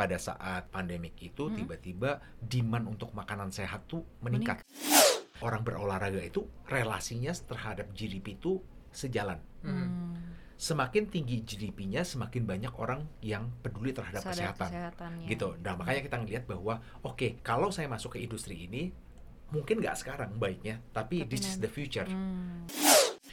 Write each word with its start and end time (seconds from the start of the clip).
pada 0.00 0.16
saat 0.16 0.72
pandemik 0.72 1.12
itu 1.20 1.52
Hmm. 1.52 1.60
tiba-tiba 1.60 2.24
demand 2.40 2.88
untuk 2.88 3.12
makanan 3.12 3.52
sehat 3.52 3.84
tuh 3.84 4.00
meningkat. 4.24 4.64
Orang 5.44 5.60
berolahraga 5.60 6.24
itu 6.24 6.48
relasinya 6.64 7.36
terhadap 7.36 7.92
GDP 7.92 8.40
itu 8.40 8.64
sejalan. 8.88 9.36
Hmm. 9.60 10.16
Semakin 10.56 11.08
tinggi 11.08 11.44
GDP-nya, 11.44 12.04
semakin 12.04 12.48
banyak 12.48 12.72
orang 12.80 13.04
yang 13.20 13.48
peduli 13.60 13.92
terhadap 13.92 14.24
Sadar 14.24 14.56
kesehatan. 14.56 15.24
Gitu. 15.24 15.56
Nah, 15.60 15.76
makanya 15.76 16.00
kita 16.04 16.16
ngelihat 16.20 16.44
bahwa 16.48 16.80
oke, 17.04 17.40
kalau 17.44 17.68
saya 17.68 17.88
masuk 17.88 18.16
ke 18.16 18.24
industri 18.24 18.68
ini 18.68 18.92
mungkin 19.52 19.84
nggak 19.84 19.96
sekarang 20.00 20.36
baiknya, 20.36 20.80
tapi, 20.96 21.24
Tapi 21.24 21.32
this 21.32 21.44
is 21.44 21.56
the 21.60 21.68
future. 21.68 22.08
Hmm. 22.08 22.68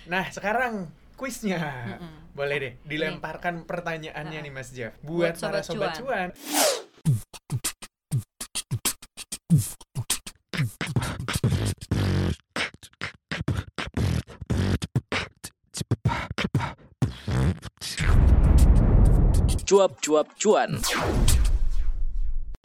Nah, 0.08 0.28
sekarang 0.32 0.88
kuisnya. 1.18 1.58
Mm-mm. 1.98 2.38
Boleh 2.38 2.58
deh, 2.62 2.74
dilemparkan 2.86 3.66
pertanyaannya 3.66 4.38
Ha-ha. 4.38 4.46
nih 4.46 4.54
Mas 4.54 4.70
Jeff. 4.70 4.94
Buat 5.02 5.34
Buat, 5.34 5.42
para 5.42 5.60
Sobat 5.66 5.98
sobat 5.98 6.06
cuan. 6.06 6.30
Cuap-cuap 19.68 20.28
cuan. 20.40 20.80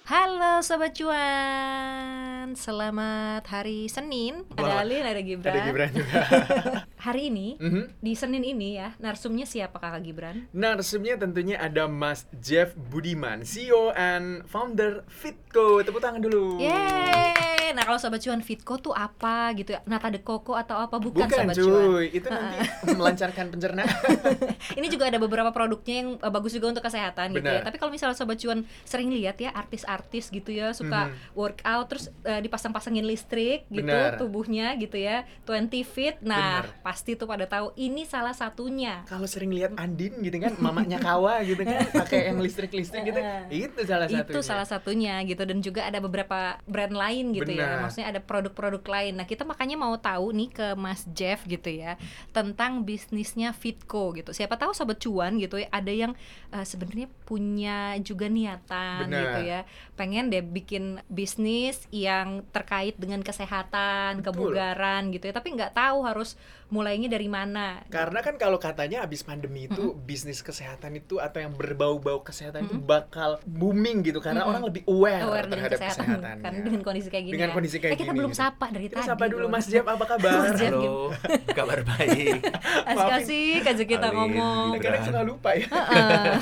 Halo 0.02 0.58
Sobat 0.60 0.98
Cuan, 0.98 2.58
selamat 2.58 3.46
hari 3.46 3.86
Senin. 3.86 4.42
Ada. 4.52 4.82
Alin, 4.82 5.06
ada 5.06 5.22
Gibran. 5.22 5.54
Ada 5.54 5.62
Gibran 5.64 5.90
juga. 5.94 6.18
Hari 7.06 7.30
ini, 7.30 7.54
Mhm. 7.56 7.98
di 7.98 8.12
Senin 8.12 8.42
ini 8.42 8.74
ya, 8.74 8.98
narsumnya 8.98 9.46
siapa 9.46 9.78
Kakak 9.78 10.02
Gibran? 10.02 10.50
Narsumnya 10.50 11.14
tentunya 11.16 11.54
ada 11.56 11.86
Mas 11.86 12.26
Jeff 12.36 12.74
Budiman, 12.74 13.42
CEO 13.42 13.94
and 13.94 14.42
founder 14.44 15.06
Fitco. 15.06 15.78
Tepuk 15.80 16.02
tangan 16.02 16.18
dulu. 16.18 16.58
Yeay! 16.58 17.61
Nah 17.72 17.82
kalau 17.82 17.96
Sobat 17.96 18.20
Cuan 18.20 18.40
Fitco 18.40 18.76
tuh 18.76 18.92
apa 18.92 19.52
gitu 19.52 19.72
ya? 19.72 19.80
Nata 19.84 20.08
de 20.08 20.20
Coco 20.20 20.52
atau 20.52 20.78
apa? 20.78 20.96
Bukan, 20.96 21.24
Bukan 21.24 21.38
Sobat 21.48 21.56
Cuan. 21.56 21.84
cuy, 21.88 22.06
itu 22.10 22.26
nanti 22.26 22.56
melancarkan 22.88 23.46
pencernaan. 23.48 23.88
Ini 24.78 24.86
juga 24.86 25.04
ada 25.06 25.16
beberapa 25.16 25.50
produknya 25.50 25.94
yang 25.96 26.08
uh, 26.16 26.28
bagus 26.28 26.52
juga 26.52 26.70
untuk 26.70 26.82
kesehatan 26.82 27.32
gitu 27.32 27.46
ya. 27.46 27.60
Tapi 27.60 27.76
kalau 27.76 27.90
misalnya 27.90 28.14
Sobat 28.14 28.36
Cuan 28.36 28.62
sering 28.82 29.08
lihat 29.08 29.36
ya 29.36 29.50
artis-artis 29.50 30.28
gitu 30.28 30.50
ya 30.50 30.70
suka 30.72 30.92
Mhm. 31.02 31.34
workout 31.34 31.86
terus 31.88 32.04
uh, 32.22 32.38
dipasang-pasangin 32.38 33.02
listrik 33.02 33.66
gitu 33.68 33.84
Benar. 33.84 34.16
tubuhnya 34.16 34.76
gitu 34.76 34.94
ya 34.94 35.24
20 35.42 35.82
fit. 35.84 36.14
Nah, 36.20 36.62
Benar. 36.62 36.82
pasti 36.82 37.14
tuh 37.14 37.24
pada 37.24 37.44
tahu 37.44 37.72
ini 37.74 38.04
salah 38.04 38.32
satunya. 38.32 39.02
Kalau 39.04 39.24
sering 39.24 39.50
lihat 39.50 39.72
Andin 39.74 40.20
gitu 40.20 40.36
kan, 40.36 40.52
mamanya 40.58 40.98
Kawa 40.98 41.40
gitu 41.42 41.62
kan, 41.62 41.80
pakai 42.04 42.28
yang 42.28 42.38
listrik-listrik 42.38 43.02
gitu, 43.04 43.20
itu 43.48 43.80
salah 43.82 44.06
satunya. 44.06 44.28
itu 44.28 44.40
salah 44.42 44.66
satunya 44.66 45.14
gitu 45.22 45.42
dan 45.42 45.58
juga 45.58 45.80
ada 45.82 45.98
beberapa 45.98 46.38
brand 46.64 46.92
lain 46.92 47.32
gitu 47.32 47.50
ya 47.50 47.61
Benar. 47.62 47.80
maksudnya 47.86 48.08
ada 48.10 48.20
produk-produk 48.20 48.82
lain 48.82 49.12
nah 49.18 49.26
kita 49.26 49.46
makanya 49.46 49.76
mau 49.78 49.94
tahu 49.98 50.34
nih 50.34 50.50
ke 50.50 50.66
Mas 50.74 51.06
Jeff 51.14 51.44
gitu 51.46 51.68
ya 51.70 51.96
tentang 52.34 52.82
bisnisnya 52.82 53.54
Fitco 53.54 54.12
gitu 54.16 54.34
siapa 54.34 54.58
tahu 54.58 54.74
sobat 54.74 54.98
cuan 54.98 55.38
gitu 55.38 55.58
ya 55.60 55.68
ada 55.70 55.92
yang 55.92 56.12
eh, 56.50 56.66
sebenarnya 56.66 57.06
punya 57.24 57.96
juga 58.02 58.26
niatan 58.26 59.08
Benar. 59.08 59.20
gitu 59.20 59.38
ya 59.46 59.60
pengen 59.94 60.28
deh 60.28 60.42
bikin 60.42 61.00
bisnis 61.06 61.86
yang 61.94 62.44
terkait 62.50 62.98
dengan 62.98 63.22
kesehatan 63.22 64.20
Betul. 64.20 64.26
kebugaran 64.52 65.14
gitu 65.14 65.30
ya 65.30 65.34
tapi 65.34 65.54
nggak 65.54 65.74
tahu 65.78 66.04
harus 66.04 66.34
mulainya 66.72 67.04
dari 67.06 67.28
mana 67.28 67.84
Karena 67.86 68.18
kan 68.18 68.34
kalau 68.34 68.56
katanya 68.56 69.04
abis 69.04 69.20
pandemi 69.20 69.68
itu 69.68 69.92
bisnis 69.94 70.40
kesehatan 70.40 70.96
itu 70.96 71.20
atau 71.20 71.38
yang 71.38 71.52
berbau-bau 71.52 72.24
kesehatan 72.24 72.64
itu 72.64 72.80
bakal 72.80 73.36
booming 73.44 74.00
gitu 74.00 74.18
karena 74.18 74.40
Mm-mm. 74.40 74.50
orang 74.50 74.62
lebih 74.64 74.82
aware, 74.88 75.22
aware 75.22 75.44
dengan 75.44 75.68
terhadap 75.68 75.78
kesehatan 75.78 76.06
kesehatan. 76.08 76.36
karena 76.40 76.58
dengan 76.62 76.80
kondisi 76.80 77.08
kayak 77.08 77.24
gini 77.24 77.34
Dengan 77.36 77.48
ya. 77.48 77.54
kondisi 77.54 77.76
kayak 77.76 77.92
eh, 77.92 77.98
kita 78.00 78.08
gini, 78.08 78.18
belum 78.18 78.32
sapa 78.32 78.66
dari 78.68 78.84
Kita 78.88 78.96
tadi 78.98 79.06
sapa 79.06 79.24
dulu. 79.28 79.44
Mas 79.46 79.66
Jeff, 79.68 79.84
apa 79.84 80.04
kabar? 80.06 80.32
Mas 80.32 80.52
Jeff, 80.56 80.72
Halo, 80.72 81.12
kabar 81.52 81.78
baik. 81.84 82.40
Asik-asik 82.90 83.62
aja 83.62 83.84
kita 83.84 84.06
Alin, 84.08 84.16
ngomong. 84.16 84.66
Kadang 84.80 85.02
suka 85.04 85.20
lupa 85.22 85.50
ya. 85.52 85.68
Heeh. 85.68 86.32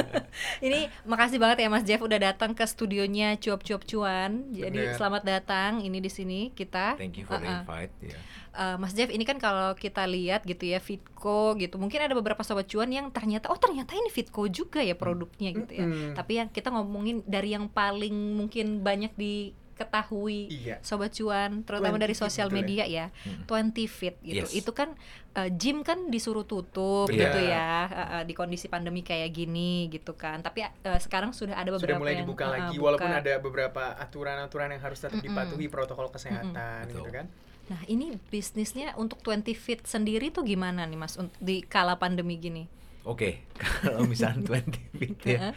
Ini 0.66 0.80
makasih 1.02 1.38
banget 1.38 1.58
ya 1.60 1.68
Mas 1.68 1.82
Jeff 1.82 1.98
udah 1.98 2.18
datang 2.20 2.52
ke 2.52 2.62
studionya 2.64 3.34
cuap-cuap 3.36 3.82
cuan. 3.84 4.50
Jadi 4.50 4.78
Bener. 4.84 4.94
selamat 4.94 5.22
datang 5.24 5.80
ini 5.80 5.98
di 5.98 6.08
sini 6.08 6.40
kita. 6.50 6.94
Thank 6.94 7.18
you 7.18 7.24
for 7.24 7.36
the 7.36 7.44
Heeh. 7.44 7.60
invite. 7.60 7.94
ya. 8.00 8.18
Eh, 8.56 8.76
Mas 8.76 8.92
Jeff 8.92 9.08
ini 9.08 9.22
kan 9.22 9.34
kalau 9.36 9.74
kita 9.74 10.06
lihat 10.06 10.42
gitu 10.42 10.62
ya 10.64 10.78
Fitco 10.78 11.54
gitu. 11.54 11.74
Mungkin 11.74 11.98
ada 12.00 12.12
beberapa 12.12 12.38
sobat 12.40 12.64
cuan 12.64 12.86
yang 12.86 13.10
ternyata 13.10 13.46
oh 13.46 13.56
ternyata 13.56 13.92
ini 13.92 14.08
Fitco 14.08 14.46
juga 14.46 14.78
ya 14.78 14.94
produknya 14.94 15.50
gitu 15.52 15.72
ya. 15.72 15.86
Tapi 16.12 16.32
yang 16.36 16.48
kita 16.48 16.70
ngomongin 16.70 17.20
dari 17.24 17.50
yang 17.50 17.66
paling 17.66 18.14
mungkin 18.32 18.78
banyak 18.80 19.10
diketahui 19.14 20.54
Iya. 20.54 20.76
sobat 20.80 21.10
cuan 21.12 21.62
terutama 21.62 21.98
20 21.98 21.98
dari 22.00 22.14
Fit 22.14 22.22
sosial 22.22 22.46
ya? 22.46 22.54
media 22.54 22.84
ya 22.86 23.06
Mm. 23.24 23.42
20 23.44 23.90
fit 23.90 24.14
gitu 24.20 24.46
Yes. 24.46 24.54
itu 24.54 24.70
kan 24.70 24.94
eh, 25.34 25.50
gym 25.50 25.82
kan 25.82 26.06
disuruh 26.06 26.44
tutup 26.44 27.10
Benar. 27.10 27.18
gitu 27.26 27.38
ya 27.42 27.68
eh, 27.84 27.98
eh, 28.12 28.22
di 28.22 28.32
kondisi 28.32 28.66
pandemi 28.68 29.02
kayak 29.02 29.30
gini 29.30 29.90
gitu 29.90 30.14
kan 30.14 30.38
tapi 30.40 30.62
eh, 30.62 30.70
sekarang 31.00 31.34
sudah 31.34 31.56
ada 31.56 31.68
beberapa 31.68 31.90
Sudah 31.90 31.98
mulai 31.98 32.14
yang, 32.14 32.22
dibuka 32.22 32.44
eh, 32.44 32.50
lagi 32.54 32.72
buka. 32.72 32.84
walaupun 32.86 33.10
ada 33.12 33.32
beberapa 33.40 33.82
aturan-aturan 33.98 34.68
yang 34.70 34.82
harus 34.84 34.98
tetap 35.00 35.18
Mm-mm. 35.18 35.26
dipatuhi 35.26 35.66
protokol 35.66 36.06
kesehatan 36.08 36.86
Betul. 36.86 37.02
gitu 37.02 37.10
kan. 37.12 37.26
Nah 37.70 37.80
ini 37.88 38.20
bisnisnya 38.28 38.92
untuk 39.00 39.24
20 39.24 39.56
fit 39.56 39.80
sendiri 39.84 40.28
tuh 40.28 40.44
gimana 40.44 40.84
nih 40.84 40.98
mas 41.00 41.16
di 41.40 41.64
kala 41.64 41.96
pandemi 41.96 42.36
gini? 42.36 42.64
Oke, 43.04 43.44
kalau 43.84 44.08
misalnya 44.08 44.64
20 44.64 44.96
feet 44.96 45.18
ya. 45.28 45.52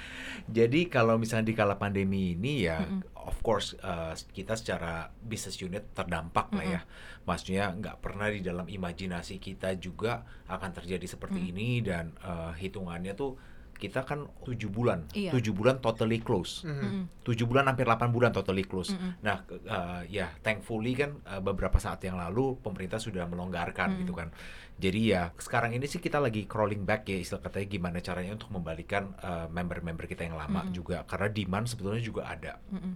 Jadi 0.52 0.92
kalau 0.92 1.16
misalnya 1.16 1.48
di 1.48 1.56
kala 1.56 1.80
pandemi 1.80 2.36
ini 2.36 2.68
ya, 2.68 2.84
of 3.16 3.40
course 3.40 3.72
uh, 3.80 4.12
kita 4.36 4.60
secara 4.60 5.08
business 5.24 5.56
unit 5.64 5.96
terdampak 5.96 6.52
lah 6.52 6.66
ya. 6.68 6.82
Maksudnya 7.24 7.72
nggak 7.72 8.04
pernah 8.04 8.28
di 8.28 8.44
dalam 8.44 8.68
imajinasi 8.68 9.40
kita 9.40 9.80
juga 9.80 10.28
akan 10.52 10.76
terjadi 10.76 11.08
seperti 11.08 11.56
ini 11.56 11.80
dan 11.80 12.12
uh, 12.20 12.52
hitungannya 12.52 13.16
tuh 13.16 13.40
kita 13.78 14.02
kan 14.02 14.26
tujuh 14.42 14.68
bulan, 14.68 15.06
Iya. 15.14 15.32
tujuh 15.32 15.54
bulan 15.54 15.78
totally 15.78 16.18
close. 16.20 16.62
Mhm. 16.62 16.74
Mm-mm. 16.78 17.04
tujuh 17.22 17.44
bulan 17.44 17.68
hampir 17.68 17.84
8 17.84 18.10
bulan 18.10 18.32
totally 18.32 18.64
close. 18.64 18.90
Mm-mm. 18.90 19.20
Nah, 19.20 19.44
ke- 19.44 19.60
uh, 19.64 20.02
ya 20.06 20.32
thankfully 20.40 20.94
kan 20.94 21.20
uh, 21.24 21.38
beberapa 21.38 21.76
saat 21.76 22.00
yang 22.02 22.16
lalu 22.16 22.56
pemerintah 22.58 22.98
sudah 22.98 23.24
melonggarkan 23.24 23.94
Mm. 23.94 24.00
gitu 24.02 24.14
kan. 24.14 24.32
Jadi 24.78 25.12
ya 25.12 25.30
sekarang 25.36 25.72
ini 25.72 25.86
sih 25.86 25.98
kita 25.98 26.18
lagi 26.18 26.46
crawling 26.46 26.82
back 26.82 27.04
ya 27.06 27.18
istilah 27.18 27.42
katanya 27.42 27.68
gimana 27.68 27.98
caranya 28.00 28.32
untuk 28.34 28.50
membalikan 28.50 29.12
uh, 29.20 29.46
member-member 29.48 30.06
kita 30.06 30.24
yang 30.24 30.36
lama 30.36 30.64
Mm-mm. 30.64 30.74
juga 30.74 31.04
karena 31.04 31.28
demand 31.28 31.66
sebetulnya 31.66 32.00
juga 32.00 32.22
ada. 32.26 32.58
Mm-mm. 32.70 32.94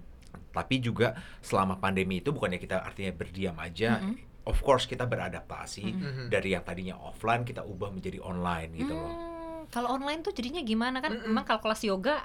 Tapi 0.51 0.79
juga 0.79 1.13
selama 1.39 1.75
pandemi 1.75 2.17
itu 2.17 2.31
bukannya 2.31 2.57
kita 2.57 2.79
artinya 2.79 3.11
berdiam 3.11 3.55
aja. 3.57 3.99
Mm-mm. 3.99 4.29
Of 4.41 4.61
course 4.61 4.85
kita 4.85 5.05
beradaptasi 5.05 5.85
Mhm. 5.85 6.23
dari 6.27 6.57
yang 6.57 6.65
tadinya 6.65 6.97
offline 6.97 7.43
kita 7.43 7.61
ubah 7.61 7.93
menjadi 7.93 8.17
online 8.19 8.73
gitu 8.73 8.89
loh. 8.89 9.05
Hmm, 9.07 9.30
kalau 9.71 9.95
online 9.95 10.19
tuh 10.21 10.35
jadinya 10.35 10.61
gimana 10.61 10.99
kan 10.99 11.15
Mm-mm. 11.15 11.31
memang 11.31 11.43
kalau 11.43 11.63
kelas 11.63 11.81
yoga 11.81 12.19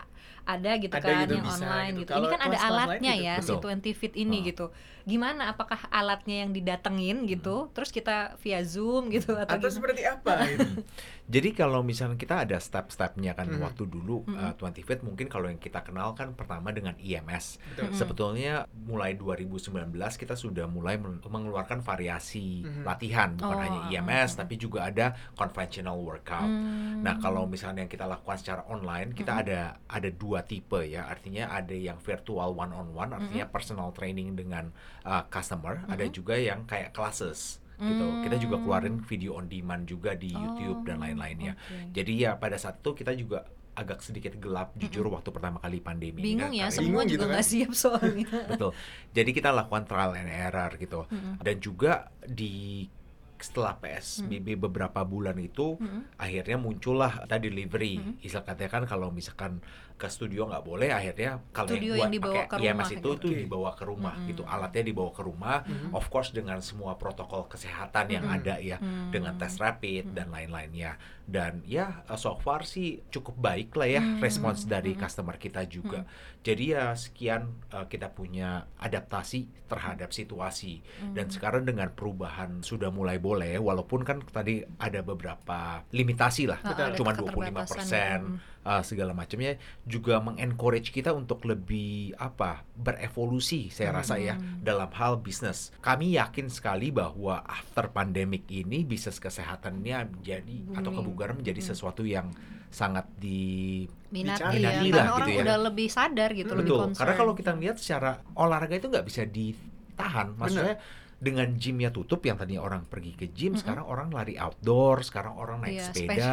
ada 0.46 0.78
gitu 0.78 0.94
Ada 0.94 1.02
kan 1.02 1.16
gitu, 1.26 1.32
yang 1.34 1.46
bisa 1.46 1.62
online 1.62 1.94
gitu. 1.94 2.00
gitu. 2.02 2.12
Ini 2.18 2.26
kan 2.30 2.40
ada 2.42 2.58
alatnya 2.60 3.12
gitu. 3.14 3.26
ya 3.26 3.34
si 3.38 3.50
Betul. 3.54 3.70
20 3.82 3.94
fit 3.94 4.14
ini 4.14 4.38
Ah. 4.38 4.46
gitu. 4.46 4.66
Gimana 5.06 5.54
apakah 5.54 5.86
alatnya 5.86 6.42
yang 6.42 6.50
didatengin 6.50 7.30
gitu 7.30 7.70
terus 7.70 7.94
kita 7.94 8.34
via 8.42 8.58
Zoom 8.60 9.06
gitu 9.08 9.32
atau, 9.32 9.54
Atau 9.54 9.70
gimana? 9.70 9.76
seperti 9.78 10.02
apa 10.02 10.32
gitu. 10.50 10.82
Jadi 11.26 11.48
kalau 11.52 11.82
misalnya 11.82 12.14
kita 12.14 12.42
ada 12.42 12.58
step-stepnya 12.58 13.34
kan 13.34 13.46
Mhm. 13.46 13.62
waktu 13.62 13.86
dulu 13.86 14.26
Mhm. 14.26 14.34
uh, 14.36 14.52
20 14.58 14.82
Fit 14.82 15.00
mungkin 15.00 15.26
kalau 15.26 15.46
yang 15.46 15.58
kita 15.58 15.82
kenal 15.82 16.10
kan 16.12 16.34
pertama 16.34 16.70
dengan 16.70 16.98
IMS. 16.98 17.62
Betul. 17.70 17.86
Mhm. 17.86 17.94
Sebetulnya 17.94 18.52
mulai 18.76 19.14
2019 19.14 19.70
kita 20.16 20.34
sudah 20.34 20.66
mulai 20.66 20.98
men- 20.98 21.22
mengeluarkan 21.22 21.80
variasi 21.80 22.62
Mhm. 22.62 22.82
latihan 22.82 23.30
bukan 23.32 23.58
Oh, 23.58 23.62
hanya 23.62 23.80
IMS 23.88 24.34
ah, 24.34 24.34
ah. 24.34 24.38
tapi 24.42 24.54
juga 24.56 24.86
ada 24.86 25.14
conventional 25.34 25.98
workout. 25.98 26.46
Hmm. 26.46 27.02
Nah, 27.02 27.18
kalau 27.18 27.46
misalnya 27.46 27.82
yang 27.82 27.92
kita 27.92 28.04
lakukan 28.04 28.38
secara 28.38 28.66
online, 28.66 29.10
kita 29.12 29.32
Mhm. 29.32 29.42
ada 29.42 29.60
ada 29.86 30.08
dua 30.10 30.42
tipe 30.42 30.82
ya. 30.82 31.06
Artinya 31.06 31.46
ada 31.48 31.72
yang 31.72 31.94
virtual 31.96 32.50
one 32.52 32.70
on 32.70 32.90
one, 32.90 33.10
artinya 33.12 33.46
personal 33.46 33.90
training 33.90 34.34
dengan 34.34 34.74
uh, 35.06 35.24
customer, 35.28 35.86
ada 35.86 36.02
Mhm. 36.02 36.12
juga 36.12 36.34
yang 36.34 36.66
kayak 36.66 36.90
classes 36.90 37.62
gitu. 37.76 38.06
Kita 38.20 38.36
juga 38.36 38.56
Hmm. 38.56 38.62
keluarin 38.62 38.96
video 39.00 39.36
on 39.36 39.46
demand 39.46 39.84
juga 39.84 40.12
di 40.12 40.32
YouTube 40.32 40.82
dan 40.82 40.96
Oh, 40.96 41.02
lain-lainnya. 41.04 41.54
oke. 41.54 41.92
Jadi 41.92 42.12
ya 42.18 42.34
pada 42.34 42.56
saat 42.56 42.80
itu 42.80 42.90
kita 42.92 43.12
juga 43.12 43.44
agak 43.72 44.00
sedikit 44.00 44.32
gelap 44.34 44.72
jujur 44.74 45.04
waktu 45.06 45.28
pertama 45.28 45.60
kali 45.60 45.78
pandemi. 45.78 46.16
ini 46.16 46.32
bingung 46.32 46.48
kan, 46.48 46.56
ya 46.56 46.66
semua 46.66 47.04
Bingung 47.04 47.04
juga 47.06 47.12
gitu 47.12 47.20
kan. 47.20 47.30
nggak 47.30 47.44
siap 47.46 47.72
soalnya. 47.72 48.28
Betul. 48.50 48.70
Jadi 49.12 49.30
kita 49.30 49.48
lakukan 49.52 49.84
trial 49.84 50.16
and 50.16 50.32
error 50.32 50.72
gitu. 50.74 51.04
Mm-mm. 51.06 51.36
Dan 51.38 51.56
juga 51.60 51.92
di 52.24 52.88
setelah 53.36 53.76
PSBB 53.76 54.56
beberapa 54.56 55.04
bulan 55.04 55.36
itu 55.36 55.76
Mm-mm. 55.76 56.16
akhirnya 56.16 56.56
muncullah 56.56 57.28
tadi 57.28 57.52
delivery. 57.52 58.00
Mm-mm. 58.00 58.24
Istilah 58.24 58.44
katanya 58.46 58.70
kan 58.72 58.84
kalau 58.88 59.12
misalkan 59.12 59.60
ke 59.96 60.12
studio 60.12 60.44
nggak 60.44 60.60
boleh 60.60 60.92
akhirnya 60.92 61.40
kalau 61.56 61.72
Studio 61.72 61.96
yang 61.96 62.12
buat 62.12 62.12
dibawa 62.12 62.34
pakai 62.36 62.44
ke 62.46 62.56
IMS 62.60 62.68
rumah 62.68 62.84
itu 62.86 62.92
gitu. 62.92 63.10
itu 63.16 63.26
Oke. 63.26 63.40
dibawa 63.40 63.70
ke 63.72 63.84
rumah 63.84 64.14
Mm-mm. 64.14 64.28
gitu. 64.28 64.42
Alatnya 64.44 64.84
dibawa 64.84 65.10
ke 65.10 65.22
rumah. 65.24 65.56
Mhm. 65.64 65.88
Of 65.90 66.04
course 66.06 66.30
dengan 66.30 66.58
semua 66.60 66.92
protokol 66.94 67.48
kesehatan 67.48 68.06
yang 68.12 68.24
Mm-mm. 68.24 68.36
ada 68.36 68.54
ya 68.60 68.76
Hmm. 68.76 69.08
dengan 69.08 69.34
tes 69.34 69.56
rapid 69.56 70.12
dan 70.12 70.28
lain-lainnya. 70.28 71.00
Dan 71.26 71.64
ya 71.64 72.04
so 72.14 72.36
far 72.36 72.62
sih 72.62 73.02
cukup 73.08 73.34
baik 73.36 73.72
lah 73.72 73.88
ya 73.88 74.00
Hmm. 74.00 74.20
respons 74.20 74.64
dari 74.64 74.92
Hmm. 74.92 75.00
customer 75.00 75.36
kita 75.36 75.64
juga. 75.64 76.04
Jadi 76.44 76.64
ya 76.70 76.92
sekian 76.92 77.42
uh, 77.72 77.88
kita 77.88 78.12
punya 78.12 78.68
adaptasi 78.76 79.48
terhadap 79.66 80.12
situasi. 80.12 80.84
Dan 81.10 81.26
sekarang 81.26 81.64
dengan 81.64 81.90
perubahan 81.90 82.60
sudah 82.60 82.92
mulai 82.92 83.18
boleh 83.18 83.58
walaupun 83.58 84.04
kan 84.04 84.20
tadi 84.22 84.60
ada 84.78 85.00
beberapa 85.00 85.82
limitasi 85.90 86.46
lah. 86.46 86.60
Ah, 86.62 86.92
ada 86.92 86.94
Cuma 86.94 87.10
keterbatasan, 87.10 88.20
25% 88.22 88.38
ya. 88.38 88.55
Uh, 88.66 88.82
segala 88.82 89.14
macamnya 89.14 89.54
juga 89.84 90.18
mengencourage 90.18 90.90
kita 90.90 91.14
untuk 91.14 91.46
lebih 91.46 92.18
apa 92.18 92.66
berevolusi 92.74 93.70
saya 93.70 93.94
rasa 93.94 94.18
ya 94.18 94.34
Hmm. 94.34 94.60
dalam 94.60 94.90
hal 94.90 95.16
bisnis. 95.16 95.70
Kami 95.78 96.12
yakin 96.12 96.50
sekali 96.50 96.90
bahwa 96.90 97.40
after 97.42 97.86
pandemic 97.88 98.42
ini 98.48 98.82
bisnis 98.82 99.16
kesehatan 99.16 99.78
ini 99.78 99.94
menjadi 99.94 100.56
atau 100.74 100.90
Booming. 100.90 100.96
kebugaran 100.98 101.34
menjadi 101.36 101.62
Hmm. 101.62 101.70
sesuatu 101.70 102.02
yang 102.02 102.34
sangat 102.66 103.06
di 103.16 103.86
minati 104.10 104.42
Dicari. 104.42 104.58
ya 104.58 104.70
Minati 104.74 104.90
karena 104.90 104.98
lah 104.98 105.06
orang 105.14 105.22
gitu 105.22 105.30
ya. 105.32 105.44
udah 105.46 105.58
lebih 105.62 105.88
sadar 105.88 106.30
gitu 106.32 106.52
lebih 106.52 106.62
betul 106.66 106.78
concern 106.82 106.98
karena 106.98 107.14
kalau 107.14 107.32
kita 107.32 107.50
lihat 107.54 107.76
secara 107.78 108.10
olahraga 108.34 108.74
itu 108.74 108.88
nggak 108.88 109.06
bisa 109.06 109.22
ditahan 109.24 110.34
maksudnya 110.34 110.76
dengan 111.16 111.48
gymnya 111.56 111.88
tutup 111.88 112.20
yang 112.22 112.36
tadinya 112.36 112.60
orang 112.60 112.84
pergi 112.84 113.16
ke 113.16 113.32
gym 113.32 113.56
sekarang 113.56 113.88
orang 113.88 114.12
lari 114.12 114.36
outdoor 114.36 115.00
sekarang 115.00 115.32
orang 115.34 115.64
naik 115.64 115.80
Iya, 115.80 115.88
sepeda 115.88 116.32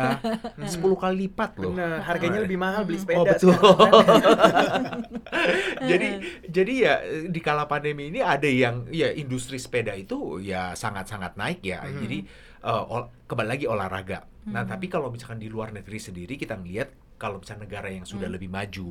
10 0.59 0.75
kali 1.03 1.15
lipat 1.23 1.51
loh 1.55 1.71
Bener, 1.71 2.03
harganya 2.03 2.43
lebih 2.43 2.59
mahal 2.59 2.83
beli 2.83 2.99
sepeda 2.99 3.15
Oh 3.15 3.23
betul. 3.23 3.55
jadi 5.83 6.07
jadi 6.45 6.73
ya 6.73 6.93
di 7.27 7.39
kala 7.39 7.65
pandemi 7.65 8.11
ini 8.11 8.19
ada 8.19 8.47
yang 8.47 8.87
ya 8.89 9.11
industri 9.11 9.55
sepeda 9.55 9.93
itu 9.93 10.39
ya 10.39 10.73
sangat-sangat 10.73 11.35
naik 11.35 11.63
ya. 11.63 11.83
Mhm. 11.83 11.99
Jadi 12.03 12.17
eh, 12.63 12.83
ol- 12.87 13.11
kembali 13.23 13.49
lagi 13.49 13.65
olahraga. 13.65 14.23
Nah 14.47 14.63
Mhm. 14.63 14.69
tapi 14.69 14.85
kalau 14.87 15.07
misalkan 15.07 15.39
di 15.39 15.47
luar 15.47 15.71
negeri 15.71 15.95
sendiri 15.97 16.35
kita 16.35 16.55
ngelihat 16.55 16.91
kalau 17.15 17.39
misalnya 17.39 17.67
negara 17.67 17.87
yang 17.87 18.03
sudah 18.03 18.27
Mhm. 18.27 18.35
lebih 18.35 18.49
maju. 18.49 18.87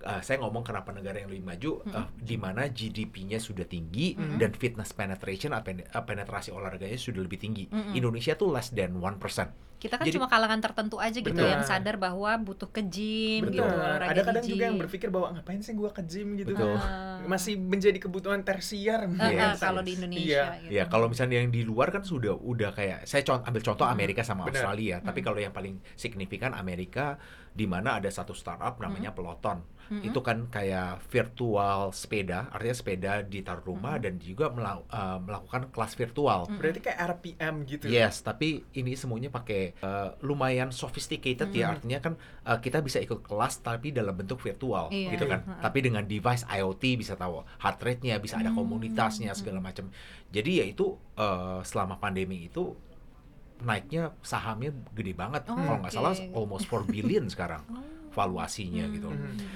Eh, 0.00 0.20
saya 0.20 0.38
ngomong 0.38 0.62
kenapa 0.62 0.90
negara 0.90 1.18
yang 1.18 1.28
lebih 1.28 1.44
maju, 1.44 1.72
Mhm. 1.82 1.92
eh, 1.92 2.06
di 2.16 2.36
mana 2.36 2.62
GDP-nya 2.66 3.38
sudah 3.38 3.64
tinggi 3.64 4.14
Mhm. 4.14 4.36
dan 4.36 4.50
fitness 4.52 4.90
penetration 4.90 5.50
atau 5.50 5.64
pen- 5.64 5.82
eh, 5.82 6.04
penetrasi 6.04 6.50
olahraganya 6.50 6.94
sudah 6.94 7.18
lebih 7.18 7.36
tinggi. 7.36 7.66
Mhm. 7.66 7.94
Indonesia 7.94 8.32
tuh 8.32 8.48
less 8.48 8.70
than 8.70 8.94
1%. 8.94 9.50
kita 9.78 9.94
kan 9.94 10.10
Jadi- 10.10 10.18
cuma 10.18 10.26
kalangan 10.26 10.58
tertentu 10.58 10.98
aja 10.98 11.14
gitu 11.14 11.30
Betul. 11.30 11.54
yang 11.54 11.62
sadar 11.62 12.02
bahwa 12.02 12.34
butuh 12.42 12.66
ke 12.66 12.82
gym 12.82 13.46
Betul. 13.46 13.62
gitu 13.62 13.70
olahraga 13.70 14.10
Ada 14.10 14.22
kadang 14.26 14.42
juga 14.44 14.64
yang 14.66 14.74
berpikir 14.76 15.06
bahwa 15.06 15.30
ngapain 15.30 15.62
sih 15.62 15.70
gua 15.70 15.94
ke 15.94 16.02
gym 16.02 16.34
gitu. 16.34 16.50
Betul. 16.50 16.74
Ah. 16.74 17.22
Masih 17.22 17.54
menjadi 17.54 17.94
kebutuhan 17.96 18.42
tersier. 18.42 19.06
Ah, 19.14 19.30
Yes, 19.30 19.62
ah, 19.62 19.70
kalau 19.70 19.86
di 19.86 19.94
Indonesia 19.94 20.50
Iya. 20.50 20.58
gitu. 20.58 20.70
Ya 20.74 20.84
kalau 20.90 21.06
misalnya 21.06 21.38
yang 21.38 21.54
di 21.54 21.62
luar 21.62 21.94
kan 21.94 22.02
sudah 22.02 22.34
udah 22.34 22.74
kayak 22.74 23.06
saya 23.06 23.22
contoh 23.22 23.46
ambil 23.46 23.62
contoh. 23.62 23.86
Amerika 23.86 24.26
sama. 24.26 24.50
Australia. 24.50 24.98
Tapi 24.98 25.22
kalau 25.22 25.38
yang 25.38 25.54
paling 25.54 25.78
signifikan 25.94 26.58
Amerika 26.58 27.14
di 27.52 27.64
mana 27.64 27.96
ada 27.98 28.08
satu 28.08 28.32
startup 28.32 28.76
namanya 28.78 29.12
Peloton. 29.12 29.60
Mhm. 29.88 30.04
Itu 30.04 30.20
kan 30.20 30.52
kayak 30.52 31.00
virtual 31.08 31.96
sepeda, 31.96 32.52
artinya 32.52 32.76
sepeda 32.76 33.12
ditaruh 33.24 33.64
rumah 33.64 33.96
Mhm. 33.96 34.02
dan 34.04 34.14
juga 34.20 34.52
mela- 34.52 34.84
eh, 34.84 35.16
melakukan 35.16 35.72
kelas 35.72 35.96
virtual. 35.96 36.44
Mhm. 36.44 36.56
Berarti 36.60 36.80
kayak 36.84 36.98
RPM 37.16 37.54
gitu. 37.64 37.88
Yes, 37.88 38.20
tapi 38.20 38.68
ini 38.76 38.92
semuanya 38.92 39.32
pakai 39.32 39.72
eh, 39.80 40.08
lumayan 40.20 40.68
sophisticated 40.68 41.48
ya. 41.50 41.68
Mhm. 41.68 41.74
Artinya 41.80 41.98
kan 42.04 42.14
eh, 42.44 42.58
kita 42.60 42.80
bisa 42.80 43.00
ikut 43.00 43.24
kelas 43.24 43.60
tapi 43.60 43.88
dalam 43.88 44.12
bentuk 44.12 44.40
virtual 44.40 44.92
Iya. 44.92 45.16
gitu 45.16 45.24
kan. 45.24 45.40
Mhm. 45.44 45.60
Tapi 45.64 45.78
dengan 45.80 46.04
device 46.04 46.44
IoT 46.44 46.84
bisa 46.96 47.16
tahu 47.16 47.40
heart 47.56 47.80
rate-nya, 47.80 48.20
bisa 48.20 48.36
ada 48.36 48.52
Hmm. 48.52 48.60
komunitasnya 48.60 49.32
segala 49.32 49.60
macam. 49.60 49.88
Jadi 50.28 50.60
ya 50.60 50.66
itu 50.68 51.00
eh, 51.18 51.60
selama 51.64 51.96
pandemi 51.96 52.46
itu 52.46 52.76
naiknya 53.60 54.14
sahamnya 54.20 54.70
gede 54.92 55.12
banget. 55.12 55.42
Oh, 55.46 55.54
Kalau 55.54 55.78
nggak 55.80 55.90
oke. 55.90 55.98
salah 55.98 56.12
almost 56.32 56.64
4 56.66 56.86
billion 56.86 57.26
sekarang 57.32 57.62
Oh. 57.66 57.82
valuasinya 58.10 58.84
Hmm. 58.84 58.94
gitu. 58.94 59.08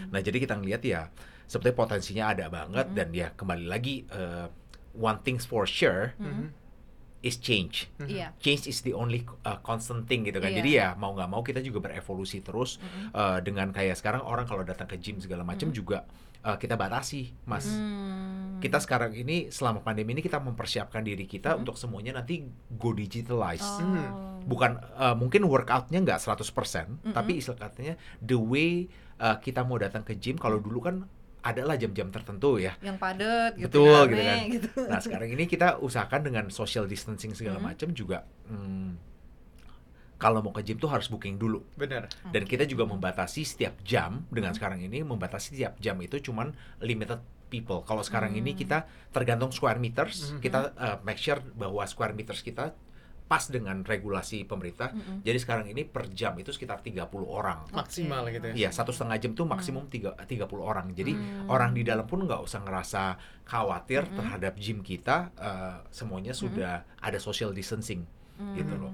Nah, 0.09 0.21
jadi 0.21 0.37
kita 0.39 0.55
ngelihat 0.57 0.83
ya 0.83 1.01
sebetulnya 1.47 1.77
potensinya 1.77 2.25
ada 2.31 2.47
banget 2.49 2.87
Mhm. 2.89 2.95
dan 2.95 3.09
ya 3.11 3.29
kembali 3.33 3.67
lagi 3.67 4.07
eh, 4.09 4.47
one 4.93 5.19
things 5.21 5.43
for 5.43 5.65
sure 5.65 6.13
Mhm. 6.17 6.53
is 7.23 7.39
change 7.39 7.87
Mhm. 7.97 8.09
Iya. 8.09 8.29
change 8.37 8.67
is 8.67 8.83
the 8.83 8.91
only 8.91 9.23
uh, 9.43 9.59
constant 9.61 10.05
thing 10.05 10.27
gitu 10.27 10.39
kan. 10.39 10.51
Iya. 10.51 10.59
Jadi 10.59 10.71
ya 10.75 10.89
mau 10.95 11.15
nggak 11.15 11.31
mau 11.31 11.41
kita 11.41 11.61
juga 11.61 11.79
berevolusi 11.81 12.43
terus 12.43 12.77
Mhm. 12.77 13.15
uh, 13.15 13.39
dengan 13.39 13.71
kayak 13.71 13.95
sekarang 13.95 14.21
orang 14.21 14.43
kalau 14.43 14.63
datang 14.63 14.87
ke 14.87 14.99
gym 14.99 15.17
segala 15.17 15.43
macam 15.43 15.71
Mhm. 15.71 15.77
juga 15.77 16.03
uh, 16.43 16.57
kita 16.57 16.75
batasi, 16.75 17.35
Mas. 17.43 17.67
Hmm. 17.67 18.59
Kita 18.59 18.79
sekarang 18.79 19.11
ini 19.13 19.49
selama 19.49 19.81
pandemi 19.81 20.13
ini 20.13 20.21
kita 20.21 20.39
mempersiapkan 20.39 21.01
diri 21.01 21.25
kita 21.25 21.55
Mhm. 21.55 21.59
untuk 21.63 21.75
semuanya 21.75 22.13
nanti 22.15 22.47
go 22.71 22.91
digitalize. 22.91 23.63
Oh. 23.65 23.79
Hmm. 23.81 24.43
Bukan 24.43 24.71
uh, 24.95 25.15
mungkin 25.15 25.43
workoutnya 25.45 25.99
nggak 25.99 26.19
100%, 26.19 27.03
Mhm. 27.03 27.13
tapi 27.13 27.33
istilah 27.37 27.59
katanya 27.61 27.95
the 28.19 28.35
way 28.35 28.87
uh, 29.17 29.35
kita 29.37 29.63
mau 29.63 29.77
datang 29.77 30.03
ke 30.03 30.15
gym 30.15 30.35
kalau 30.35 30.59
dulu 30.59 30.79
kan 30.81 31.07
adalah 31.43 31.75
jam-jam 31.75 32.07
tertentu 32.09 32.55
ya. 32.57 32.79
yang 32.79 32.95
padat 32.97 33.59
gitu 33.59 33.83
Betul, 33.83 33.99
rame, 34.07 34.15
gitu 34.15 34.23
kan. 34.23 34.39
gitu. 34.47 34.71
Nah 34.87 35.01
sekarang 35.01 35.29
ini 35.29 35.45
kita 35.45 35.79
usahakan 35.79 36.23
dengan 36.23 36.45
social 36.49 36.87
distancing 36.87 37.35
segala 37.35 37.59
Mhm. 37.59 37.65
macam 37.65 37.89
juga. 37.91 38.23
hmm, 38.47 39.12
kalau 40.23 40.39
mau 40.39 40.55
ke 40.55 40.63
gym 40.63 40.79
tuh 40.79 40.87
harus 40.87 41.11
booking 41.11 41.35
dulu. 41.35 41.67
Bener. 41.75 42.07
Dan 42.31 42.47
kita 42.47 42.63
juga 42.63 42.87
membatasi 42.87 43.43
setiap 43.43 43.75
jam 43.83 44.23
dengan 44.31 44.55
Mhm. 44.55 44.59
sekarang 44.63 44.79
ini 44.79 45.03
membatasi 45.03 45.59
setiap 45.59 45.75
jam 45.83 45.99
itu 45.99 46.23
cuman 46.23 46.55
limited 46.79 47.19
people. 47.51 47.83
Kalau 47.83 48.07
sekarang 48.07 48.33
ini 48.33 48.55
Hmm. 48.55 48.61
kita 48.63 48.79
tergantung 49.11 49.51
square 49.51 49.83
meters, 49.83 50.31
Mhm. 50.31 50.39
kita 50.39 50.59
uh, 50.79 50.97
make 51.03 51.19
sure 51.19 51.43
bahwa 51.59 51.83
square 51.85 52.15
meters 52.15 52.39
kita 52.41 52.71
pas 53.23 53.49
dengan 53.49 53.81
regulasi 53.81 54.45
pemerintah. 54.45 54.93
Mm-mm. 54.93 55.25
Jadi 55.25 55.39
sekarang 55.41 55.65
ini 55.65 55.89
per 55.89 56.05
jam 56.13 56.37
itu 56.37 56.53
sekitar 56.53 56.85
30 56.85 57.25
orang. 57.25 57.65
Maksimal 57.73 58.29
gitu 58.29 58.53
ya. 58.53 58.55
Iya, 58.55 58.71
satu 58.77 58.93
setengah 58.93 59.17
jam 59.17 59.33
tuh 59.33 59.49
maksimum 59.49 59.89
tiga, 59.89 60.13
30 60.29 60.61
orang. 60.61 60.93
Jadi 60.93 61.17
Hmm. 61.17 61.49
orang 61.49 61.73
di 61.73 61.81
dalam 61.81 62.05
pun 62.05 62.29
nggak 62.29 62.45
usah 62.45 62.61
ngerasa 62.61 63.17
khawatir 63.49 64.05
Mm-mm. 64.05 64.17
terhadap 64.21 64.53
gym 64.61 64.85
kita. 64.85 65.33
eh, 65.33 65.81
semuanya 65.89 66.37
sudah 66.37 66.85
ada 67.01 67.17
social 67.19 67.51
distancing. 67.51 68.05
gitu 68.53 68.75
loh. 68.77 68.93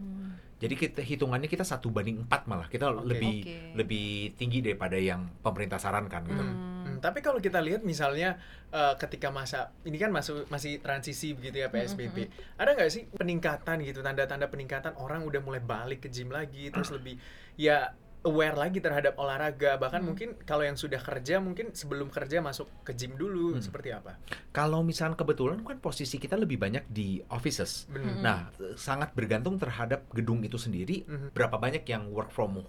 Hmm. 0.59 0.63
Jadi 0.67 0.75
kita 0.75 1.01
hitungannya 1.07 1.47
kita 1.47 1.63
satu 1.63 1.95
banding 1.95 2.27
empat 2.27 2.51
malah. 2.51 2.67
Kita 2.67 2.91
Oke. 2.91 3.07
lebih 3.07 3.35
Oke. 3.47 3.57
lebih 3.79 4.07
tinggi 4.35 4.59
daripada 4.59 4.99
yang 4.99 5.31
pemerintah 5.39 5.79
sarankan 5.79 6.27
gitu. 6.27 6.43
Hmm. 6.43 6.79
Hmm, 6.83 6.99
tapi 6.99 7.23
kalau 7.23 7.39
kita 7.39 7.63
lihat 7.63 7.87
misalnya 7.87 8.43
eh, 8.75 8.95
ketika 8.99 9.31
masa 9.31 9.71
ini 9.87 10.03
kan 10.03 10.11
masuk 10.11 10.51
masih 10.51 10.83
transisi 10.83 11.31
begitu 11.39 11.63
ya 11.63 11.71
PSBB, 11.71 12.27
ada 12.59 12.75
nggak 12.75 12.91
sih 12.91 13.07
peningkatan 13.15 13.87
gitu 13.87 14.03
tanda-tanda 14.03 14.51
peningkatan 14.51 14.99
orang 14.99 15.23
udah 15.23 15.39
mulai 15.39 15.63
balik 15.63 16.03
ke 16.03 16.09
gym 16.11 16.35
lagi 16.35 16.75
terus 16.75 16.91
lebih 16.99 17.15
ya 17.55 17.95
aware 18.27 18.59
lagi 18.59 18.83
terhadap 18.83 19.15
olahraga 19.15 19.79
bahkan 19.79 20.03
Hmm. 20.03 20.11
mungkin 20.11 20.29
kalau 20.43 20.67
yang 20.67 20.75
sudah 20.75 20.99
kerja 20.99 21.39
mungkin 21.39 21.71
sebelum 21.71 22.11
kerja 22.11 22.43
masuk 22.43 22.67
ke 22.83 22.91
gym 22.93 23.15
dulu 23.15 23.55
Hmm. 23.55 23.63
seperti 23.63 23.95
apa? 23.95 24.19
Kalau 24.51 24.83
misalnya 24.83 25.15
kebetulan 25.15 25.63
kan 25.63 25.79
posisi 25.79 26.19
kita 26.19 26.35
lebih 26.35 26.59
banyak 26.59 26.87
di 26.91 27.23
offices. 27.31 27.87
Hmm. 27.89 28.19
Nah, 28.21 28.51
sangat 28.75 29.15
bergantung 29.15 29.55
terhadap 29.57 30.11
gedung 30.11 30.43
itu 30.43 30.59
sendiri. 30.59 31.07
Mhm. 31.07 31.31
Berapa 31.31 31.57
banyak 31.57 31.87
yang 31.87 32.11
work 32.11 32.31
from 32.31 32.63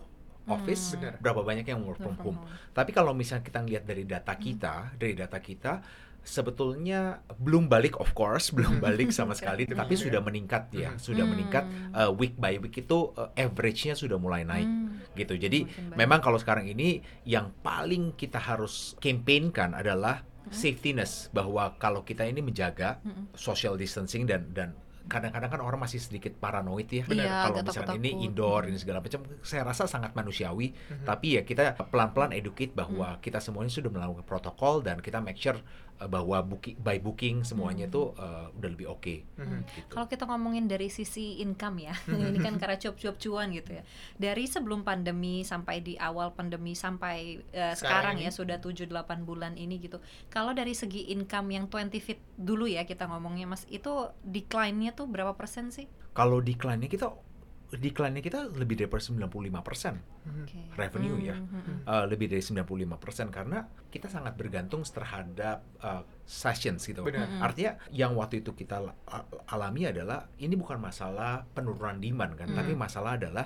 office, 0.50 0.98
Benar. 0.98 1.22
berapa 1.22 1.46
banyak 1.46 1.66
yang 1.66 1.86
work 1.86 2.02
from 2.02 2.18
home. 2.18 2.40
Tapi 2.74 2.90
kalau 2.90 3.14
misalnya 3.14 3.46
kita 3.46 3.62
lihat 3.62 3.86
dari 3.86 4.02
data 4.02 4.34
Hmm. 4.34 4.42
kita, 4.42 4.74
dari 4.98 5.14
data 5.14 5.38
kita 5.38 5.74
sebetulnya 6.24 7.00
belum 7.36 7.68
balik 7.68 7.98
of 7.98 8.12
course, 8.12 8.50
belum 8.50 8.80
balik 8.80 9.10
sama 9.10 9.34
sekali, 9.40 9.64
Oke. 9.64 9.74
tetapi 9.74 9.94
Hmm. 9.94 10.04
sudah 10.06 10.22
meningkat 10.22 10.64
ya, 10.72 10.90
Hmm. 10.90 11.00
sudah 11.00 11.24
Hmm. 11.24 11.32
meningkat 11.34 11.64
uh, 11.92 12.12
week 12.12 12.36
by 12.36 12.56
week 12.56 12.76
itu 12.78 13.12
uh, 13.14 13.30
average-nya 13.34 13.94
sudah 13.94 14.16
mulai 14.16 14.44
naik 14.44 14.66
Hmm. 14.66 15.00
gitu. 15.14 15.36
Jadi 15.36 15.66
Makin 15.66 15.86
baik. 15.90 15.98
memang 15.98 16.20
kalau 16.20 16.38
sekarang 16.38 16.66
ini 16.66 17.00
yang 17.24 17.52
paling 17.60 18.14
kita 18.14 18.38
harus 18.38 18.96
campaignkan 18.98 19.74
adalah 19.74 20.22
Hmm. 20.40 20.52
safetyness 20.52 21.28
bahwa 21.30 21.76
kalau 21.76 22.02
kita 22.02 22.24
ini 22.24 22.40
menjaga 22.40 22.98
social 23.34 23.76
distancing 23.76 24.24
dan 24.24 24.50
dan 24.50 24.72
kadang-kadang 25.06 25.50
kan 25.50 25.62
orang 25.62 25.82
masih 25.82 25.98
sedikit 25.98 26.38
paranoid 26.38 26.86
ya 26.86 27.02
Benar. 27.02 27.18
Iya, 27.18 27.34
kalau 27.44 27.58
misalnya 27.60 27.66
ini 27.66 27.74
takut-takut. 28.14 28.28
indoor 28.30 28.62
ini 28.64 28.78
segala 28.78 29.00
macam 29.00 29.20
saya 29.42 29.62
rasa 29.64 29.84
sangat 29.86 30.14
manusiawi 30.14 30.70
Mhm. 30.70 31.02
tapi 31.04 31.28
ya 31.34 31.42
kita 31.42 31.64
pelan-pelan 31.84 32.30
educate 32.32 32.70
bahwa 32.72 33.14
Hmm. 33.14 33.20
kita 33.20 33.42
semuanya 33.42 33.74
sudah 33.74 33.90
melakukan 33.90 34.22
protokol 34.22 34.82
dan 34.82 35.02
kita 35.02 35.18
make 35.18 35.36
sure 35.36 35.58
bahwa 36.08 36.40
booking 36.46 36.78
by 36.80 37.02
booking 37.02 37.44
semuanya 37.44 37.90
Hmm. 37.90 37.92
itu 37.92 38.02
uh, 38.16 38.48
udah 38.56 38.70
lebih 38.70 38.88
oke 38.88 39.16
Mhm. 39.36 39.60
gitu. 39.76 39.92
Kalau 39.92 40.08
kita 40.08 40.24
ngomongin 40.24 40.70
dari 40.70 40.88
sisi 40.88 41.42
income 41.42 41.84
ya, 41.84 41.96
ini 42.32 42.38
kan 42.38 42.56
karena 42.56 42.78
cuap-cuap 42.78 43.18
cuan 43.18 43.52
gitu 43.52 43.76
ya. 43.76 43.84
Dari 44.16 44.46
sebelum 44.46 44.86
pandemi 44.86 45.42
sampai 45.42 45.82
di 45.82 45.98
awal 45.98 46.32
pandemi 46.32 46.78
sampai 46.78 47.42
eh, 47.52 47.74
Sekarang 47.74 48.14
sekarang, 48.14 48.16
ini. 48.22 48.30
ya 48.30 48.32
sudah 48.32 48.58
7-8 48.62 49.26
bulan 49.26 49.58
ini 49.58 49.82
gitu. 49.82 49.98
Kalau 50.30 50.54
dari 50.54 50.78
segi 50.78 51.10
income 51.10 51.50
yang 51.52 51.66
20 51.68 51.98
feet 51.98 52.22
dulu 52.38 52.70
ya 52.70 52.86
kita 52.86 53.10
ngomongnya 53.10 53.50
Mas, 53.50 53.66
itu 53.68 53.90
decline-nya 54.22 54.94
tuh 54.94 55.00
tuh 55.00 55.08
berapa 55.08 55.32
persen 55.32 55.72
sih? 55.72 55.88
Kalau 56.12 56.44
decline-nya 56.44 56.92
kita 56.92 57.08
decline-nya 57.70 58.20
kita 58.20 58.50
lebih 58.50 58.74
dari 58.76 58.90
95% 58.90 59.94
Mhm. 60.26 60.42
Oke. 60.42 60.60
revenue 60.74 61.18
ya. 61.20 61.38
Hmm, 61.38 61.46
hmm, 61.46 61.62
hmm. 61.62 61.78
Uh, 61.84 62.06
lebih 62.06 62.26
dari 62.26 62.42
95% 62.42 63.30
karena 63.30 63.62
kita 63.88 64.06
sangat 64.06 64.34
bergantung 64.34 64.82
terhadap 64.82 65.62
uh, 65.80 66.02
sessions 66.24 66.82
gitu. 66.82 67.02
Benar. 67.02 67.26
Mm-mm. 67.26 67.42
Artinya 67.42 67.72
yang 67.90 68.14
waktu 68.14 68.42
itu 68.42 68.54
kita 68.54 68.82
alami 69.46 69.86
adalah 69.86 70.30
ini 70.38 70.54
bukan 70.54 70.78
masalah 70.78 71.46
penurunan 71.48 71.98
demand 71.98 72.34
kan, 72.34 72.48
Mm. 72.48 72.56
tapi 72.56 72.72
masalah 72.74 73.16
adalah 73.16 73.46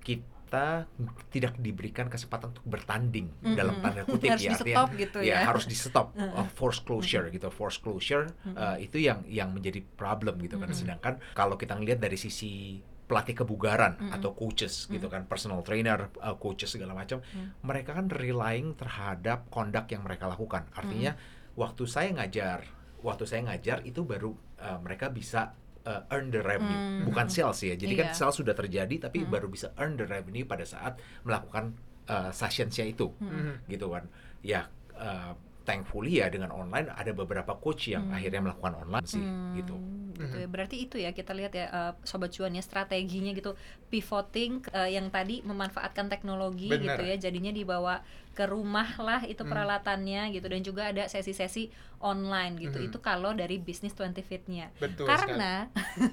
kita 0.00 0.86
tidak 1.28 1.58
diberikan 1.58 2.06
kesempatan 2.06 2.52
untuk 2.52 2.62
bertanding 2.64 3.26
Mm-mm. 3.40 3.54
dalam 3.54 3.74
tanda 3.80 4.04
kutip 4.04 4.30
Harus 4.32 4.44
ya 4.44 4.54
di-stop 4.54 4.88
gitu 4.94 5.18
ya. 5.18 5.42
harus 5.42 5.64
di 5.64 5.74
stop 5.74 6.14
Mm-mm. 6.14 6.46
force 6.52 6.78
closure 6.78 7.26
gitu 7.28 7.50
force 7.50 7.78
closure 7.78 8.30
uh, 8.52 8.78
itu 8.78 9.02
yang 9.02 9.26
yang 9.26 9.50
menjadi 9.50 9.82
problem 9.82 10.38
gitu 10.38 10.54
kan 10.54 10.70
Mm-mm. 10.70 10.78
sedangkan 10.78 11.14
kalau 11.32 11.56
kita 11.56 11.74
ngelihat 11.74 11.98
dari 11.98 12.14
sisi 12.14 12.78
pelatih 13.04 13.36
kebugaran 13.36 14.00
Mm-mm. 14.00 14.16
atau 14.16 14.32
coaches 14.32 14.88
gitu 14.88 15.06
kan 15.06 15.24
personal 15.24 15.60
trainer 15.60 16.08
uh, 16.18 16.34
coaches 16.34 16.72
segala 16.72 16.92
macam 16.92 17.20
Mm. 17.20 17.60
mereka 17.60 17.92
kan 17.92 18.08
relying 18.08 18.72
terhadap 18.74 19.46
conduct 19.48 19.92
yang 19.92 20.00
mereka 20.00 20.24
lakukan 20.24 20.64
artinya 20.72 21.12
waktu 21.54 21.84
saya 21.84 22.10
ngajar 22.12 22.64
waktu 23.04 23.24
saya 23.28 23.44
ngajar 23.44 23.84
itu 23.84 24.00
baru 24.02 24.32
uh, 24.58 24.80
mereka 24.80 25.12
bisa 25.12 25.52
uh, 25.84 26.08
earn 26.08 26.32
the 26.32 26.40
revenue 26.40 27.04
Mm. 27.04 27.12
bukan 27.12 27.28
sales 27.28 27.60
ya 27.60 27.76
jadi 27.76 27.94
kan 27.94 28.08
Iya. 28.10 28.16
sales 28.16 28.36
sudah 28.36 28.56
terjadi 28.56 28.96
tapi 28.98 29.22
Mm. 29.22 29.28
baru 29.28 29.46
bisa 29.46 29.76
earn 29.76 29.94
the 29.94 30.08
revenue 30.08 30.48
pada 30.48 30.64
saat 30.64 30.96
melakukan 31.22 31.76
uh, 32.08 32.32
sessionsnya 32.32 32.84
itu 32.86 33.12
Mhm. 33.20 33.68
gitu 33.68 33.92
kan 33.92 34.08
ya 34.40 34.64
uh, 34.96 35.36
thankfully 35.64 36.20
ya 36.20 36.28
dengan 36.28 36.52
online 36.52 36.92
ada 36.92 37.10
beberapa 37.12 37.56
coach 37.58 37.88
yang 37.90 38.04
Hmm. 38.06 38.16
akhirnya 38.16 38.40
melakukan 38.44 38.74
online 38.84 39.06
sih 39.08 39.20
Hmm, 39.20 39.56
gitu 39.58 39.74
gitu 40.14 40.36
ya. 40.38 40.46
Berarti 40.46 40.76
itu 40.78 40.96
ya 41.00 41.10
kita 41.10 41.34
lihat 41.34 41.52
ya 41.58 41.66
uh, 41.74 41.92
sobat 42.06 42.30
cuan 42.30 42.54
ya 42.54 42.62
strateginya 42.62 43.34
gitu 43.34 43.58
pivoting 43.90 44.62
uh, 44.70 44.86
yang 44.86 45.10
tadi 45.10 45.42
memanfaatkan 45.42 46.06
teknologi 46.06 46.70
Benar. 46.70 46.94
gitu 46.96 47.02
ya 47.02 47.16
jadinya 47.18 47.50
dibawa 47.50 47.98
ke 48.34 48.44
rumah 48.44 48.90
lah 48.98 49.22
itu 49.22 49.40
Hmm. 49.40 49.48
peralatannya 49.48 50.22
gitu 50.30 50.44
dan 50.44 50.60
juga 50.60 50.82
ada 50.86 51.06
sesi-sesi 51.06 51.70
online 51.98 52.58
gitu. 52.60 52.76
Mhm. 52.76 52.86
Itu 52.86 52.98
kalau 52.98 53.32
dari 53.32 53.56
bisnis 53.56 53.92
20 53.92 54.20
Fit-nya. 54.20 54.68
Betul 54.76 55.06
Karena 55.06 55.70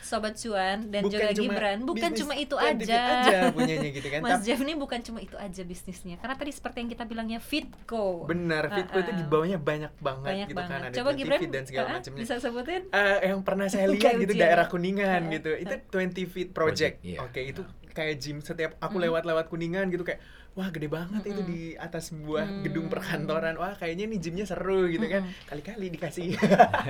sobat 0.00 0.36
cuan 0.36 0.86
dan 0.86 1.02
Bukan 1.02 1.10
juga 1.10 1.26
cuma 1.30 1.42
Gibran 1.50 1.78
bukan 1.82 2.10
cuma 2.14 2.34
itu 2.34 2.54
20 2.54 2.78
feet 2.78 2.86
aja. 2.86 3.02
aja 3.18 3.38
punyanya 3.50 3.88
gitu 3.90 4.08
kan. 4.08 4.20
Mas 4.22 4.30
Tapi 4.32 4.44
Jeff 4.44 4.60
ini 4.60 4.72
bukan 4.74 5.00
cuma 5.00 5.18
itu 5.18 5.36
aja 5.36 5.62
bisnisnya. 5.62 6.16
Karena 6.16 6.36
tadi 6.36 6.50
seperti 6.50 6.76
yang 6.78 6.90
kita 6.90 7.04
bilangnya 7.04 7.40
Fitco. 7.40 8.24
benar 8.24 8.68
Fitco 8.68 8.96
itu 8.96 9.10
Uh-uh. 9.10 9.16
di 9.16 9.24
bawahnya 9.26 9.58
banyak 9.58 9.92
banget 9.98 10.28
Banyak 10.28 10.46
gitu 10.46 10.54
kan 10.54 10.68
banget. 10.68 10.80
ada 10.82 10.94
Coba 10.94 11.10
20 11.10 11.18
Gibran 11.18 11.40
dan 11.50 11.64
segala 11.64 11.86
uh-uh, 11.86 11.96
macamnya. 11.96 12.20
bisa 12.20 12.34
sebutin? 12.36 12.82
Eh, 12.86 13.18
yang 13.26 13.40
pernah 13.40 13.66
saya 13.66 13.86
lihat 13.90 14.12
gitu 14.16 14.32
ujian 14.32 14.44
daerah? 14.44 14.66
Kuningan 14.66 15.20
Uh, 15.22 15.32
gitu. 15.32 15.50
Itu 15.56 15.74
uh. 15.74 15.90
20 15.90 16.26
feet 16.26 16.48
project. 16.50 16.58
Project, 16.92 16.96
iya. 17.02 17.18
Oke, 17.20 17.40
itu 17.42 17.62
kayak 17.90 18.14
gym 18.16 18.38
setiap 18.38 18.78
aku 18.78 18.96
Hmm. 18.96 19.10
lewat-lewat 19.10 19.50
Kuningan 19.50 19.90
gitu 19.90 20.04
kayak 20.04 20.22
wah 20.52 20.68
gede 20.68 20.86
banget 20.86 21.22
itu 21.24 21.38
Mm-mm. 21.38 21.48
di 21.48 21.60
atas 21.74 22.10
sebuah 22.10 22.42
Hmm. 22.42 22.62
gedung 22.62 22.86
perkantoran. 22.86 23.54
Wah, 23.54 23.72
kayaknya 23.72 24.04
nih 24.06 24.18
gymnya 24.18 24.44
seru 24.44 24.86
gitu 24.86 25.04
kan. 25.04 25.22
Mm-mm. 25.22 25.46
Kali-kali 25.46 25.86
dikasih. 25.88 26.34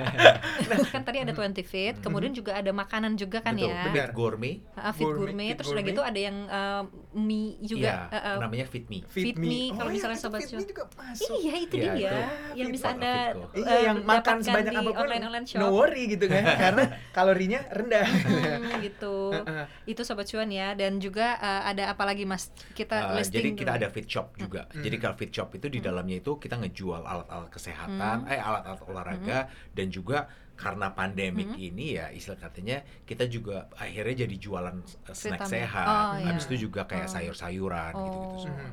kan 0.91 1.01
tadi 1.01 1.17
ada 1.19 1.31
20 1.31 1.61
Fit, 1.63 1.95
kemudian 1.97 2.31
juga 2.31 2.53
ada 2.53 2.69
makanan 2.69 3.15
juga 3.15 3.39
kan 3.39 3.53
betul 3.53 3.69
ya. 3.69 3.83
benar. 3.85 4.07
Fit 4.07 4.13
gourmet 4.13 4.55
Ah, 4.73 4.91
fit 4.91 5.03
Gourmet, 5.03 5.19
gourmet, 5.29 5.47
Fit 5.47 5.57
terus 5.57 5.69
udah 5.69 5.77
gourmet. 5.77 5.91
gitu 5.91 6.01
ada 6.03 6.19
yang 6.19 6.37
uh, 6.47 6.81
mie 7.13 7.55
juga. 7.61 7.83
ya 7.83 7.95
uh, 8.07 8.17
uh, 8.17 8.35
namanya 8.41 8.65
fit 8.65 8.85
me 8.87 8.99
Fit 9.05 9.35
Me, 9.35 9.69
kalau 9.71 9.87
iya, 9.87 9.95
misalnya 9.95 10.17
itu 10.17 10.25
sobat 10.25 10.39
Fit 10.41 10.65
juga 10.65 10.83
masuk. 10.91 11.35
Iya 11.37 11.55
itu 11.59 11.75
Iya, 11.75 11.91
dia 11.93 11.93
itu. 11.93 12.17
yang 12.57 12.67
Fit 12.67 12.75
bisa 12.75 12.87
anda. 12.89 13.13
Iya, 13.51 13.65
uh, 13.67 13.81
yang 13.83 13.97
makan 13.99 14.09
dapatkan 14.21 14.37
sebanyak 14.41 14.73
apa 14.73 14.89
pun 14.89 15.01
online 15.01 15.23
online 15.23 15.45
shop. 15.45 15.59
no 15.59 15.67
worry 15.71 16.03
gitu 16.07 16.25
kan 16.25 16.43
karena 16.63 16.83
kalorinya 17.11 17.59
rendah. 17.69 18.05
Hmm, 18.07 18.81
gitu. 18.81 19.15
Itu 19.91 20.01
sobat 20.01 20.25
cuan 20.25 20.49
ya 20.49 20.73
dan 20.73 20.97
juga 20.97 21.37
uh, 21.37 21.61
ada 21.65 21.89
apa 21.89 22.03
lagi 22.03 22.23
Mas? 22.23 22.49
Kita 22.73 22.93
Uh, 23.01 23.17
listing 23.17 23.50
jadi 23.51 23.59
kita 23.59 23.71
ada 23.75 23.87
fit 23.87 24.07
shop 24.07 24.27
juga. 24.35 24.61
Jadi 24.71 24.95
kalau 24.95 25.13
fit 25.13 25.29
shop 25.29 25.49
itu 25.53 25.67
di 25.67 25.79
dalamnya 25.79 26.17
itu 26.17 26.35
kita 26.35 26.55
ngejual 26.55 27.01
alat-alat 27.01 27.49
kesehatan, 27.49 28.25
eh 28.25 28.37
alat-alat 28.37 28.81
olahraga 28.83 29.39
dan 29.71 29.87
juga 29.87 30.25
karena 30.53 30.89
pandemik 30.89 31.57
ini 31.57 31.97
ya 31.97 32.09
istilah 32.09 32.37
katanya 32.37 32.79
kita 33.01 33.25
juga 33.25 33.65
akhirnya 33.73 34.23
jadi 34.23 34.35
jualan 34.37 34.77
uh, 34.77 35.09
snack 35.11 35.41
Vitamin. 35.41 35.53
sehat. 35.57 35.85
Oh, 35.85 36.13
Habis 36.21 36.43
iya. 36.43 36.49
itu 36.49 36.69
juga 36.69 36.81
kayak 36.85 37.07
Oh. 37.07 37.13
sayur-sayuran 37.13 37.91
gitu-gitu. 37.91 38.29
Oh. 38.29 38.39
semua. 38.39 38.69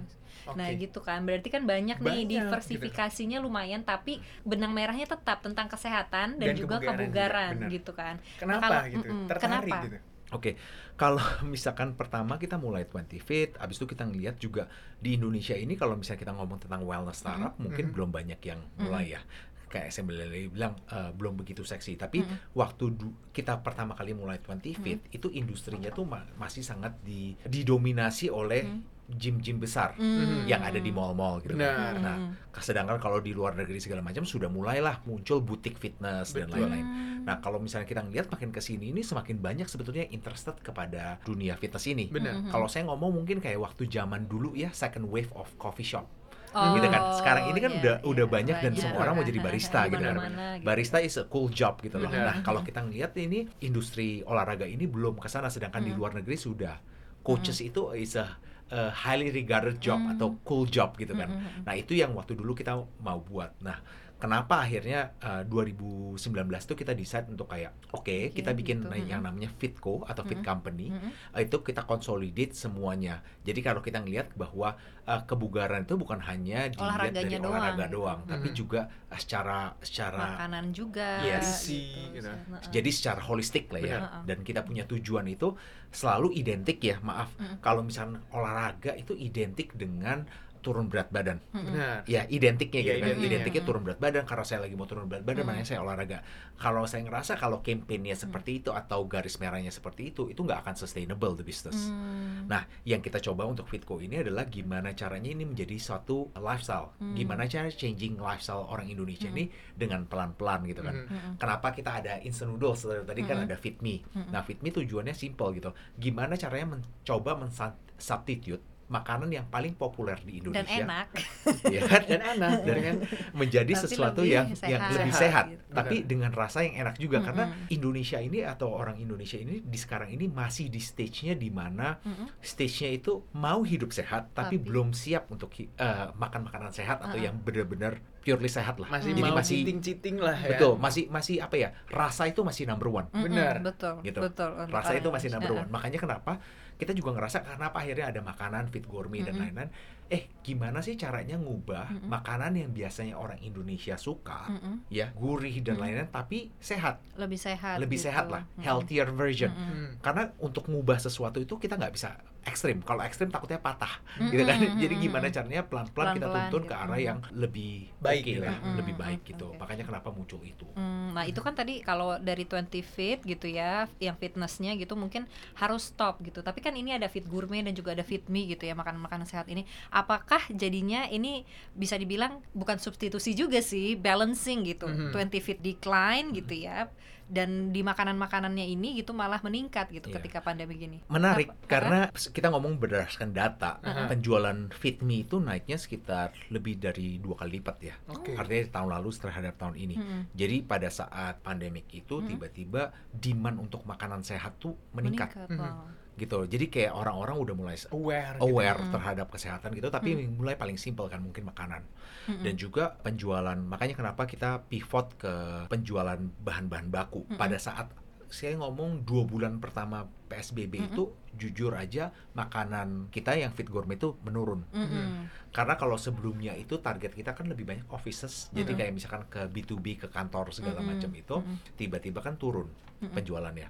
Nah 0.48 0.64
Oke. 0.64 0.80
gitu 0.80 1.00
kan, 1.00 1.28
berarti 1.28 1.48
kan 1.48 1.62
banyak, 1.64 2.00
nih 2.00 2.04
Banyak, 2.08 2.24
gitu. 2.24 2.40
diversifikasinya 2.40 3.36
lumayan, 3.36 3.84
tapi 3.84 4.16
benang 4.42 4.72
merahnya 4.72 5.04
tetap 5.04 5.40
tentang 5.40 5.68
kesehatan 5.68 6.40
dan, 6.40 6.48
Dan 6.52 6.56
juga 6.56 6.80
kebugaran 6.80 7.52
kebugaran 7.52 7.68
gitu 7.68 7.92
kan. 7.92 8.14
Kenapa 8.40 8.64
kalau- 8.64 8.88
gitu? 8.88 9.08
mm-mm, 9.12 9.28
Tertarik 9.28 9.44
kenapa? 9.68 9.76
gitu. 9.84 9.98
Oke, 10.28 10.60
kalau 10.94 11.20
misalkan 11.48 11.96
pertama 11.96 12.36
kita 12.36 12.60
mulai 12.60 12.84
20 12.84 13.16
fit, 13.18 13.56
abis 13.56 13.80
itu 13.80 13.86
kita 13.88 14.04
ngelihat 14.04 14.36
juga 14.36 14.68
di 14.96 15.16
Indonesia 15.16 15.56
ini 15.56 15.72
kalau 15.72 15.96
misalnya 15.96 16.20
kita 16.20 16.32
ngomong 16.36 16.58
tentang 16.60 16.84
wellness 16.84 17.22
startup, 17.22 17.56
mungkin 17.56 17.88
Mhm. 17.88 17.92
belum 17.96 18.10
banyak 18.12 18.40
yang 18.42 18.60
mulai 18.76 19.16
ya. 19.16 19.22
Kayak 19.68 19.92
saya 19.92 20.04
bilang 20.48 20.76
eh, 20.88 21.12
belum 21.12 21.36
begitu 21.36 21.60
seksi, 21.60 21.96
tapi 21.96 22.24
Mhm. 22.24 22.56
waktu 22.56 22.84
du- 22.90 23.16
kita 23.30 23.60
pertama 23.60 23.92
kali 23.92 24.12
mulai 24.12 24.36
20 24.36 24.72
fit, 24.74 25.00
itu 25.08 25.28
industrinya 25.30 25.88
tuh 25.88 26.04
ma- 26.04 26.24
masih 26.36 26.60
sangat 26.60 26.96
di, 27.00 27.36
didominasi 27.44 28.28
oleh 28.28 28.64
gym-gym 29.08 29.56
besar 29.56 29.96
Hmm. 29.96 30.44
yang 30.44 30.60
ada 30.60 30.76
di 30.76 30.88
mall-mall 30.88 31.40
gitu. 31.40 31.56
Benar. 31.56 31.96
kan. 31.96 31.96
Nah, 31.98 32.16
sedangkan 32.54 32.98
kalau 32.98 33.18
di 33.18 33.32
luar 33.32 33.54
negeri 33.54 33.78
segala 33.78 33.98
macam 33.98 34.22
sudah 34.22 34.46
mulailah 34.46 35.00
muncul 35.02 35.40
butik 35.40 35.74
fitness 35.74 36.30
dan 36.30 36.46
Betul. 36.46 36.68
lain-lain. 36.68 36.84
Hmm. 36.84 37.18
Nah, 37.24 37.36
kalau 37.38 37.56
misalnya 37.56 37.84
kita 37.84 38.04
ngelihat 38.04 38.28
makin 38.28 38.50
ke 38.50 38.60
sini 38.60 38.90
ini 38.90 39.00
semakin 39.00 39.38
banyak 39.38 39.64
sebetulnya 39.64 40.04
interested 40.06 40.58
kepada 40.58 41.16
dunia 41.22 41.54
fitness 41.54 41.86
ini. 41.86 42.06
Benar. 42.06 42.36
Mhm. 42.38 42.50
Kalau 42.50 42.68
saya 42.68 42.84
ngomong 42.84 43.14
mungkin 43.14 43.38
kayak 43.38 43.56
waktu 43.56 43.88
zaman 43.88 44.26
dulu 44.26 44.52
ya 44.52 44.68
second 44.70 45.08
wave 45.08 45.32
of 45.32 45.48
coffee 45.56 45.86
shop. 45.86 46.04
Oh, 46.50 46.72
gitu 46.74 46.88
kan. 46.88 47.12
Sekarang 47.14 47.44
ini 47.46 47.60
kan 47.60 47.70
iya, 47.70 47.78
udah 47.78 47.96
iya, 47.98 48.08
udah 48.08 48.26
banyak, 48.26 48.56
dan 48.56 48.72
banyak. 48.72 48.80
semua 48.80 48.98
orang 48.98 49.14
mau 49.14 49.22
jadi 49.22 49.36
barista 49.38 49.84
Di 49.84 49.92
gitu 49.92 50.00
kan. 50.02 50.16
gitu. 50.16 50.64
Barista 50.64 50.96
is 50.98 51.16
a 51.16 51.24
cool 51.24 51.48
job 51.48 51.76
gitu 51.78 51.96
loh. 51.96 52.08
Nah, 52.08 52.40
kalau 52.40 52.60
kita 52.60 52.80
ngelihat 52.80 53.12
ini 53.16 53.44
industri 53.60 54.24
olahraga 54.24 54.64
ini 54.64 54.84
belum 54.84 55.16
ke 55.16 55.28
sana 55.28 55.48
sedangkan 55.48 55.80
di 55.80 55.92
Hmm. 55.92 56.00
luar 56.00 56.12
negeri 56.14 56.36
sudah. 56.36 56.80
Coaches 57.20 57.60
itu 57.60 57.92
is 57.92 58.16
a 58.16 58.40
a 58.70 58.90
highly 58.92 59.32
regarded 59.32 59.80
job 59.80 59.98
Hmm. 59.98 60.12
atau 60.16 60.36
cool 60.44 60.68
job 60.68 60.94
gitu 60.96 61.16
kan. 61.16 61.28
Hmm, 61.28 61.40
hmm, 61.40 61.50
hmm. 61.60 61.64
Nah, 61.64 61.74
itu 61.76 61.92
yang 61.96 62.12
waktu 62.12 62.36
dulu 62.36 62.52
kita 62.52 62.76
mau 63.00 63.18
buat. 63.20 63.56
Nah, 63.64 63.80
kenapa 64.18 64.66
akhirnya 64.66 65.14
uh, 65.22 65.42
2019 65.46 66.18
tuh 66.66 66.74
kita 66.74 66.92
decide 66.92 67.30
untuk 67.30 67.46
kayak 67.46 67.70
oke, 67.94 68.34
kita 68.34 68.50
bikin 68.50 68.82
gitu. 68.82 69.06
yang 69.06 69.22
namanya 69.22 69.46
Fitco 69.54 70.02
atau 70.04 70.26
Fit. 70.26 70.42
Company. 70.42 70.90
Uh, 71.30 71.40
itu 71.40 71.62
kita 71.62 71.86
consolidate 71.86 72.52
semuanya. 72.52 73.22
Jadi 73.42 73.62
kalau 73.62 73.78
kita 73.78 74.02
ngelihat 74.02 74.34
bahwa 74.34 74.74
uh, 75.06 75.22
kebugaran 75.22 75.86
itu 75.86 75.94
bukan 75.94 76.18
hanya 76.26 76.66
dilihat 76.66 76.98
Olahraganya 76.98 77.38
dari 77.38 77.42
doang, 77.42 77.54
olahraga 77.54 77.86
gitu. 77.86 77.94
doang, 77.94 78.20
tapi 78.26 78.48
Mhm. 78.50 78.56
juga 78.56 78.80
uh, 79.08 79.18
secara 79.18 79.58
secara 79.80 80.22
makanan 80.34 80.64
juga 80.74 81.08
Yes. 81.22 81.64
Isi, 81.64 81.82
gitu. 82.12 82.26
Nah, 82.28 82.60
jadi 82.68 82.90
secara 82.90 83.20
holistik 83.22 83.70
lah 83.70 83.80
ya. 83.80 83.98
Benar. 84.02 84.26
Dan 84.26 84.38
kita 84.42 84.60
punya 84.62 84.82
tujuan 84.84 85.26
itu 85.26 85.54
selalu 85.88 86.34
identik 86.34 86.82
ya, 86.82 86.98
maaf. 87.00 87.32
Mm-mm. 87.38 87.62
Kalau 87.62 87.80
misalnya 87.80 88.20
olahraga 88.34 88.92
itu 88.92 89.16
identik 89.16 89.72
dengan 89.72 90.26
turun 90.68 90.92
berat 90.92 91.08
badan. 91.08 91.40
Benar. 91.48 92.04
Ya 92.04 92.28
identiknya 92.28 92.80
Iya, 92.84 92.84
gitu 92.84 92.92
kan. 92.92 93.08
identiknya. 93.08 93.28
Identiknya 93.32 93.62
turun 93.64 93.82
berat 93.88 93.96
badan 93.96 94.28
karena 94.28 94.44
saya 94.44 94.60
lagi 94.60 94.76
mau 94.76 94.84
turun 94.84 95.08
berat 95.08 95.24
badan 95.24 95.40
Hmm. 95.40 95.48
makanya 95.48 95.64
saya 95.64 95.80
olahraga. 95.80 96.20
Kalau 96.60 96.84
saya 96.84 97.08
ngerasa 97.08 97.40
kalau 97.40 97.64
campaignnya 97.64 98.12
seperti 98.12 98.60
itu 98.60 98.76
atau 98.76 99.08
garis 99.08 99.40
merahnya 99.40 99.72
seperti 99.72 100.12
itu 100.12 100.28
itu 100.28 100.44
nggak 100.44 100.60
akan 100.60 100.74
sustainable 100.76 101.32
the 101.32 101.40
business. 101.40 101.88
Hmm. 101.88 102.44
Nah, 102.44 102.68
yang 102.84 103.00
kita 103.00 103.16
coba 103.18 103.48
untuk 103.48 103.64
Fitco 103.64 103.96
ini 103.96 104.20
adalah 104.20 104.44
gimana 104.44 104.92
caranya 104.92 105.32
ini 105.32 105.48
menjadi 105.48 105.80
suatu 105.80 106.28
lifestyle. 106.36 106.92
Hmm. 107.00 107.16
Gimana 107.16 107.48
cara 107.48 107.72
changing 107.72 108.20
lifestyle 108.20 108.68
orang 108.68 108.92
Indonesia 108.92 109.30
ini 109.30 109.48
dengan 109.72 110.04
pelan-pelan 110.04 110.66
gitu 110.66 110.82
kan. 110.82 111.06
Mm-mm. 111.06 111.32
Kenapa 111.38 111.70
kita 111.70 112.02
ada 112.02 112.18
instant 112.20 112.50
noodles 112.50 112.82
tadi 112.82 113.22
kan 113.22 113.38
Mm-mm. 113.38 113.46
ada 113.46 113.54
Fit 113.54 113.78
Me. 113.78 114.02
Mm-mm. 114.02 114.34
Nah, 114.34 114.42
Fit 114.42 114.58
Me 114.58 114.68
tujuannya 114.68 115.14
simple 115.14 115.54
gitu. 115.54 115.70
Gimana 115.94 116.34
caranya 116.34 116.74
mencoba 116.74 117.38
mensubstitute 117.38 118.60
makanan 118.88 119.28
yang 119.28 119.46
paling 119.46 119.72
populer 119.72 120.16
di 120.18 120.40
dan 120.40 120.64
Indonesia 120.64 120.80
enak 120.80 121.06
ya 121.76 121.80
kan? 121.84 122.02
Dan 122.02 122.20
enak 122.34 122.50
dan 122.66 122.76
kan. 122.80 122.96
menjadi 123.32 123.68
Tapi 123.70 123.82
sesuatu 123.84 124.20
lebih 124.20 124.32
yang 124.32 124.46
sehat. 124.52 124.70
yang 124.70 124.82
lebih 124.88 125.12
Sehat, 125.12 125.22
sehat, 125.22 125.44
gitu. 125.48 125.62
tapi 125.70 125.96
Benar. 125.98 126.08
dengan 126.08 126.30
rasa 126.32 126.58
yang 126.60 126.74
enak 126.78 126.94
juga 126.96 127.18
karena 127.20 127.44
Mm-mm. 127.46 127.68
Indonesia 127.70 128.18
ini 128.18 128.38
atau 128.42 128.68
orang 128.70 128.96
Indonesia 128.96 129.36
ini 129.36 129.60
di 129.60 129.78
sekarang 129.78 130.08
ini 130.08 130.26
masih 130.26 130.66
di 130.66 130.80
stage-nya 130.80 131.34
di 131.34 131.48
mana 131.48 132.00
Mm-mm. 132.00 132.32
stage-nya 132.38 132.90
itu 132.92 133.12
mau 133.32 133.60
hidup 133.60 133.90
sehat 133.90 134.32
tapi, 134.32 134.56
Tapi- 134.56 134.64
belum 134.64 134.90
siap 134.90 135.28
untuk 135.28 135.52
eh, 135.54 135.68
makan 136.14 136.40
makanan 136.42 136.72
sehat 136.72 136.98
atau 136.98 137.12
Uh-uh. 137.12 137.22
yang 137.22 137.36
benar-benar 137.38 138.00
purely 138.18 138.48
sehat 138.48 138.76
lah. 138.76 138.88
Masih 138.90 139.10
Jadi 139.10 139.20
mau 139.22 139.36
masih 139.36 139.56
cheating-cheating 139.58 140.16
lah 140.18 140.36
ya. 140.36 140.48
betul, 140.52 140.76
masih 140.76 141.08
masih 141.08 141.40
apa 141.40 141.56
ya? 141.56 141.68
Rasa 141.88 142.26
itu 142.26 142.40
masih 142.40 142.64
number 142.64 142.88
one. 142.88 143.06
Mm-mm, 143.08 143.24
Benar. 143.24 143.54
betul 143.60 143.94
gitu. 144.02 144.20
betul 144.20 144.50
Rasa 144.68 144.92
itu 144.94 145.08
masih 145.08 145.28
number 145.30 145.52
one. 145.54 145.68
Makanya 145.68 145.96
kenapa 145.96 146.32
kita 146.78 146.94
juga 146.94 147.10
ngerasa 147.18 147.42
kenapa 147.42 147.82
akhirnya 147.82 148.06
ada 148.14 148.20
makanan 148.22 148.70
fit 148.70 148.86
gourmet 148.86 149.26
dan 149.26 149.34
Mm-mm. 149.34 149.44
lain-lain. 149.50 149.70
Eh, 150.08 150.30
gimana 150.40 150.80
sih 150.80 150.96
caranya 150.96 151.36
ngubah 151.36 151.90
Mm-mm. 151.90 152.08
makanan 152.08 152.56
yang 152.56 152.70
biasanya 152.72 153.18
orang 153.18 153.36
Indonesia 153.44 153.98
suka, 154.00 154.48
Mm-mm. 154.48 154.88
ya, 154.88 155.12
gurih 155.12 155.58
dan 155.60 155.76
lain-lain 155.76 156.08
tapi 156.08 156.54
sehat, 156.62 157.02
lebih 157.18 157.36
sehat 157.36 157.76
lebih 157.82 157.98
gitu. 157.98 158.08
sehat 158.08 158.30
lah, 158.30 158.46
Mm-mm. 158.46 158.64
healthier 158.64 159.10
version. 159.12 159.52
Mm-mm. 159.52 159.68
Hmm. 159.68 159.90
Karena 160.00 160.32
untuk 160.38 160.70
ngubah 160.70 160.96
sesuatu 161.02 161.42
itu 161.42 161.58
kita 161.58 161.76
nggak 161.76 161.92
bisa 161.92 162.14
ekstrim. 162.48 162.80
Kalau 162.80 163.04
ekstrim 163.04 163.28
takutnya 163.28 163.60
patah, 163.60 164.00
Mm-mm, 164.16 164.32
gitu 164.32 164.42
kan. 164.48 164.56
Jadi 164.80 164.94
gimana 164.98 165.26
caranya 165.28 165.62
pelan-pelan 165.62 166.16
kita 166.16 166.28
tuntun 166.32 166.62
ke 166.64 166.74
gitu. 166.74 166.82
arah 166.88 166.98
yang 166.98 167.18
lebih 167.36 167.92
Baik 168.00 168.22
oke 168.24 168.30
gitu 168.32 168.40
lah, 168.42 168.54
ya. 168.56 168.58
Mm-mm, 168.58 168.76
lebih 168.80 168.94
baik 168.96 169.20
gitu. 169.28 169.46
oke. 169.52 169.60
Makanya 169.60 169.84
kenapa 169.84 170.08
muncul 170.10 170.40
itu. 170.42 170.66
Hmm, 170.74 171.12
nah 171.12 171.28
itu 171.28 171.38
kan 171.44 171.52
tadi 171.52 171.84
kalau 171.84 172.16
dari 172.18 172.48
20 172.48 172.80
fit 172.80 173.20
gitu 173.22 173.46
ya, 173.46 173.86
yang 174.00 174.16
fitnessnya 174.16 174.72
gitu 174.80 174.96
mungkin 174.96 175.28
harus 175.60 175.92
stop 175.92 176.24
gitu. 176.24 176.40
Tapi 176.40 176.64
kan 176.64 176.72
ini 176.72 176.96
ada 176.96 177.06
fit 177.12 177.28
gourmet 177.28 177.60
dan 177.60 177.76
juga 177.76 177.92
ada 177.92 178.02
fit 178.02 178.24
me 178.32 178.48
gitu 178.48 178.64
ya 178.64 178.72
makanan-makanan 178.72 179.28
sehat 179.28 179.46
ini. 179.52 179.68
Apakah 179.92 180.40
jadinya 180.50 181.04
ini 181.12 181.44
bisa 181.76 181.94
dibilang 182.00 182.40
bukan 182.56 182.80
substitusi 182.80 183.36
juga 183.36 183.60
sih, 183.60 183.94
balancing 183.94 184.64
gitu. 184.64 184.88
Mhm. 184.88 185.12
20 185.12 185.44
fit 185.44 185.60
decline 185.60 186.32
gitu 186.32 186.56
ya. 186.56 186.88
Dan 187.28 187.70
di 187.70 187.84
makanan-makanannya 187.84 188.64
ini 188.66 188.96
gitu 188.96 189.12
malah 189.12 189.38
meningkat 189.38 189.92
gitu 189.92 190.08
Iya. 190.08 190.16
ketika 190.16 190.40
pandemi 190.40 190.74
gini. 190.74 190.98
Menarik 191.06 191.52
Apa- 191.52 191.68
karena 191.68 191.98
kita 192.10 192.48
ngomong 192.48 192.76
berdasarkan 192.76 193.30
data, 193.30 193.76
Aha. 193.80 194.08
penjualan 194.08 194.56
Fit 194.72 194.98
Me 195.00 195.20
itu 195.20 195.36
naiknya 195.36 195.76
sekitar 195.76 196.32
lebih 196.48 196.76
dari 196.76 197.16
dua 197.18 197.36
kali 197.36 197.60
lipat 197.60 197.76
ya. 197.80 197.94
Oke. 198.08 198.32
Artinya 198.32 198.62
di 198.64 198.72
tahun 198.72 198.90
lalu 198.90 199.08
terhadap 199.12 199.54
tahun 199.56 199.76
ini. 199.76 199.94
Mm-mm. 199.94 200.20
Jadi 200.32 200.56
pada 200.62 200.88
saat 200.88 201.38
pandemik 201.38 201.84
itu 201.90 202.16
Mm-mm. 202.16 202.28
tiba-tiba 202.28 202.82
demand 203.10 203.60
untuk 203.60 203.84
makanan 203.84 204.22
sehat 204.22 204.56
tuh 204.56 204.72
meningkat, 204.90 205.36
Mhm. 205.36 205.58
wow. 205.58 205.84
Gitu. 206.18 206.44
Jadi 206.44 206.66
kayak 206.66 206.92
orang-orang 206.92 207.38
udah 207.38 207.54
mulai 207.54 207.74
s- 207.74 207.86
Aware. 207.88 208.36
gitu. 208.36 208.50
aware 208.50 208.80
Mm. 208.80 208.92
terhadap 208.92 209.26
kesehatan 209.28 209.70
gitu, 209.72 209.88
tapi 209.88 210.10
mulai 210.28 210.54
paling 210.54 210.74
simpel 210.74 211.06
kan 211.06 211.18
mungkin 211.18 211.46
makanan 211.46 211.86
Mm-mm. 212.26 212.42
dan 212.42 212.54
juga 212.54 212.98
penjualan. 212.98 213.56
Makanya 213.56 213.94
kenapa 213.94 214.26
kita 214.26 214.66
pivot 214.66 215.14
ke 215.16 215.32
penjualan 215.66 216.18
bahan-bahan 216.38 216.88
baku 216.88 217.22
Mm-mm. 217.24 217.38
pada 217.38 217.56
saat 217.56 217.88
saya 218.28 218.60
ngomong 218.60 219.08
dua 219.08 219.24
bulan 219.24 219.56
pertama 219.56 220.04
PSBB 220.28 220.74
Mm-mm. 220.76 220.88
itu 220.90 221.02
jujur 221.32 221.72
aja 221.72 222.12
makanan 222.34 223.08
kita 223.08 223.32
yang 223.32 223.48
fit 223.48 223.64
gourmet 223.64 223.96
itu 223.96 224.20
menurun 224.20 224.68
Mm-mm. 224.68 225.32
karena 225.48 225.74
kalau 225.74 225.96
sebelumnya 225.96 226.52
itu 226.52 226.76
target 226.76 227.16
kita 227.16 227.32
kan 227.32 227.48
lebih 227.48 227.64
banyak 227.64 227.88
offices 227.88 228.50
jadi 228.50 228.68
Mm-mm. 228.68 228.78
kayak 228.78 228.92
misalkan 228.92 229.22
ke 229.26 229.48
B2B 229.48 229.96
ke 229.98 230.08
kantor 230.08 230.52
segala 230.52 230.78
Mm-mm. 230.78 230.92
macam 230.92 231.10
itu 231.10 231.36
Mm-mm. 231.40 231.56
tiba-tiba 231.74 232.20
kan 232.20 232.36
turun 232.36 232.68
Mm-mm. 233.00 233.16
penjualannya 233.16 233.68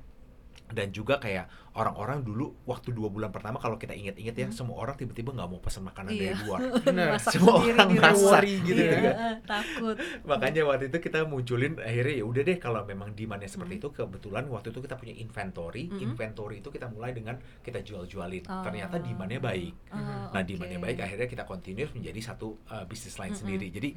dan 0.69 0.89
juga 0.89 1.17
kayak 1.17 1.47
orang-orang 1.73 2.21
dulu 2.21 2.53
waktu 2.65 2.91
dua 2.91 3.07
bulan 3.07 3.29
pertama 3.29 3.57
kalau 3.57 3.75
kita 3.75 3.93
ingat-ingat 3.93 4.35
ya 4.35 4.47
semua 4.51 4.77
orang 4.79 4.95
tiba-tiba 4.95 5.31
nggak 5.31 5.47
mau 5.47 5.59
pesan 5.59 5.85
makanan 5.85 6.11
Iya. 6.11 6.23
dari 6.29 6.37
luar. 6.43 6.61
Masak 7.15 7.33
Semua 7.33 7.55
orang 7.57 7.89
di 7.89 7.97
masak. 7.97 8.43
gitu 8.45 8.75
Iya, 8.75 8.99
ya. 8.99 9.13
takut. 9.43 9.97
makanya 10.23 10.63
waktu 10.65 10.85
itu 10.87 10.99
kita 10.99 11.25
munculin 11.25 11.79
akhirnya 11.79 12.15
ya 12.15 12.25
udah 12.25 12.43
deh 12.43 12.57
kalau 12.57 12.83
memang 12.83 13.13
demandnya 13.13 13.47
seperti 13.47 13.69
Mm. 13.71 13.81
itu 13.81 13.89
kebetulan 13.91 14.45
waktu 14.47 14.69
itu 14.69 14.81
kita 14.81 14.95
punya 14.95 15.15
inventory 15.15 15.85
Mm-mm. 15.87 16.05
inventory 16.05 16.55
itu 16.59 16.69
kita 16.69 16.87
mulai 16.87 17.13
dengan 17.13 17.35
kita 17.61 17.79
jual-jualin 17.81 18.45
Oh. 18.45 18.61
ternyata 18.61 18.99
demandnya 18.99 19.39
baik 19.39 19.75
Oh, 19.89 20.29
nah 20.31 20.43
demandnya 20.43 20.79
baik 20.79 20.99
akhirnya 20.99 21.27
kita 21.27 21.45
continuous 21.45 21.91
menjadi 21.91 22.21
satu 22.25 22.59
uh, 22.67 22.85
bisnis 22.85 23.17
lain 23.17 23.31
Mm-mm. 23.31 23.39
sendiri 23.39 23.67
jadi 23.71 23.91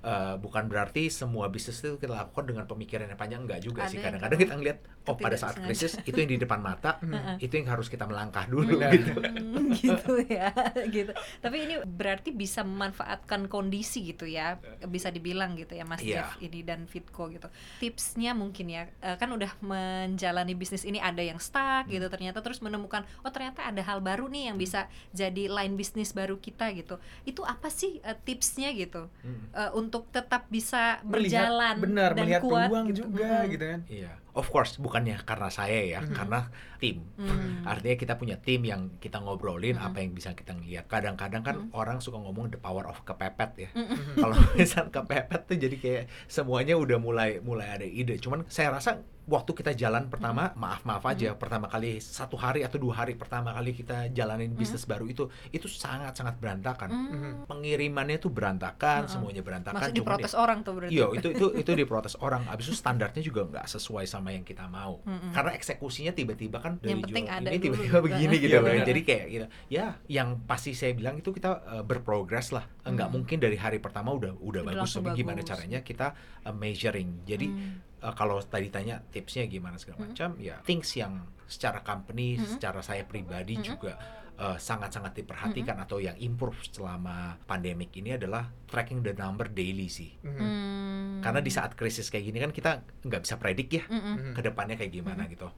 uh, 0.00 0.34
bukan 0.36 0.66
berarti 0.66 1.08
semua 1.08 1.46
bisnis 1.46 1.78
itu 1.78 1.96
kita 1.96 2.12
lakukan 2.12 2.44
dengan 2.46 2.64
pemikiran 2.64 3.06
yang 3.06 3.16
panjang 3.16 3.40
enggak 3.42 3.60
juga 3.60 3.84
Ada 3.84 3.90
sih 3.90 3.98
kadang-kadang 3.98 4.38
kita 4.38 4.54
ngeliat 4.54 4.78
oh 5.06 5.14
pada 5.14 5.34
saat 5.34 5.56
ketidaksengajaan. 5.56 5.66
krisis 5.66 5.92
itu 6.04 6.16
yang 6.16 6.30
di 6.30 6.38
depan 6.38 6.60
mata 6.60 6.90
Hmm. 6.98 7.38
itu 7.38 7.54
yang 7.54 7.68
harus 7.68 7.86
kita 7.86 8.04
melangkah 8.04 8.44
dulu 8.44 8.76
Benar. 8.76 8.90
gitu 8.92 9.12
Hmm, 9.14 9.66
gitu 9.72 10.12
ya 10.26 10.50
gitu 10.96 11.12
tapi 11.38 11.56
ini 11.62 11.74
berarti 11.82 12.30
bisa 12.30 12.60
memanfaatkan 12.60 13.46
kondisi 13.46 14.02
gitu 14.04 14.24
ya 14.24 14.58
bisa 14.84 15.08
dibilang 15.08 15.54
gitu 15.54 15.72
ya 15.72 15.84
Mas 15.84 16.02
Iya. 16.02 16.26
Jeff 16.26 16.42
ini 16.42 16.60
dan 16.60 16.84
Fitco 16.84 17.28
gitu 17.28 17.46
tipsnya 17.78 18.32
mungkin 18.32 18.66
ya 18.66 18.90
eh, 19.00 19.16
kan 19.16 19.28
udah 19.28 19.52
menjalani 19.62 20.52
bisnis 20.52 20.82
ini 20.82 20.98
ada 20.98 21.20
yang 21.20 21.38
stuck 21.38 21.86
gitu 21.86 22.06
ternyata 22.06 22.40
terus 22.40 22.58
menemukan 22.58 23.04
oh 23.22 23.30
ternyata 23.30 23.62
ada 23.62 23.80
hal 23.80 24.00
baru 24.00 24.26
nih 24.26 24.50
yang 24.50 24.56
bisa 24.56 24.86
jadi 25.12 25.46
line 25.46 25.74
bisnis 25.74 26.10
baru 26.10 26.36
kita 26.36 26.72
gitu 26.72 26.96
itu 27.22 27.42
apa 27.42 27.68
sih 27.68 28.00
eh, 28.02 28.16
tipsnya 28.18 28.72
gitu 28.72 29.08
Hmm. 29.22 29.46
Untuk 29.86 30.10
tetap 30.10 30.42
bisa 30.50 30.98
Melihat 31.06 31.46
berjalan 31.46 31.74
benar 31.78 32.10
dan 32.12 32.24
melihat 32.26 32.42
kuat 32.42 32.68
peluang 32.68 32.86
gitu. 32.90 32.98
juga 33.06 33.26
Mm-mm. 33.46 33.52
gitu 33.54 33.64
kan. 33.70 33.80
Iya, 33.86 34.12
of 34.36 34.46
course 34.46 34.76
bukannya 34.76 35.16
karena 35.24 35.48
saya 35.48 35.80
ya, 35.82 36.00
Mhm. 36.00 36.12
karena 36.12 36.40
tim. 36.76 37.00
Hmm. 37.16 37.64
Artinya 37.64 37.96
kita 37.96 38.14
punya 38.14 38.36
tim 38.36 38.60
yang 38.60 39.00
kita 39.00 39.16
ngobrolin 39.18 39.74
Mhm. 39.74 39.86
apa 39.86 39.98
yang 39.98 40.12
bisa 40.12 40.36
kita 40.36 40.52
ngeliat. 40.52 40.84
Kadang-kadang 40.84 41.40
kan 41.40 41.56
Mhm. 41.66 41.72
orang 41.72 41.98
suka 41.98 42.20
ngomong 42.20 42.52
the 42.52 42.60
power 42.60 42.84
of 42.84 43.00
kepepet 43.02 43.50
ya. 43.58 43.70
Mm-mm. 43.72 43.96
Kalau 44.22 44.36
misal 44.54 44.86
kepepet 44.86 45.40
tuh 45.42 45.56
jadi 45.56 45.76
kayak 45.76 46.02
semuanya 46.26 46.76
udah 46.76 47.00
mulai 47.00 47.40
mulai 47.40 47.72
ada 47.72 47.86
ide. 47.86 48.20
Cuman 48.20 48.44
saya 48.46 48.70
rasa 48.70 49.00
waktu 49.26 49.58
kita 49.58 49.74
jalan 49.74 50.06
pertama, 50.06 50.54
maaf 50.54 50.86
maaf 50.86 51.02
aja, 51.02 51.34
pertama 51.34 51.66
kali 51.66 51.98
satu 51.98 52.38
hari 52.38 52.62
atau 52.62 52.78
dua 52.78 53.02
hari 53.02 53.18
pertama 53.18 53.50
kali 53.50 53.74
kita 53.74 54.06
jalanin 54.14 54.54
bisnis 54.54 54.86
baru 54.86 55.02
itu, 55.10 55.26
itu 55.50 55.66
sangat 55.66 56.14
sangat 56.14 56.38
berantakan. 56.38 56.88
Hmm. 56.92 57.34
Pengirimannya 57.50 58.22
tuh 58.22 58.30
berantakan, 58.30 59.08
Mhm. 59.08 59.10
semuanya 59.10 59.42
berantakan. 59.42 59.80
Cuman 59.82 59.90
ya- 59.90 59.96
diprotes 59.98 60.34
orang 60.36 60.62
tuh 60.62 60.72
berarti 60.78 60.94
Iya, 60.94 61.06
itu 61.18 61.28
itu 61.34 61.46
itu 61.58 61.70
diprotes 61.74 62.14
orang. 62.20 62.46
Abis 62.46 62.70
itu 62.70 62.76
standarnya 62.78 63.18
juga 63.18 63.48
nggak 63.48 63.66
sesuai 63.66 64.06
sama 64.06 64.25
yang 64.30 64.42
kita 64.42 64.66
mau. 64.66 65.02
Mm-mm. 65.02 65.30
Karena 65.30 65.52
eksekusinya 65.52 66.10
tiba-tiba 66.10 66.58
kan 66.58 66.78
dari 66.78 66.94
Yang 66.94 67.02
penting 67.10 67.24
jual 67.26 67.36
ada 67.36 67.48
ini 67.50 67.58
tiba-tiba 67.60 67.98
gitu. 67.98 68.06
begini 68.06 68.34
gitu 68.36 68.46
Iya, 68.48 68.58
loh. 68.58 68.70
benar. 68.70 68.86
Jadi 68.86 69.00
kayak 69.02 69.24
gitu. 69.28 69.46
Ya, 69.68 69.86
yang 70.06 70.28
pasti 70.44 70.70
saya 70.72 70.92
bilang 70.92 71.14
itu 71.16 71.30
kita 71.30 71.50
uh, 71.62 71.82
berprogres 71.82 72.50
lah. 72.50 72.64
Nggak 72.82 73.08
Mm. 73.08 73.14
mungkin 73.14 73.38
dari 73.38 73.56
hari 73.56 73.78
pertama 73.78 74.10
udah 74.10 74.32
udah 74.34 74.62
Udah 74.62 74.62
bagus. 74.64 74.94
Tapi 74.94 75.10
gimana 75.14 75.40
caranya 75.42 75.80
kita 75.80 76.06
uh, 76.42 76.52
measuring. 76.52 77.22
Jadi 77.22 77.46
Hmm. 77.46 77.78
uh, 78.00 78.12
kalau 78.12 78.38
tadi 78.40 78.68
tanya 78.68 79.02
tipsnya 79.04 79.44
gimana 79.44 79.76
segala 79.76 80.00
Mm. 80.00 80.04
macam, 80.08 80.28
ya 80.38 80.56
things 80.62 80.90
yang 80.94 81.20
secara 81.46 81.80
company, 81.80 82.36
Mm. 82.36 82.58
secara 82.58 82.80
saya 82.80 83.02
pribadi 83.02 83.54
Mm. 83.56 83.62
juga 83.62 83.94
uh, 84.36 84.58
sangat-sangat 84.60 85.16
diperhatikan 85.16 85.76
atau 85.80 85.98
yang 86.00 86.16
improve 86.20 86.56
selama 86.68 87.40
pandemik 87.44 87.92
ini 87.96 88.16
adalah 88.16 88.48
tracking 88.68 89.00
the 89.00 89.12
number 89.16 89.48
daily 89.48 89.88
sih. 89.88 90.12
Mhm. 90.22 90.36
Hmm. 90.36 91.20
Karena 91.24 91.40
di 91.40 91.50
saat 91.50 91.72
krisis 91.74 92.12
kayak 92.12 92.24
gini 92.28 92.38
kan 92.38 92.52
kita 92.52 92.70
nggak 93.02 93.22
bisa 93.24 93.34
predik 93.40 93.68
ya 93.72 93.84
Mm-mm. 93.88 94.14
Mhm. 94.14 94.32
ke 94.36 94.40
depannya 94.44 94.76
kayak 94.76 94.92
gimana 94.92 95.26
gitu. 95.26 95.48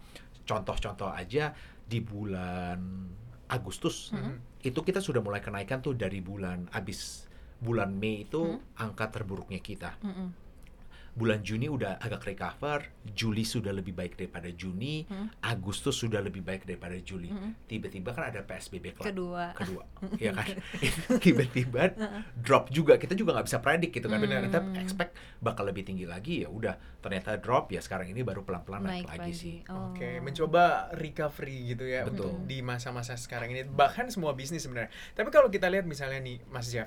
Contoh-contoh 0.47 1.12
aja 1.12 1.53
di 1.85 1.99
bulan 2.01 2.79
Agustus 3.49 4.12
Mhm. 4.14 4.64
itu 4.64 4.81
kita 4.85 5.01
sudah 5.01 5.21
mulai 5.21 5.41
kenaikan 5.41 5.81
tuh 5.81 5.97
dari 5.97 6.21
bulan 6.21 6.69
abis 6.73 7.27
bulan 7.59 7.91
Mei 7.91 8.23
itu 8.29 8.62
angka 8.79 9.11
terburuknya 9.11 9.59
kita. 9.59 9.99
Mm-mm. 10.01 10.47
Bulan 11.18 11.42
Juni 11.42 11.66
udah 11.66 11.98
agak 11.98 12.22
recover, 12.24 12.87
Juli 13.11 13.42
sudah 13.42 13.74
lebih 13.74 13.90
baik 13.90 14.14
daripada 14.14 14.46
Juni, 14.48 15.02
Mhm. 15.02 15.42
Agustus 15.42 15.98
sudah 15.98 16.22
lebih 16.22 16.46
baik 16.46 16.62
daripada 16.62 16.94
Juli. 17.02 17.26
Mhm. 17.28 17.66
Tiba-tiba 17.66 18.14
kan 18.14 18.31
ada 18.31 18.46
PSBB 18.46 18.94
kelas 18.94 19.07
kedua 19.11 19.50
kedua 19.52 19.83
ya 20.16 20.31
kan 20.31 20.46
tiba-tiba 21.24 21.90
drop 22.38 22.70
juga 22.70 22.94
kita 22.94 23.18
juga 23.18 23.35
nggak 23.35 23.46
bisa 23.50 23.59
predik 23.59 23.90
gitu 23.90 24.07
kan 24.07 24.22
Benar. 24.22 24.46
kita 24.46 24.59
expect 24.78 25.12
bakal 25.38 25.66
lebih 25.66 25.83
tinggi 25.83 26.07
lagi 26.07 26.46
ya 26.46 26.48
udah 26.48 26.78
ternyata 27.02 27.35
drop 27.35 27.70
ya 27.70 27.83
sekarang 27.83 28.09
ini 28.09 28.22
baru 28.22 28.46
pelan-pelan 28.46 28.87
naik, 28.87 29.09
lagi, 29.09 29.33
sih 29.35 29.57
Oh. 29.66 29.90
Oke, 29.90 30.20
mencoba 30.20 30.92
recovery 30.94 31.72
gitu 31.72 31.83
ya 31.83 32.04
Betul. 32.04 32.31
untuk 32.31 32.46
di 32.46 32.61
masa-masa 32.61 33.16
sekarang 33.16 33.50
ini. 33.50 33.64
Bahkan 33.64 34.09
semua 34.09 34.33
bisnis 34.33 34.62
sebenarnya. 34.62 34.92
Tapi 35.12 35.28
kalau 35.28 35.48
kita 35.48 35.66
lihat 35.66 35.83
misalnya 35.85 36.20
nih, 36.20 36.38
Mas 36.46 36.68
Jeff, 36.68 36.87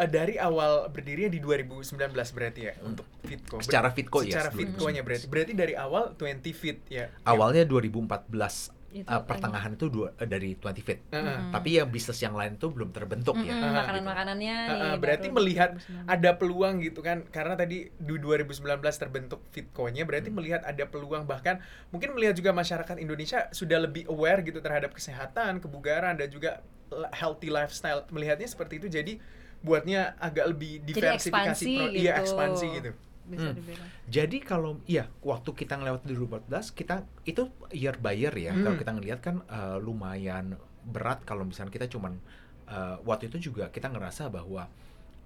eh, 0.00 0.08
dari 0.08 0.34
awal 0.34 0.88
berdirinya 0.88 1.28
di 1.28 1.38
2019 1.38 1.92
berarti 2.32 2.60
ya 2.62 2.74
untuk 2.80 3.04
Fitco. 3.20 3.60
Secara 3.60 3.88
Fitco, 3.90 4.18
yes, 4.20 4.32
Secara 4.32 4.48
2019. 4.48 4.56
Fitco-nya 4.56 5.02
berarti. 5.02 5.26
Berarti 5.26 5.52
dari 5.52 5.74
awal 5.76 6.16
20 6.16 6.40
Fit 6.52 6.78
ya. 6.88 7.12
awalnya 7.22 7.62
2014 7.62 8.80
Itu 8.90 9.06
uh, 9.06 9.22
pertengahan 9.22 9.70
itu 9.70 9.86
dua, 9.86 10.10
eh, 10.16 10.26
dari 10.26 10.50
20 10.52 10.82
Fit 10.82 10.98
Heeh. 11.06 11.22
Mm-mm. 11.22 11.54
tapi 11.54 11.78
yang 11.78 11.86
bisnis 11.86 12.18
yang 12.18 12.34
lain 12.34 12.58
itu 12.58 12.66
belum 12.66 12.90
terbentuk 12.90 13.38
ya 13.38 13.54
Mm-mm, 13.54 13.62
Ah, 13.62 13.74
makanan-makanannya 13.76 14.56
Ah, 14.58 14.66
nih 14.66 14.82
ah, 14.82 14.96
berarti 14.98 15.26
baru 15.28 15.36
melihat 15.38 15.70
2019. 15.78 16.10
ada 16.10 16.30
peluang 16.34 16.74
gitu 16.80 17.00
kan 17.00 17.22
karena 17.28 17.54
tadi 17.54 17.76
di 17.86 18.14
2019 18.18 18.58
terbentuk 18.98 19.46
Fitco-nya 19.48 20.02
berarti 20.02 20.26
Hmm. 20.26 20.42
melihat 20.42 20.66
ada 20.66 20.84
peluang 20.84 21.22
bahkan 21.22 21.62
mungkin 21.88 22.18
melihat 22.18 22.34
juga 22.34 22.50
masyarakat 22.50 22.98
Indonesia 22.98 23.46
sudah 23.50 23.78
lebih 23.78 24.10
aware 24.10 24.42
gitu 24.42 24.58
terhadap 24.58 24.90
kesehatan, 24.90 25.62
kebugaran 25.62 26.18
dan 26.18 26.26
juga 26.26 26.58
healthy 27.12 27.46
lifestyle. 27.46 28.02
Melihatnya 28.08 28.50
seperti 28.50 28.82
itu 28.82 28.90
jadi 28.90 29.22
buatnya 29.60 30.16
agak 30.16 30.46
lebih 30.48 30.80
Jadi 30.80 30.88
diversifikasi 30.90 31.28
ekspansi 31.28 31.72
pro- 31.76 31.92
iya 31.92 32.14
gitu. 32.16 32.22
ekspansi 32.24 32.66
gitu. 32.74 32.90
bisa 33.30 33.46
Hmm. 33.46 33.54
dibilang 33.54 33.88
Jadi 34.10 34.36
kalau 34.42 34.70
iya 34.84 35.04
waktu 35.22 35.50
kita 35.54 35.78
ngelewat 35.78 36.02
di 36.02 36.18
2014 36.18 36.74
kita 36.74 36.96
itu 37.22 37.46
year 37.70 37.94
by 37.94 38.10
year 38.12 38.34
ya 38.34 38.50
Hmm. 38.50 38.64
kalau 38.64 38.76
kita 38.76 38.90
ngelihat 38.90 39.20
kan 39.20 39.36
eh, 39.44 39.76
lumayan 39.78 40.58
berat 40.82 41.22
kalau 41.22 41.44
misalnya 41.44 41.70
kita 41.70 41.86
cuman 41.86 42.18
eh, 42.66 42.96
waktu 43.02 43.28
itu 43.28 43.50
juga 43.50 43.68
kita 43.68 43.86
ngerasa 43.86 44.26
bahwa 44.28 44.66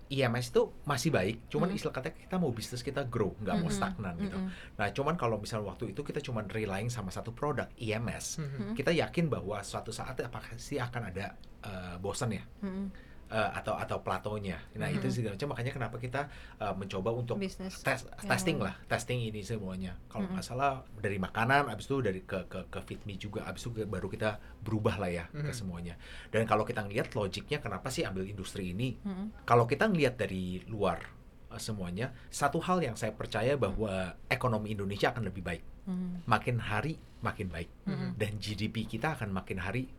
IMS 0.04 0.52
itu 0.52 0.68
masih 0.84 1.08
baik, 1.08 1.48
cuman 1.48 1.72
Mm. 1.72 1.76
istilah 1.76 1.96
katanya 1.96 2.16
kita 2.20 2.36
mau 2.36 2.52
bisnis 2.52 2.80
kita 2.80 3.04
grow, 3.04 3.32
nggak 3.40 3.56
mau 3.56 3.64
Mm-mm. 3.64 3.72
stagnan 3.72 4.14
gitu. 4.18 4.36
Mm-mm. 4.36 4.76
Nah, 4.76 4.88
cuman 4.92 5.16
kalau 5.16 5.40
misal 5.40 5.64
waktu 5.64 5.96
itu 5.96 6.04
kita 6.04 6.20
cuman 6.20 6.44
relying 6.46 6.92
sama 6.92 7.08
satu 7.08 7.32
produk 7.32 7.72
IMS, 7.74 8.36
Mhm. 8.36 8.76
kita 8.76 8.92
yakin 8.92 9.32
bahwa 9.32 9.56
suatu 9.60 9.88
saat 9.90 10.20
apakah 10.20 10.52
sih 10.56 10.76
akan 10.76 11.08
ada 11.08 11.32
eh, 11.64 11.96
bosan 11.96 12.36
ya 12.36 12.44
Mm-mm. 12.60 12.92
Eh, 13.34 13.50
atau 13.50 13.74
atau 13.74 13.98
platonya. 13.98 14.62
Nah, 14.78 14.86
itu 14.86 15.10
Mhm. 15.10 15.10
segala 15.10 15.32
macam 15.34 15.48
makanya 15.50 15.72
kenapa 15.74 15.96
kita 15.98 16.30
eh, 16.54 16.70
mencoba 16.70 17.10
untuk 17.10 17.34
tes 17.42 17.58
yang- 17.58 18.06
testing 18.22 18.62
lah, 18.62 18.78
testing 18.86 19.26
ini 19.26 19.42
semuanya. 19.42 19.98
Kalau 20.06 20.30
nggak 20.30 20.46
salah 20.46 20.86
dari 20.94 21.18
makanan, 21.18 21.66
abis 21.66 21.90
itu 21.90 21.98
dari 21.98 22.22
ke 22.22 22.46
ke 22.46 22.70
ke 22.70 22.78
fit 22.80 23.02
me 23.02 23.18
juga, 23.18 23.42
abis 23.42 23.66
itu 23.66 23.74
ke- 23.74 23.90
baru 23.90 24.06
kita 24.06 24.38
berubah 24.62 25.02
lah 25.02 25.10
ya 25.10 25.24
ke 25.26 25.50
Mhm. 25.50 25.50
semuanya. 25.50 25.98
Dan 26.30 26.46
kalau 26.46 26.62
kita 26.62 26.86
ngelihat 26.86 27.10
logiknya 27.10 27.58
kenapa 27.58 27.90
sih 27.90 28.06
ambil 28.06 28.22
industri 28.22 28.70
ini? 28.70 28.94
Mm-mm. 29.02 29.42
Kalau 29.42 29.66
kita 29.66 29.90
ngelihat 29.90 30.14
dari 30.14 30.62
luar 30.70 31.02
eh, 31.50 31.58
semuanya, 31.58 32.14
satu 32.30 32.62
hal 32.62 32.82
yang 32.82 32.94
saya 32.94 33.10
percaya 33.10 33.58
bahwa 33.58 34.14
ekonomi 34.26 34.70
Indonesia 34.70 35.10
akan 35.10 35.26
lebih 35.26 35.42
baik. 35.42 35.62
Mm. 35.90 36.22
Makin 36.24 36.56
hari 36.62 37.02
makin 37.18 37.50
baik 37.50 37.66
Mm-mm. 37.82 38.14
dan 38.14 38.38
GDP 38.38 38.86
kita 38.86 39.18
akan 39.18 39.34
makin 39.34 39.58
hari 39.58 39.90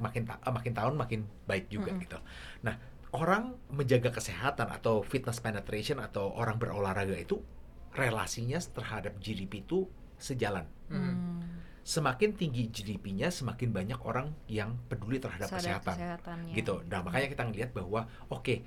makin 0.00 0.24
ta- 0.24 0.40
ah, 0.40 0.52
makin 0.52 0.72
tahun 0.72 0.94
makin 0.96 1.20
baik 1.44 1.68
juga 1.68 1.92
Mm-mm. 1.92 2.02
gitu. 2.08 2.18
Nah, 2.64 2.80
orang 3.14 3.54
menjaga 3.70 4.10
kesehatan 4.10 4.72
atau 4.72 5.04
fitness 5.04 5.38
penetration 5.38 6.00
atau 6.00 6.32
orang 6.34 6.56
berolahraga 6.56 7.14
itu 7.14 7.38
relasinya 7.94 8.58
terhadap 8.58 9.20
GDP 9.22 9.62
itu 9.62 9.86
sejalan. 10.18 10.66
Mm. 10.90 11.62
Semakin 11.84 12.32
tinggi 12.32 12.72
GDP-nya, 12.72 13.28
semakin 13.28 13.70
banyak 13.70 14.00
orang 14.02 14.32
yang 14.48 14.80
peduli 14.88 15.20
terhadap 15.20 15.52
Sadar 15.52 15.84
kesehatan. 15.84 15.96
Gitu. 16.56 16.74
Nah, 16.88 17.04
makanya 17.04 17.28
kita 17.28 17.42
ngelihat 17.44 17.70
bahwa 17.76 18.08
oke, 18.32 18.64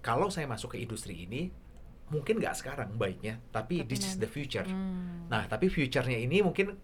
kalau 0.00 0.30
saya 0.30 0.46
masuk 0.46 0.78
ke 0.78 0.78
industri 0.80 1.26
ini 1.28 1.50
mungkin 2.08 2.38
nggak 2.38 2.56
sekarang 2.56 2.94
baiknya, 2.94 3.42
tapi, 3.54 3.82
Tapi 3.82 3.90
this 3.90 4.02
is 4.06 4.16
the 4.16 4.30
future. 4.30 4.64
Mm. 4.64 5.28
Nah, 5.28 5.44
tapi 5.50 5.66
future-nya 5.68 6.16
ini 6.16 6.40
mungkin 6.40 6.78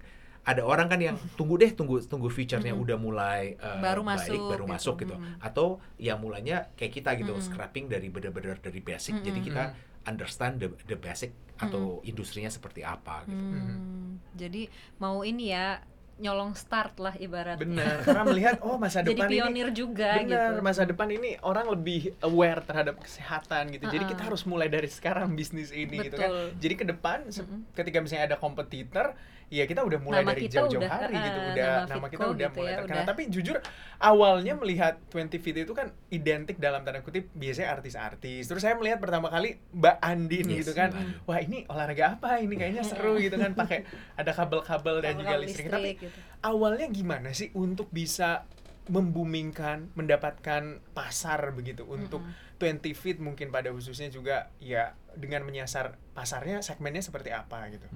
ada 0.46 0.62
orang 0.62 0.86
kan 0.86 1.02
yang 1.02 1.18
tunggu 1.34 1.58
deh, 1.58 1.74
tunggu 1.74 1.98
tunggu 2.06 2.30
future-nya 2.30 2.70
Mm-mm. 2.70 2.84
udah 2.86 2.96
mulai 3.02 3.58
uh, 3.58 3.82
Baru 3.82 4.06
baik, 4.06 4.30
masuk 4.30 4.42
baru 4.46 4.64
gitu. 4.64 4.74
masuk 4.78 4.94
gitu. 5.02 5.14
Mm-mm. 5.18 5.42
Atau 5.42 5.82
yang 5.98 6.22
mulanya 6.22 6.70
kayak 6.78 7.02
kita 7.02 7.18
gitu, 7.18 7.34
Mm-mm. 7.34 7.46
scrapping 7.50 7.90
dari 7.90 8.06
benar-benar 8.06 8.62
dari 8.62 8.78
basic. 8.78 9.18
Jadi 9.26 9.42
Mm-mm. 9.42 9.48
kita 9.50 9.64
understand 10.06 10.62
the 10.62 10.70
the 10.86 10.94
basic 10.94 11.34
atau 11.58 11.98
industrinya 12.06 12.52
seperti 12.52 12.86
apa 12.86 13.26
gitu. 13.26 13.42
Hmm, 13.42 14.20
Jadi 14.36 14.68
mau 15.02 15.24
ini 15.26 15.50
ya 15.50 15.80
nyolong 16.16 16.56
start 16.56 16.96
lah 16.96 17.12
ibaratnya. 17.16 17.60
Benar, 17.60 17.96
karena 18.04 18.24
melihat 18.24 18.54
oh 18.64 18.80
masa 18.80 19.00
Jadi 19.04 19.20
depan 19.20 19.28
ini 19.28 19.36
pionir 19.36 19.68
juga 19.72 20.10
Benar, 20.16 20.56
gitu. 20.56 20.64
masa 20.64 20.82
depan 20.88 21.08
ini 21.12 21.36
orang 21.44 21.68
lebih 21.68 22.16
aware 22.24 22.64
terhadap 22.64 22.96
kesehatan 23.04 23.68
gitu. 23.76 23.84
Jadi 23.88 24.04
Uh-uh. 24.04 24.12
kita 24.16 24.22
harus 24.24 24.42
mulai 24.48 24.68
dari 24.72 24.88
sekarang 24.88 25.32
bisnis 25.36 25.68
ini 25.72 26.08
gitu 26.08 26.16
kan. 26.16 26.28
Betul. 26.28 26.46
Jadi 26.56 26.74
ke 26.76 26.84
depan 26.88 27.18
Mm-mm. 27.28 27.60
ketika 27.76 27.98
misalnya 28.00 28.24
ada 28.32 28.36
kompetitor, 28.40 29.12
ya 29.46 29.62
kita 29.62 29.86
udah 29.86 29.98
mulai 30.02 30.26
Nama 30.26 30.34
dari 30.34 30.50
jauh-jauh 30.50 30.82
hari 30.82 31.14
gitu, 31.14 31.38
uh, 31.38 31.50
udah 31.54 31.70
nama 31.86 31.86
nama, 31.86 32.06
kita 32.10 32.24
udah 32.26 32.48
gitu 32.50 32.58
mulai 32.58 32.72
ya, 32.72 32.76
terkenal. 32.82 32.98
udah. 32.98 33.06
Tapi 33.06 33.22
jujur 33.30 33.56
awalnya 34.02 34.52
melihat 34.58 34.94
20 35.14 35.38
Fit 35.38 35.56
itu 35.62 35.72
kan 35.72 35.94
identik 36.10 36.58
dalam 36.58 36.82
tanda 36.82 36.98
kutip 37.06 37.30
biasanya 37.30 37.78
artis-artis. 37.78 38.50
Terus 38.50 38.62
saya 38.62 38.74
melihat 38.74 38.98
pertama 38.98 39.30
kali 39.30 39.62
Mbak 39.70 39.96
Andin 40.02 40.46
Yes, 40.50 40.66
gitu 40.66 40.72
kan. 40.74 40.90
Wah, 41.30 41.38
ini 41.38 41.62
olahraga 41.70 42.18
apa? 42.18 42.42
Ini 42.42 42.54
kayaknya 42.58 42.82
seru 42.82 43.22
gitu 43.22 43.38
kan 43.38 43.54
pakai 43.54 43.86
ada 44.18 44.34
kabel-kabel 44.34 44.98
dan 44.98 45.14
juga 45.14 45.38
Kabel 45.38 45.42
listrik. 45.46 45.70
Tapi 45.70 45.90
gitu. 46.02 46.18
awalnya 46.42 46.86
gimana 46.90 47.30
sih 47.30 47.54
untuk 47.54 47.86
bisa 47.94 48.42
membumingkan, 48.86 49.90
mendapatkan 49.98 50.78
pasar 50.94 51.50
begitu 51.54 51.82
untuk 51.86 52.22
20 52.62 52.94
feet 52.94 53.18
mungkin 53.18 53.50
pada 53.50 53.74
khususnya 53.74 54.08
juga 54.08 54.50
ya 54.62 54.94
dengan 55.18 55.42
menyasar 55.42 55.98
pasarnya 56.14 56.62
segmennya 56.62 57.02
seperti 57.02 57.34
apa 57.34 57.66
gitu. 57.70 57.86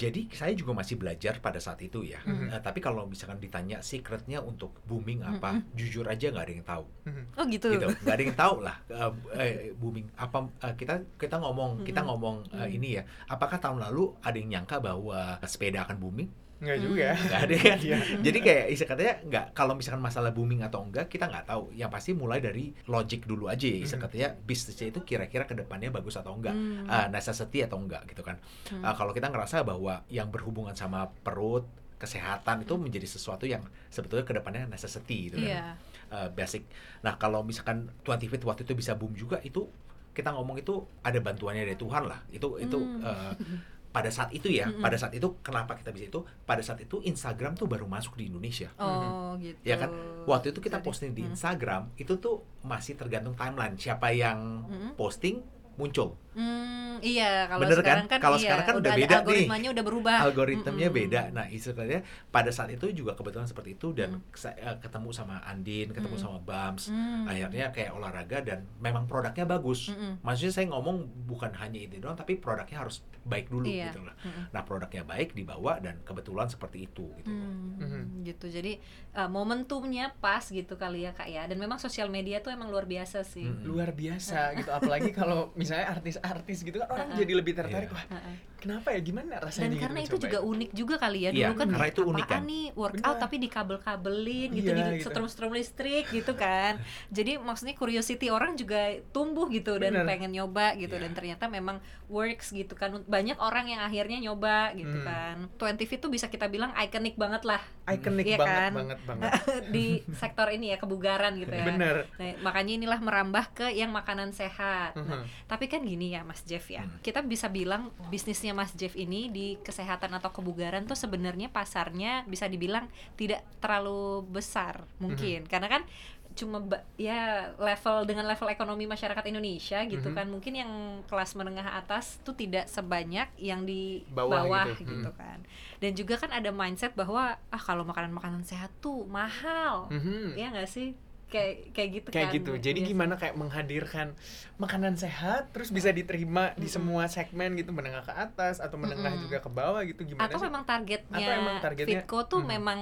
Jadi 0.00 0.32
saya 0.32 0.56
juga 0.56 0.72
masih 0.72 0.96
belajar 0.96 1.44
pada 1.44 1.60
saat 1.60 1.76
itu 1.84 2.00
ya. 2.00 2.24
Mhm. 2.24 2.56
Eh, 2.56 2.60
tapi 2.64 2.80
kalau 2.80 3.04
misalkan 3.04 3.36
ditanya 3.36 3.84
secretnya 3.84 4.40
untuk 4.40 4.80
booming 4.88 5.20
apa, 5.20 5.60
jujur 5.76 6.08
aja 6.08 6.32
nggak 6.32 6.44
ada 6.48 6.54
yang 6.56 6.64
tahu. 6.64 6.84
Mhm. 7.04 7.24
Oh 7.36 7.44
gitu. 7.46 7.68
gitu 7.76 7.86
nggak 8.00 8.14
ada 8.16 8.22
yang 8.24 8.36
tahu 8.38 8.56
lah 8.64 8.76
eh, 8.88 9.10
eh, 9.36 9.52
booming 9.76 10.06
apa 10.16 10.38
eh, 10.64 10.74
kita 10.74 10.94
kita 11.20 11.36
ngomong 11.36 11.84
kita 11.84 12.00
Mm-mm. 12.00 12.08
ngomong 12.08 12.36
eh, 12.56 12.68
Mm. 12.70 12.76
ini 12.80 12.88
ya 12.96 13.02
apakah 13.26 13.58
tahun 13.58 13.82
lalu 13.82 14.14
ada 14.22 14.36
yang 14.36 14.50
nyangka 14.56 14.78
bahwa 14.80 15.36
sepeda 15.44 15.82
akan 15.84 15.96
booming 16.00 16.30
Enggak 16.60 16.76
Hmm. 16.76 16.84
juga. 16.84 17.08
nggak 17.16 17.40
ada 17.40 17.54
kan 17.56 17.78
Iya. 17.88 17.98
jadi 18.20 18.38
kayak 18.38 18.64
istilah 18.68 18.90
katanya 18.90 19.14
nggak 19.22 19.44
kalau 19.50 19.72
misalkan 19.72 19.98
masalah 19.98 20.30
booming 20.30 20.60
atau 20.60 20.80
enggak 20.80 21.08
kita 21.08 21.24
nggak 21.24 21.46
tahu 21.46 21.72
yang 21.72 21.88
pasti 21.88 22.12
mulai 22.12 22.38
dari 22.38 22.68
logic 22.86 23.24
dulu 23.24 23.48
aja 23.48 23.64
ya 23.64 23.80
istilah 23.80 23.96
Mm. 23.96 24.06
katanya 24.06 24.28
bisnisnya 24.38 24.86
itu 24.88 25.00
kira-kira 25.00 25.44
ke 25.44 25.54
depannya 25.54 25.88
bagus 25.88 26.14
atau 26.14 26.32
enggak 26.32 26.52
Hmm. 26.52 26.84
Eh, 26.84 27.06
necessity 27.08 27.60
atau 27.60 27.76
enggak 27.76 28.04
gitu 28.06 28.20
kan 28.20 28.36
Hmm. 28.66 28.82
Eh, 28.82 28.94
kalau 28.94 29.10
kita 29.10 29.26
ngerasa 29.26 29.62
bahwa 29.62 30.04
yang 30.06 30.28
berhubungan 30.28 30.72
sama 30.74 31.08
perut 31.18 31.64
kesehatan 31.96 32.62
itu 32.62 32.74
menjadi 32.74 33.04
sesuatu 33.06 33.44
yang 33.44 33.60
sebetulnya 33.88 34.22
ke 34.22 34.32
depannya 34.32 34.64
necessity 34.66 35.28
gitu 35.28 35.36
kan 35.38 35.48
Iya. 35.50 35.64
uh, 36.10 36.28
basic. 36.30 36.64
Nah 37.00 37.14
kalau 37.14 37.40
misalkan 37.40 37.88
20 38.02 38.26
feet 38.26 38.40
waktu 38.42 38.62
itu 38.62 38.72
bisa 38.74 38.92
boom 38.94 39.12
juga 39.12 39.36
itu 39.40 39.68
kita 40.10 40.28
ngomong 40.30 40.58
itu 40.58 40.74
ada 41.00 41.16
bantuannya 41.16 41.62
dari 41.62 41.76
Tuhan 41.76 42.02
lah. 42.02 42.20
Itu 42.28 42.56
itu 42.56 42.76
Hmm. 42.76 43.00
uh, 43.00 43.32
pada 43.90 44.06
saat 44.06 44.30
itu 44.30 44.46
ya, 44.46 44.70
Mm-mm. 44.70 44.82
pada 44.82 44.94
saat 44.94 45.10
itu 45.18 45.42
kenapa 45.42 45.74
kita 45.74 45.90
bisa 45.90 46.06
itu? 46.06 46.22
Pada 46.46 46.62
saat 46.62 46.78
itu 46.78 47.02
Instagram 47.02 47.58
tuh 47.58 47.66
baru 47.66 47.90
masuk 47.90 48.14
di 48.14 48.30
Indonesia. 48.30 48.70
Oh 48.78 49.34
gitu. 49.42 49.58
Ya 49.66 49.74
kan? 49.74 49.90
Waktu 50.30 50.54
itu 50.54 50.62
kita 50.62 50.78
Jadi, 50.78 50.86
posting 50.86 51.10
di 51.10 51.26
hmm. 51.26 51.34
Instagram 51.34 51.82
itu 51.98 52.14
tuh 52.22 52.46
masih 52.62 52.94
tergantung 52.94 53.34
timeline 53.34 53.74
siapa 53.74 54.14
yang 54.14 54.62
Mm-mm. 54.66 54.90
posting 54.94 55.42
muncul. 55.74 56.14
Hmm, 56.32 56.98
iya 57.00 57.44
kalau 57.44 57.60
Bener 57.60 57.74
kan? 57.74 57.82
sekarang 57.82 58.06
kan, 58.06 58.18
Kalau 58.20 58.36
iya, 58.36 58.44
sekarang 58.46 58.64
kan 58.64 58.74
udah 58.76 58.86
ada 58.86 58.96
beda 58.96 59.10
nih. 59.10 59.18
algoritmanya 59.20 59.68
udah 59.70 59.84
berubah. 59.84 60.18
algoritmanya 60.22 60.86
Mm-mm. 60.86 60.98
beda. 61.02 61.20
Nah, 61.30 61.46
istilahnya 61.48 62.00
pada 62.28 62.50
saat 62.50 62.70
itu 62.70 62.86
juga 62.92 63.12
kebetulan 63.12 63.44
seperti 63.44 63.74
itu 63.74 63.90
dan 63.90 64.10
Mm. 64.12 64.22
saya 64.32 64.54
ketemu 64.76 65.08
sama 65.10 65.42
Andin, 65.42 65.90
ketemu 65.90 66.14
Mm-mm. 66.14 66.24
sama 66.24 66.38
Bams. 66.40 66.86
Hmm. 66.86 67.26
Akhirnya 67.26 67.70
kayak 67.70 67.90
olahraga 67.92 68.38
dan 68.40 68.62
memang 68.78 69.04
produknya 69.04 69.42
bagus. 69.44 69.90
Mm-mm. 69.90 70.20
Maksudnya 70.20 70.52
saya 70.52 70.66
ngomong 70.68 70.96
bukan 71.24 71.50
hanya 71.52 71.78
itu 71.78 71.98
doang 71.98 72.14
tapi 72.14 72.36
produknya 72.36 72.78
harus 72.80 73.02
baik 73.20 73.48
dulu 73.48 73.66
Iya. 73.66 73.90
gitu 73.90 74.00
lah. 74.00 74.14
Mm-mm. 74.16 74.44
Nah, 74.48 74.62
produknya 74.62 75.02
baik 75.02 75.34
dibawa 75.34 75.76
dan 75.78 75.98
kebetulan 76.00 76.46
seperti 76.46 76.86
itu 76.86 77.10
gitu. 77.16 77.28
loh. 77.28 77.42
Hmm, 77.42 77.74
Mhm. 77.76 78.02
gitu 78.22 78.46
jadi 78.46 78.78
uh, 79.14 79.26
momentumnya 79.26 80.14
pas 80.16 80.44
gitu 80.44 80.76
kali 80.76 81.02
ya 81.02 81.10
kak 81.10 81.26
ya 81.26 81.44
dan 81.44 81.56
memang 81.56 81.76
sosial 81.76 82.06
media 82.06 82.38
tuh 82.38 82.50
emang 82.50 82.68
luar 82.68 82.84
biasa 82.84 83.20
sih 83.22 83.42
Mm-mm. 83.42 83.66
Luar 83.66 83.90
biasa 83.90 84.54
gitu 84.54 84.70
apalagi 84.70 85.10
kalau 85.10 85.50
misalnya 85.54 85.96
artis-artis 86.20 86.58
gitu 86.62 86.76
kan 86.78 86.88
orang 86.90 87.08
jadi 87.16 87.32
lebih 87.34 87.52
tertarik 87.54 87.88
Iya. 87.88 87.96
wah 87.96 88.04
Heeh. 88.10 88.34
Kenapa 88.60 88.88
ya 88.90 89.00
gimana 89.00 89.28
dan 89.32 89.42
rasanya 89.42 89.68
gitu 89.70 89.80
karena 89.80 89.98
itu 90.00 90.16
juga 90.18 90.38
ya? 90.38 90.44
unik 90.44 90.70
juga 90.72 90.94
kali 90.96 91.18
ya 91.18 91.30
dulu 91.30 91.40
Iya, 91.40 91.48
kan 91.54 91.68
karena 91.68 91.88
itu 91.88 92.02
unik 92.04 92.26
kan. 92.26 92.40
nih 92.44 92.64
workout 92.74 93.00
Benar. 93.10 93.22
tapi 93.22 93.36
dikabel-kabelin 93.40 94.48
gitu 94.52 94.70
Iya, 94.70 94.76
di 94.76 94.82
gitu. 94.92 95.04
setrum-setrum 95.06 95.50
listrik 95.50 96.04
gitu 96.08 96.32
kan 96.34 96.72
jadi 97.10 97.32
maksudnya 97.38 97.72
curiosity 97.72 98.28
orang 98.28 98.54
juga 98.54 98.78
tumbuh 99.10 99.48
gitu 99.48 99.76
dan 99.76 99.92
Benar. 99.94 100.06
pengen 100.06 100.30
nyoba 100.30 100.76
gitu 100.76 100.92
Iya. 100.92 101.02
dan 101.02 101.12
ternyata 101.12 101.44
memang 101.46 101.80
works 102.06 102.50
gitu 102.50 102.74
kan 102.74 103.00
banyak 103.02 103.38
orang 103.38 103.66
yang 103.66 103.80
akhirnya 103.80 104.18
nyoba 104.20 104.70
gitu 104.72 104.92
Hmm. 104.92 105.06
kan 105.06 105.36
20 105.56 105.86
Fit 105.86 105.98
tuh 105.98 106.08
bisa 106.08 106.26
kita 106.26 106.46
bilang 106.46 106.74
ikonik 106.74 107.14
banget 107.14 107.42
lah 107.42 107.62
ikonik 107.86 108.26
Iya 108.26 108.36
banget 108.36 108.50
kan? 108.52 108.72
banget 108.74 108.98
banget 109.04 109.30
di 109.74 109.86
sektor 110.12 110.46
ini 110.46 110.68
ya 110.68 110.76
kebugaran 110.76 111.34
gitu 111.36 111.50
ya 111.50 111.64
bener 111.64 111.96
Nah, 112.12 112.36
makanya 112.42 112.72
inilah 112.74 113.00
merambah 113.00 113.44
ke 113.52 113.66
yang 113.70 113.88
makanan 113.90 114.30
sehat. 114.30 114.92
Nah, 114.94 115.22
Mhm. 115.22 115.46
tapi 115.46 115.64
kan 115.66 115.80
gini 115.80 116.10
ya 116.10 116.20
Mas 116.20 116.42
Jeff 116.42 116.66
ya. 116.66 116.82
Hmm. 116.82 117.00
Kita 117.00 117.22
bisa 117.22 117.48
bilang 117.48 117.88
bisnisnya 118.08 118.49
Mas 118.52 118.72
Jeff 118.74 118.94
ini 118.94 119.28
di 119.28 119.58
kesehatan 119.60 120.10
atau 120.14 120.30
kebugaran 120.30 120.84
tuh 120.84 120.94
sebenarnya 120.94 121.48
pasarnya 121.48 122.22
bisa 122.24 122.46
dibilang 122.46 122.86
tidak 123.14 123.42
terlalu 123.58 124.26
besar 124.26 124.84
mungkin. 124.98 125.44
Karena 125.46 125.68
kan 125.68 125.82
cuma 126.30 126.62
ya 126.94 127.50
level 127.58 128.06
dengan 128.06 128.22
level 128.22 128.46
ekonomi 128.48 128.86
masyarakat 128.86 129.24
Indonesia 129.26 129.82
gitu 129.82 130.08
Mhm. 130.08 130.16
kan 130.16 130.26
mungkin 130.30 130.54
yang 130.54 130.72
kelas 131.10 131.34
menengah 131.34 131.74
atas 131.74 132.22
tuh 132.22 132.38
tidak 132.38 132.70
sebanyak 132.70 133.26
yang 133.34 133.66
di 133.66 134.06
Bawah 134.06 134.46
bawah, 134.46 134.64
gitu. 134.78 134.86
gitu, 134.94 135.10
Mhm. 135.10 135.18
kan 135.18 135.38
dan 135.82 135.90
juga 135.92 136.14
kan 136.16 136.30
ada 136.30 136.54
mindset 136.54 136.94
bahwa 136.94 137.34
ah 137.34 137.58
kalau 137.58 137.82
makanan-makanan 137.82 138.46
sehat 138.46 138.70
tuh 138.78 139.10
mahal 139.10 139.90
Mhm. 139.90 140.38
ya 140.38 140.54
nggak 140.54 140.70
sih 140.70 140.94
kayak 141.30 141.70
kayak 141.70 141.90
gitu 141.94 142.08
kayak 142.10 142.26
kan 142.26 142.36
gitu 142.36 142.52
jadi 142.58 142.74
biasanya. 142.76 142.90
gimana 142.90 143.14
kayak 143.14 143.34
menghadirkan 143.34 144.08
makanan 144.56 144.94
sehat 144.94 145.48
terus 145.50 145.70
bisa 145.70 145.88
diterima 145.88 146.50
di 146.54 146.66
semua 146.66 147.06
segmen 147.06 147.54
gitu 147.54 147.70
menengah 147.70 148.02
ke 148.02 148.10
atas 148.10 148.58
atau 148.58 148.74
menengah 148.74 149.08
Mm-mm. 149.08 149.24
juga 149.24 149.38
ke 149.38 149.48
bawah 149.48 149.80
gitu 149.82 150.02
gimana 150.04 150.26
atau 150.26 150.36
sih 150.36 150.44
memang 150.44 150.64
targetnya, 150.64 151.16
Atau 151.16 151.32
emang 151.32 151.56
targetnya- 151.60 152.02
Fitco 152.02 152.18
tuh 152.26 152.40
Mhm. 152.40 152.48
memang 152.50 152.80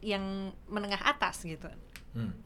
yang 0.00 0.24
menengah 0.66 1.00
atas 1.00 1.42
gitu 1.42 1.66
Hmm. 2.10 2.36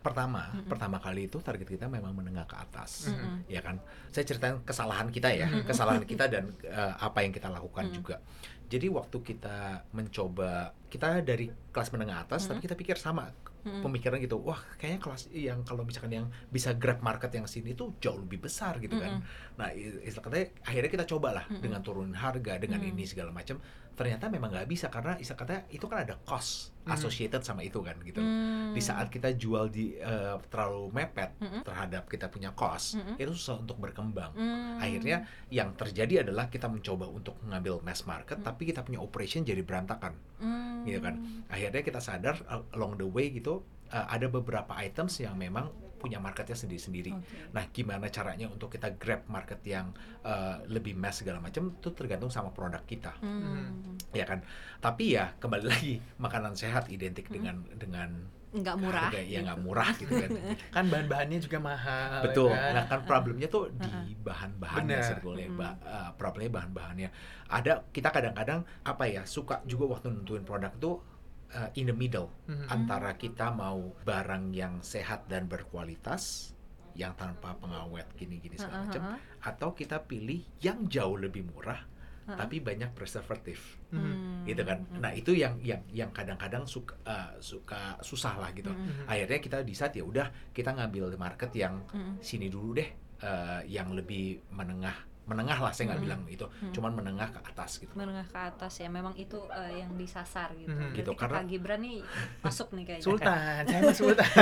Pertama, 0.00 0.52
Mm-mm. 0.52 0.68
pertama 0.68 1.00
kali 1.00 1.26
itu 1.26 1.40
target 1.40 1.64
kita 1.66 1.88
memang 1.88 2.12
menengah 2.12 2.44
ke 2.44 2.54
atas. 2.54 3.08
Mhm. 3.08 3.16
Mm-mm. 3.16 3.36
ya 3.48 3.60
kan 3.60 3.80
saya 4.10 4.22
ceritain 4.22 4.60
kesalahan 4.60 5.08
kita 5.08 5.32
ya 5.32 5.48
Mhm. 5.48 5.64
kesalahan 5.64 6.04
kita 6.04 6.28
dan 6.28 6.52
eh, 6.60 6.92
apa 6.94 7.18
yang 7.20 7.32
kita 7.32 7.48
lakukan 7.48 7.88
Mhm. 7.88 7.94
juga 7.94 8.16
jadi 8.64 8.86
waktu 8.88 9.16
kita 9.18 9.56
mencoba 9.90 10.50
kita 10.86 11.20
dari 11.20 11.48
kelas 11.72 11.88
menengah 11.88 12.20
atas 12.22 12.44
Mhm. 12.44 12.48
tapi 12.48 12.58
kita 12.60 12.74
pikir 12.74 12.96
sama 12.96 13.32
Mm-mm. 13.64 13.80
pemikiran 13.80 14.20
gitu 14.20 14.36
wah 14.38 14.60
kayaknya 14.76 15.00
kelas 15.00 15.22
yang 15.32 15.64
kalau 15.64 15.82
misalkan 15.82 16.12
yang 16.12 16.26
bisa 16.48 16.76
grab 16.76 17.00
market 17.00 17.32
yang 17.32 17.48
sini 17.48 17.72
tuh 17.72 17.96
jauh 17.96 18.20
lebih 18.20 18.38
besar 18.38 18.76
gitu 18.76 19.00
kan 19.00 19.24
nah 19.56 19.72
i- 19.72 20.04
istilah 20.04 20.20
katanya 20.22 20.46
akhirnya 20.62 20.90
kita 20.92 21.04
coba 21.08 21.28
lah 21.32 21.44
Mm-mm. 21.48 21.64
dengan 21.64 21.80
turunin 21.80 22.12
harga 22.12 22.60
dengan 22.60 22.78
Mm. 22.78 22.92
ini 22.92 23.04
segala 23.04 23.32
macam 23.32 23.56
ternyata 23.94 24.26
memang 24.26 24.50
nggak 24.50 24.66
bisa 24.66 24.86
karena 24.86 25.14
istilah 25.16 25.38
katanya 25.38 25.62
itu 25.70 25.86
kan 25.86 25.98
ada 26.02 26.14
cost 26.22 26.74
Mm. 26.84 26.92
associated 26.92 27.40
sama 27.40 27.64
itu 27.64 27.80
kan 27.80 27.96
gitu 28.04 28.20
Hmm. 28.20 28.70
di 28.70 28.82
saat 28.82 29.08
kita 29.08 29.32
jual 29.32 29.72
di 29.72 29.96
eh, 29.96 30.36
terlalu 30.46 30.92
mepet 30.92 31.32
Mm-mm. 31.40 31.64
terhadap 31.64 32.04
kita 32.04 32.28
punya 32.28 32.52
cost 32.52 33.00
Mm-mm. 33.00 33.16
itu 33.16 33.32
susah 33.32 33.56
untuk 33.56 33.80
berkembang 33.80 34.36
Hmm. 34.36 34.76
akhirnya 34.76 35.24
yang 35.48 35.72
terjadi 35.72 36.20
adalah 36.20 36.46
kita 36.46 36.68
mencoba 36.68 37.08
untuk 37.08 37.40
mengambil 37.40 37.80
mass 37.80 38.04
market 38.04 38.36
Mm. 38.36 38.44
tapi 38.44 38.68
kita 38.68 38.84
punya 38.84 39.00
operation 39.00 39.40
jadi 39.42 39.64
berantakan 39.64 40.12
Hmm. 40.36 40.84
gitu 40.84 41.00
kan. 41.00 41.16
akhirnya 41.48 41.80
kita 41.80 41.98
sadar 41.98 42.36
uh, 42.44 42.60
along 42.76 43.00
the 43.00 43.08
way 43.08 43.32
gitu 43.32 43.64
uh, 43.88 44.06
ada 44.06 44.28
beberapa 44.28 44.76
items 44.76 45.16
yang 45.18 45.40
memang 45.40 45.72
punya 46.04 46.20
marketnya 46.20 46.52
sendiri-sendiri. 46.52 47.16
Oke. 47.16 47.48
Nah, 47.56 47.64
gimana 47.72 48.12
caranya 48.12 48.44
untuk 48.52 48.68
kita 48.68 48.92
grab 49.00 49.24
market 49.32 49.64
yang 49.64 49.88
uh, 50.20 50.60
lebih 50.68 50.92
mass 50.92 51.24
segala 51.24 51.40
macam 51.40 51.72
itu 51.72 51.88
tergantung 51.96 52.28
sama 52.28 52.52
produk 52.52 52.84
kita, 52.84 53.16
Hmm. 53.24 53.96
ya 54.12 54.28
kan. 54.28 54.44
Tapi 54.84 55.16
ya 55.16 55.32
kembali 55.40 55.64
lagi 55.64 55.96
makanan 56.20 56.52
sehat 56.52 56.92
identik 56.92 57.32
dengan 57.32 57.64
dengan 57.72 58.12
nggak 58.54 58.76
murah 58.78 59.10
harga 59.10 59.18
yang 59.18 59.50
nggak 59.50 59.60
murah 59.66 59.88
gitu 59.98 60.12
kan. 60.14 60.30
kan 60.76 60.84
bahan-bahannya 60.86 61.38
juga 61.40 61.58
mahal 61.58 62.22
Betul. 62.28 62.52
kan? 62.52 62.70
Nah, 62.76 62.84
kan 62.86 63.00
problemnya 63.02 63.48
tuh 63.50 63.72
di 63.74 64.14
bahan-bahannya 64.20 64.98
sebetulnya. 65.02 65.48
Mm. 65.50 65.56
Ba- 65.58 65.80
uh, 65.82 66.10
problemnya 66.14 66.52
bahan-bahannya. 66.62 67.08
Ada 67.50 67.82
kita 67.90 68.12
kadang-kadang 68.12 68.62
apa 68.84 69.04
ya 69.08 69.24
suka 69.26 69.58
juga 69.66 69.96
waktu 69.98 70.12
nentuin 70.12 70.44
produk 70.46 70.70
tuh 70.78 71.13
uh, 71.54 71.70
in 71.74 71.86
the 71.86 71.96
middle 71.96 72.28
Mhm. 72.46 72.66
antara 72.68 73.14
kita 73.14 73.48
mau 73.48 73.94
barang 74.02 74.50
yang 74.50 74.82
sehat 74.82 75.24
dan 75.26 75.46
berkualitas 75.46 76.52
yang 76.94 77.14
tanpa 77.14 77.58
pengawet 77.58 78.06
gini-gini 78.14 78.54
segala 78.54 78.82
Heeh, 78.82 78.86
macam 78.86 79.02
atau 79.40 79.68
kita 79.72 79.98
pilih 80.00 80.42
yang 80.60 80.86
jauh 80.86 81.18
lebih 81.18 81.42
murah 81.42 81.82
Heeh. 82.24 82.38
tapi 82.38 82.58
banyak 82.58 82.94
preservatif 82.94 83.82
Mhm. 83.90 83.98
Hmm. 83.98 84.42
gitu 84.44 84.62
kan. 84.62 84.78
Nah, 84.98 85.10
itu 85.10 85.32
yang 85.32 85.58
yang 85.60 85.82
yang 85.90 86.10
kadang-kadang 86.10 86.62
suka 86.64 86.94
uh, 87.02 87.34
suka 87.38 87.96
susah 88.00 88.38
lah 88.38 88.50
gitu. 88.52 88.70
Hmm. 88.70 89.08
Akhirnya 89.08 89.38
kita 89.40 89.58
decide 89.62 89.98
ya 89.98 90.04
udah 90.04 90.26
kita 90.52 90.70
ngambil 90.70 91.16
market 91.16 91.50
yang 91.54 91.82
Hmm. 91.90 92.18
sini 92.20 92.46
dulu 92.48 92.74
deh 92.74 92.90
eh, 93.24 93.60
yang 93.72 93.94
lebih 93.96 94.42
menengah 94.52 94.92
menengah 95.24 95.56
lah 95.56 95.72
saya 95.72 95.88
nggak 95.88 96.00
Mm. 96.00 96.06
bilang 96.06 96.20
itu 96.28 96.44
Mm. 96.44 96.72
cuman 96.72 96.92
menengah 96.94 97.28
ke 97.28 97.40
atas 97.42 97.70
gitu 97.78 97.92
menengah 97.94 98.24
ke 98.24 98.36
atas 98.36 98.72
ya 98.76 98.88
memang 98.88 99.12
itu 99.14 99.40
eh, 99.48 99.80
yang 99.80 99.92
disasar 99.94 100.52
gitu. 100.54 100.68
Berarti 100.68 100.96
Gitu, 100.96 101.10
karena- 101.14 101.40
Kak 101.40 101.48
Gibran 101.48 101.80
nih 101.80 101.98
masuk 102.40 102.68
nih 102.72 102.84
kayaknya. 102.84 103.04
Sultan, 103.04 103.60
saya 103.64 103.80
mah 103.82 103.96
Sultan. 103.96 104.28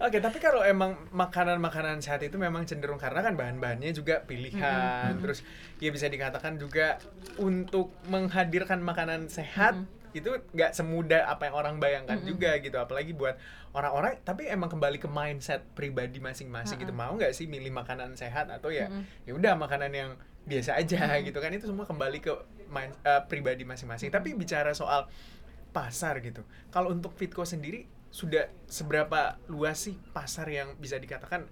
Oke, 0.00 0.18
tapi 0.18 0.38
kalau 0.38 0.60
emang 0.62 0.96
makanan-makanan 1.10 2.00
sehat 2.00 2.20
itu 2.20 2.36
memang 2.36 2.64
cenderung 2.64 2.96
karena 2.96 3.20
kan 3.20 3.34
bahan-bahannya 3.34 3.90
juga 3.90 4.20
pilihan, 4.20 5.12
Mm-mm. 5.12 5.22
terus 5.22 5.40
ya 5.76 5.88
bisa 5.88 6.06
dikatakan 6.06 6.56
juga 6.56 6.96
untuk 7.36 7.92
menghadirkan 8.06 8.80
makanan 8.80 9.28
sehat 9.28 9.76
itu 10.12 10.30
nggak 10.52 10.74
semudah 10.74 11.30
apa 11.30 11.50
yang 11.50 11.54
orang 11.54 11.74
bayangkan 11.78 12.18
Mm-mm. 12.18 12.30
juga 12.34 12.56
gitu, 12.58 12.76
apalagi 12.76 13.14
buat 13.14 13.38
orang-orang. 13.74 14.18
Tapi 14.26 14.50
emang 14.50 14.68
kembali 14.70 14.98
ke 14.98 15.06
mindset 15.06 15.62
pribadi 15.74 16.18
masing-masing 16.18 16.78
gitu, 16.82 16.90
Mm-mm. 16.90 17.10
mau 17.10 17.12
nggak 17.14 17.32
sih 17.34 17.46
milih 17.46 17.70
makanan 17.70 18.18
sehat 18.18 18.50
atau 18.50 18.70
ya 18.74 18.90
Mm-mm. 18.90 19.26
ya 19.26 19.32
udah 19.34 19.52
makanan 19.54 19.92
yang 19.94 20.10
biasa 20.46 20.80
aja 20.80 20.98
Mm-mm. 21.06 21.26
gitu 21.30 21.38
kan 21.38 21.50
itu 21.52 21.68
semua 21.68 21.86
kembali 21.86 22.18
ke 22.18 22.32
mind, 22.70 22.94
eh, 23.04 23.22
pribadi 23.26 23.62
masing-masing. 23.62 24.10
Tapi 24.10 24.34
bicara 24.34 24.72
soal 24.74 25.06
pasar 25.70 26.18
gitu. 26.18 26.42
Kalau 26.74 26.90
untuk 26.90 27.14
Fitco 27.14 27.46
sendiri 27.46 27.86
sudah 28.10 28.50
seberapa 28.66 29.38
luas 29.46 29.86
sih 29.86 29.94
pasar 30.10 30.50
yang 30.50 30.74
bisa 30.82 30.98
dikatakan 30.98 31.46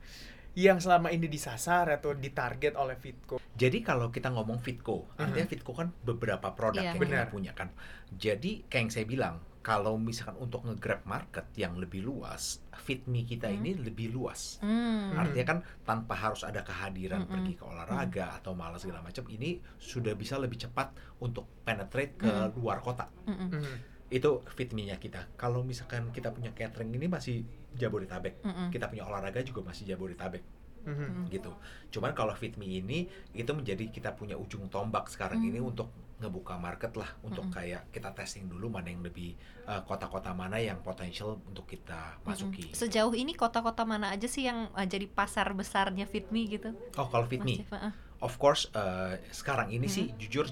yang 0.58 0.82
selama 0.82 1.08
ini 1.08 1.30
disasar 1.30 1.86
atau 1.88 2.10
ditarget 2.12 2.74
oleh 2.74 2.98
Fitco? 2.98 3.38
jadi 3.54 3.78
kalau 3.80 4.10
kita 4.10 4.26
ngomong 4.28 4.58
Fitco 4.58 5.06
artinya 5.14 5.46
Fitco 5.46 5.70
kan 5.72 5.94
beberapa 6.02 6.50
produk 6.50 6.82
Iya. 6.82 6.88
yang 6.88 6.98
kita 6.98 7.06
Benar. 7.14 7.30
punya 7.30 7.52
kan 7.52 7.70
jadi 8.10 8.66
kayak 8.66 8.80
yang 8.80 8.90
saya 8.90 9.06
bilang 9.06 9.36
kalau 9.60 10.00
misalkan 10.00 10.38
untuk 10.38 10.64
nge-grab 10.64 11.04
market 11.04 11.44
yang 11.54 11.76
lebih 11.76 12.00
luas 12.00 12.58
FitMe 12.72 13.22
kita 13.22 13.46
Hmm. 13.46 13.58
ini 13.58 13.70
lebih 13.76 14.10
luas 14.10 14.58
Hmm. 14.58 15.12
Artinya 15.12 15.46
kan 15.46 15.58
tanpa 15.84 16.14
harus 16.14 16.42
ada 16.42 16.62
kehadiran 16.62 17.22
Mm-mm. 17.22 17.30
pergi 17.30 17.52
ke 17.54 17.64
olahraga 17.64 18.26
atau 18.34 18.52
malas 18.52 18.80
segala 18.80 19.00
macam, 19.00 19.26
ini 19.26 19.58
sudah 19.76 20.14
bisa 20.14 20.36
lebih 20.36 20.56
cepat 20.58 20.90
untuk 21.18 21.44
penetrate 21.62 22.14
ke 22.16 22.28
Mm. 22.28 22.54
luar 22.56 22.78
kota. 22.78 23.10
Mm-mm. 23.24 23.50
Mhm. 23.52 23.76
Itu 24.08 24.40
fit 24.48 24.70
me-nya 24.70 24.96
kita. 24.96 25.28
Kalau 25.34 25.60
misalkan 25.62 26.08
kita 26.10 26.30
punya 26.30 26.48
catering 26.50 26.88
ini 26.90 27.06
masih 27.06 27.44
Jabodetabek, 27.76 28.40
Mm-mm. 28.44 28.68
kita 28.72 28.88
punya 28.88 29.04
olahraga 29.04 29.44
juga 29.44 29.60
masih 29.66 29.84
Jabodetabek 29.84 30.40
Mhm. 30.88 31.28
gitu. 31.28 31.52
Cuman 31.92 32.16
kalau 32.16 32.32
fit 32.32 32.56
me 32.56 32.64
ini 32.64 33.04
itu 33.36 33.52
menjadi 33.52 33.92
kita 33.92 34.16
punya 34.16 34.40
ujung 34.40 34.72
tombak 34.72 35.10
sekarang 35.12 35.44
Mm. 35.44 35.48
ini 35.52 35.60
untuk 35.60 35.92
ngebuka 36.18 36.56
market 36.56 36.96
lah, 36.96 37.12
untuk 37.20 37.46
Mm-mm. 37.46 37.54
kayak 37.54 37.82
kita 37.92 38.10
testing 38.16 38.48
dulu 38.48 38.72
mana 38.72 38.88
yang 38.90 39.04
lebih 39.04 39.36
uh, 39.68 39.84
kota-kota 39.84 40.32
mana 40.34 40.56
yang 40.58 40.80
potensial 40.82 41.38
untuk 41.44 41.68
kita 41.68 42.18
masuki. 42.24 42.72
Mm-mm. 42.72 42.78
Sejauh 42.78 43.12
ini 43.14 43.36
kota-kota 43.36 43.84
mana 43.84 44.10
aja 44.10 44.26
sih 44.26 44.48
yang 44.48 44.72
eh, 44.74 44.88
jadi 44.88 45.06
pasar 45.06 45.52
besarnya 45.52 46.08
Fitme 46.08 46.42
gitu? 46.48 46.72
Oh, 46.96 47.06
kalau 47.06 47.28
fit 47.28 47.38
Mas 47.38 47.46
me, 47.46 47.54
Jeff? 47.60 47.70
Heeh. 47.70 47.92
Of 48.20 48.34
course 48.36 48.66
eh, 48.72 49.18
sekarang 49.30 49.70
ini 49.70 49.86
sih 49.86 50.10
jujur 50.16 50.46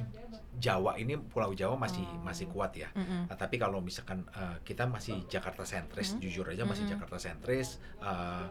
Jawa 0.57 0.97
ini 0.97 1.21
Pulau 1.21 1.53
Jawa 1.53 1.77
masih 1.77 2.01
Oh. 2.01 2.25
masih 2.25 2.49
kuat 2.49 2.73
ya. 2.73 2.89
Mm-mm. 2.97 3.29
Nah, 3.29 3.37
tapi 3.37 3.61
kalau 3.61 3.85
misalkan 3.85 4.25
eh, 4.33 4.57
kita 4.65 4.89
masih 4.89 5.29
Jakarta 5.29 5.69
sentris, 5.69 6.17
Mm. 6.17 6.21
jujur 6.25 6.47
aja 6.49 6.65
masih 6.65 6.89
Mm-mm. 6.89 6.97
Jakarta 6.97 7.17
sentris, 7.21 7.77
eh, 8.01 8.47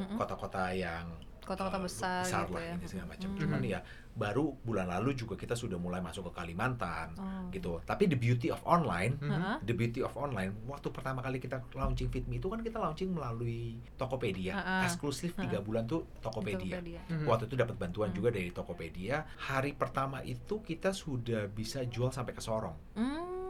Mm-mm. 0.00 0.16
kota-kota 0.16 0.72
yang 0.72 1.12
Kota-kota 1.52 1.76
eh, 1.76 1.84
besar 1.84 2.22
gitu 2.24 2.52
lah 2.52 2.62
ya. 2.62 2.74
ini 2.74 2.86
segala 2.86 3.06
macam. 3.08 3.28
Mm. 3.28 3.38
Cuman 3.38 3.60
ya 3.62 3.80
baru 4.12 4.44
bulan 4.58 4.86
lalu 4.86 5.12
juga 5.14 5.34
kita 5.34 5.52
sudah 5.52 5.76
mulai 5.76 5.98
masuk 5.98 6.28
ke 6.28 6.32
Kalimantan 6.34 7.12
Oh. 7.14 7.48
gitu. 7.48 7.80
Tapi 7.82 8.04
the 8.06 8.16
beauty 8.16 8.48
of 8.48 8.60
online. 8.62 9.16
Heeh. 9.18 9.56
The 9.62 9.72
beauty 9.72 10.00
of 10.00 10.12
online, 10.14 10.52
waktu 10.64 10.88
pertama 10.88 11.20
kali 11.20 11.36
kita 11.38 11.64
launching 11.72 12.08
FitMe 12.08 12.36
itu 12.36 12.46
kan 12.46 12.60
kita 12.60 12.76
launching 12.76 13.08
melalui 13.10 13.80
Tokopedia, 13.94 14.52
Ha-ha. 14.54 14.76
eksklusif 14.84 15.32
tiga 15.34 15.56
Ha-ha. 15.56 15.64
bulan 15.64 15.84
tuh 15.84 16.04
Tokopedia. 16.18 16.76
Tokopedia. 16.76 17.00
Mhm. 17.06 17.24
Waktu 17.24 17.44
itu 17.46 17.54
dapat 17.54 17.76
bantuan 17.76 18.08
Hmm. 18.08 18.16
juga 18.16 18.28
dari 18.30 18.50
Tokopedia. 18.50 19.16
Hari 19.42 19.72
pertama 19.72 20.20
itu 20.22 20.60
kita 20.60 20.90
sudah 20.90 21.48
bisa 21.48 21.80
jual 21.84 22.08
sampai 22.08 22.32
ke 22.32 22.40
Sorong. 22.40 22.76
Hmm, 22.94 23.41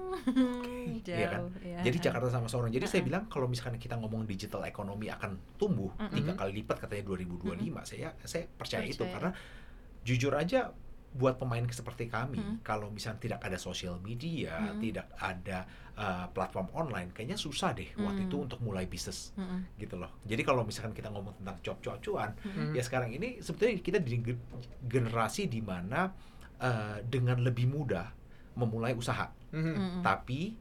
jauh. 1.02 1.18
Iya 1.18 1.26
kan? 1.28 1.42
ya. 1.58 1.78
Jadi 1.82 1.96
Jakarta 1.98 2.28
sama 2.28 2.46
Sorong. 2.46 2.68
Jadi 2.68 2.84
saya 2.84 3.00
Ha-ha. 3.00 3.08
bilang 3.08 3.24
kalau 3.26 3.46
misalkan 3.46 3.76
kita 3.76 3.96
ngomong 3.96 4.24
digital 4.24 4.62
ekonomi 4.62 5.08
akan 5.08 5.38
tumbuh 5.56 5.90
tiga 6.08 6.32
kali 6.32 6.62
lipat 6.62 6.76
katanya 6.80 7.04
2025, 7.06 7.82
saya 7.84 8.14
saya 8.22 8.44
percaya, 8.48 8.82
itu 8.82 8.98
Percaya. 8.98 9.12
karena 9.12 9.30
jujur 10.02 10.32
aja 10.34 10.60
buat 11.12 11.36
pemain 11.36 11.60
seperti 11.68 12.08
kami, 12.08 12.40
Mm. 12.40 12.56
kalau 12.64 12.88
misalnya 12.88 13.20
tidak 13.20 13.40
ada 13.44 13.60
sosial 13.60 14.00
media, 14.00 14.72
Mm. 14.72 14.80
tidak 14.80 15.12
ada 15.14 15.68
uh, 15.92 16.24
platform 16.32 16.72
online, 16.72 17.12
kayaknya 17.12 17.36
susah 17.36 17.76
deh 17.76 17.84
waktu 18.00 18.24
Mm. 18.24 18.28
itu 18.32 18.36
untuk 18.40 18.64
mulai 18.64 18.88
bisnis 18.88 19.36
Mm-mm. 19.36 19.76
gitu 19.76 20.00
loh. 20.00 20.08
Jadi 20.24 20.40
kalau 20.40 20.64
misalkan 20.64 20.96
kita 20.96 21.12
ngomong 21.12 21.36
tentang 21.36 21.60
cuap-cuap-cuan, 21.60 22.32
Mhm. 22.40 22.72
ya 22.72 22.80
sekarang 22.80 23.12
ini 23.12 23.44
sebetulnya 23.44 23.76
kita 23.78 24.00
di 24.00 24.24
ge- 24.24 24.40
generasi 24.82 25.52
di 25.52 25.60
mana 25.60 26.08
uh, 26.56 26.96
dengan 27.04 27.44
lebih 27.44 27.68
mudah 27.68 28.08
memulai 28.54 28.92
usaha, 28.92 29.32
Mhm. 29.50 29.72
Mm-mm. 29.72 30.00
tapi 30.02 30.56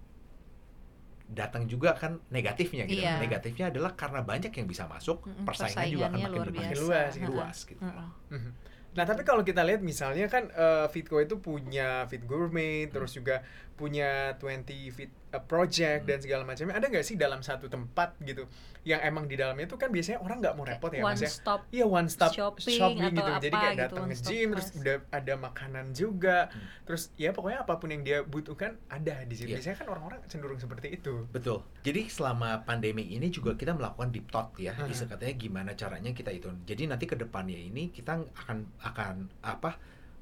datang 1.31 1.63
juga 1.63 1.95
kan 1.95 2.19
negatifnya 2.27 2.83
gitu. 2.83 2.99
Iya. 2.99 3.15
Negatifnya 3.23 3.71
adalah 3.71 3.95
karena 3.95 4.19
banyak 4.19 4.51
yang 4.51 4.67
bisa 4.67 4.83
masuk, 4.85 5.23
Mm-mm, 5.23 5.47
persaingan 5.47 5.87
juga 5.87 6.05
akan 6.11 6.19
persaingannya 6.19 6.27
makin 6.27 6.35
luar 6.35 6.47
Makin 6.51 6.59
biasa. 6.59 6.83
luas, 6.83 7.11
gitu. 7.15 7.31
luas 7.31 7.57
gitu. 7.63 7.81
Mm-mm. 7.81 8.09
Mhm. 8.35 8.51
Nah 8.91 9.05
tapi 9.07 9.23
kalau 9.23 9.39
kita 9.39 9.63
lihat 9.63 9.79
misalnya 9.79 10.27
kan 10.27 10.51
eh, 10.51 10.87
Fitco 10.91 11.23
itu 11.23 11.39
punya 11.39 12.03
Fit 12.11 12.27
Gourmet, 12.27 12.83
Hmm. 12.83 12.91
terus 12.91 13.15
juga 13.15 13.39
punya 13.81 14.37
20 14.37 14.93
Fit 14.93 15.09
eh, 15.33 15.41
Project 15.41 16.05
Hmm. 16.05 16.09
dan 16.13 16.17
segala 16.21 16.43
macamnya. 16.45 16.77
Ada 16.77 16.85
nggak 16.91 17.01
sih 17.01 17.15
dalam 17.17 17.41
satu 17.41 17.65
tempat 17.65 18.13
gitu 18.21 18.45
yang 18.81 19.01
emang 19.01 19.29
di 19.29 19.37
dalamnya 19.37 19.69
itu 19.69 19.77
kan 19.77 19.89
biasanya 19.89 20.21
orang 20.21 20.41
nggak 20.41 20.55
mau 20.57 20.65
repot 20.65 20.89
ya 20.89 21.05
One 21.05 21.13
mas 21.13 21.21
ya? 21.21 21.29
stop 21.29 21.61
Iya 21.69 21.85
one 21.85 22.09
stop 22.09 22.33
shopping 22.33 22.77
shopping, 22.77 22.97
atau 23.01 23.13
gitu. 23.13 23.31
Jadi 23.41 23.53
apa 23.53 23.61
kayak 23.61 23.73
gitu, 23.73 23.81
datang 23.85 24.05
ke 24.05 24.15
stop 24.17 24.29
gym 24.33 24.47
terus 24.53 24.69
udah 24.77 24.95
ada 25.09 25.33
makanan 25.37 25.85
juga. 25.93 26.37
Hmm. 26.49 26.65
Terus 26.85 27.03
ya 27.17 27.29
pokoknya 27.33 27.59
apa 27.61 27.73
pun 27.77 27.89
yang 27.89 28.03
dia 28.05 28.17
butuhkan 28.21 28.77
ada 28.89 29.15
di 29.25 29.33
situ. 29.33 29.49
Iya. 29.49 29.57
Biasanya 29.57 29.77
kan 29.81 29.87
orang-orang 29.89 30.19
cenderung 30.29 30.59
seperti 30.61 30.87
itu. 30.93 31.13
Betul. 31.33 31.65
Jadi 31.81 32.01
selama 32.05 32.61
pandemi 32.61 33.05
ini 33.09 33.29
juga 33.29 33.57
kita 33.57 33.73
melakukan 33.73 34.09
deep 34.13 34.29
thought 34.29 34.53
ya. 34.61 34.77
Hmm. 34.77 34.89
Katanya 34.89 35.33
gimana 35.33 35.71
caranya 35.73 36.11
kita 36.13 36.29
itu. 36.29 36.49
Jadi 36.65 36.85
nanti 36.85 37.05
ke 37.09 37.17
depannya 37.17 37.57
ini 37.57 37.89
kita 37.89 38.21
akan 38.45 38.57
akan 38.81 39.15
apa 39.41 39.77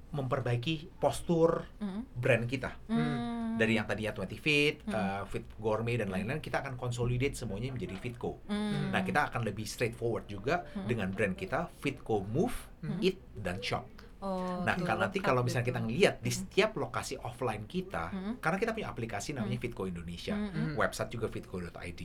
memperbaiki 0.09 0.97
postur 0.97 1.65
Mm-mm. 1.77 2.03
brand 2.13 2.45
kita. 2.45 2.73
Mm. 2.89 3.57
Dari 3.59 3.75
yang 3.75 3.85
tadinya 3.85 4.15
20 4.15 4.39
Fit, 4.39 4.75
Hmm. 4.87 4.95
uh, 4.95 5.21
Fit 5.27 5.43
Gourmet 5.59 5.99
dan 5.99 6.07
lain-lain 6.07 6.39
kita 6.39 6.63
akan 6.63 6.79
consolidate 6.79 7.35
semuanya 7.35 7.69
menjadi 7.69 7.95
Fitco. 7.95 8.39
Mm. 8.47 8.89
Nah, 8.89 9.01
kita 9.03 9.27
akan 9.27 9.43
lebih 9.43 9.67
straightforward 9.67 10.25
juga 10.25 10.63
Hmm. 10.73 10.87
dengan 10.87 11.11
brand 11.11 11.35
kita 11.35 11.67
Fitco 11.77 12.23
Move, 12.23 12.55
Hmm. 12.81 13.03
Eat 13.03 13.19
dan 13.35 13.59
Shop. 13.59 13.83
Oh, 14.19 14.67
Nah, 14.67 14.75
kan 14.75 14.99
nanti 14.99 15.23
kalau 15.23 15.47
misalnya 15.47 15.63
kita 15.63 15.79
ngeliat 15.79 16.19
di 16.19 16.27
setiap 16.27 16.75
lokasi 16.75 17.15
offline 17.15 17.63
kita, 17.63 18.11
Mm-mm. 18.11 18.43
karena 18.43 18.59
kita 18.59 18.75
punya 18.75 18.91
aplikasi 18.91 19.31
namanya 19.31 19.55
Fitco 19.55 19.87
Indonesia, 19.87 20.35
Mm-mm. 20.35 20.75
website 20.75 21.07
juga 21.07 21.31
fitco.id. 21.31 22.01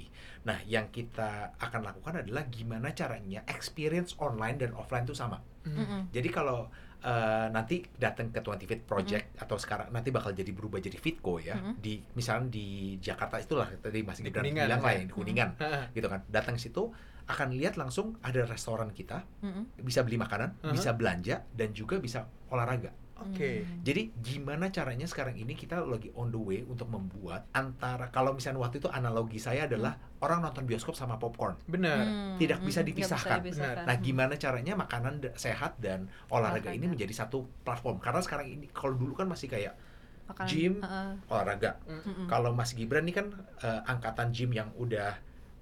Nah, 0.47 0.63
yang 0.63 0.95
kita 0.95 1.59
akan 1.59 1.83
lakukan 1.83 2.23
adalah 2.23 2.47
gimana 2.47 2.95
caranya 2.95 3.43
experience 3.51 4.15
online 4.23 4.63
dan 4.63 4.71
offline 4.75 5.03
itu 5.03 5.11
sama. 5.11 5.43
Mm-mm. 5.67 6.15
Jadi 6.15 6.29
kalau 6.31 6.71
eh, 7.05 7.47
nanti 7.49 7.85
datang 7.95 8.33
ke 8.33 8.41
20 8.41 8.65
Fit 8.65 8.83
Project 8.83 9.37
atau 9.37 9.55
sekarang 9.55 9.93
nanti 9.93 10.09
bakal 10.09 10.33
jadi 10.33 10.49
berubah 10.51 10.81
jadi 10.81 10.97
Fitco 10.97 11.37
ya, 11.37 11.55
Mm-mm. 11.55 11.77
di 11.77 12.01
misalnya 12.15 12.49
di 12.49 12.97
Jakarta 12.97 13.37
itulah 13.37 13.69
tadi 13.69 14.01
Mas 14.01 14.19
Di 14.19 14.25
Gibran 14.25 14.41
Kuningan, 14.43 14.65
bilang 14.67 14.81
lah 14.81 14.91
ya. 14.91 14.99
ya, 14.99 15.05
di 15.05 15.13
Kuningan 15.13 15.51
Heeh. 15.61 15.85
gitu 15.97 16.09
kan. 16.09 16.21
Datang 16.27 16.57
situ 16.57 16.89
akan 17.25 17.49
lihat 17.53 17.77
langsung 17.77 18.17
ada 18.21 18.45
restoran 18.45 18.89
kita, 18.91 19.25
Mm-mm. 19.41 19.81
bisa 19.81 20.01
beli 20.01 20.17
makanan, 20.17 20.57
Uh-huh. 20.61 20.73
bisa 20.73 20.93
belanja 20.93 21.45
dan 21.53 21.73
juga 21.73 21.97
bisa 21.97 22.25
olahraga. 22.49 22.93
Oke. 23.15 23.63
Mm. 23.63 23.87
Jadi 23.87 24.03
gimana 24.17 24.69
caranya 24.69 25.07
sekarang 25.07 25.39
ini 25.39 25.55
kita 25.55 25.79
lagi 25.81 26.11
on 26.19 26.29
the 26.29 26.39
way 26.39 26.67
untuk 26.67 26.91
membuat 26.91 27.47
antara 27.51 28.11
kalau 28.11 28.35
misalnya 28.35 28.59
waktu 28.59 28.83
itu 28.83 28.91
analogi 28.91 29.39
saya 29.39 29.71
adalah 29.71 29.95
orang 30.19 30.43
nonton 30.43 30.67
bioskop 30.67 30.99
sama 30.99 31.15
popcorn. 31.15 31.55
Benar. 31.65 32.03
Hmm, 32.03 32.37
Tidak 32.37 32.59
hmm, 32.59 32.67
bisa 32.67 32.81
nggak 32.81 32.91
dipisahkan. 32.91 33.39
dipisahkan. 33.41 33.85
Nah, 33.87 33.97
gimana 34.03 34.35
caranya 34.35 34.75
makanan 34.75 35.23
sehat 35.35 35.79
dan 35.79 36.11
olahraga 36.27 36.75
ini 36.75 36.85
Olahraga. 36.85 36.91
menjadi 36.91 37.15
satu 37.15 37.47
platform? 37.63 38.03
Karena 38.03 38.19
sekarang 38.19 38.51
ini 38.51 38.67
kalau 38.75 38.99
dulu 38.99 39.15
kan 39.15 39.31
masih 39.31 39.47
kayak 39.47 39.79
Makanan- 40.25 40.49
gym, 40.49 40.75
Heeh. 40.81 41.11
olahraga. 41.29 41.71
Mm-mm. 41.85 42.27
Kalau 42.27 42.51
Mas 42.51 42.73
Gibran 42.73 43.05
ini 43.05 43.13
kan 43.13 43.31
eh, 43.61 43.81
angkatan 43.85 44.33
gym 44.33 44.51
yang 44.51 44.73
udah 44.75 45.15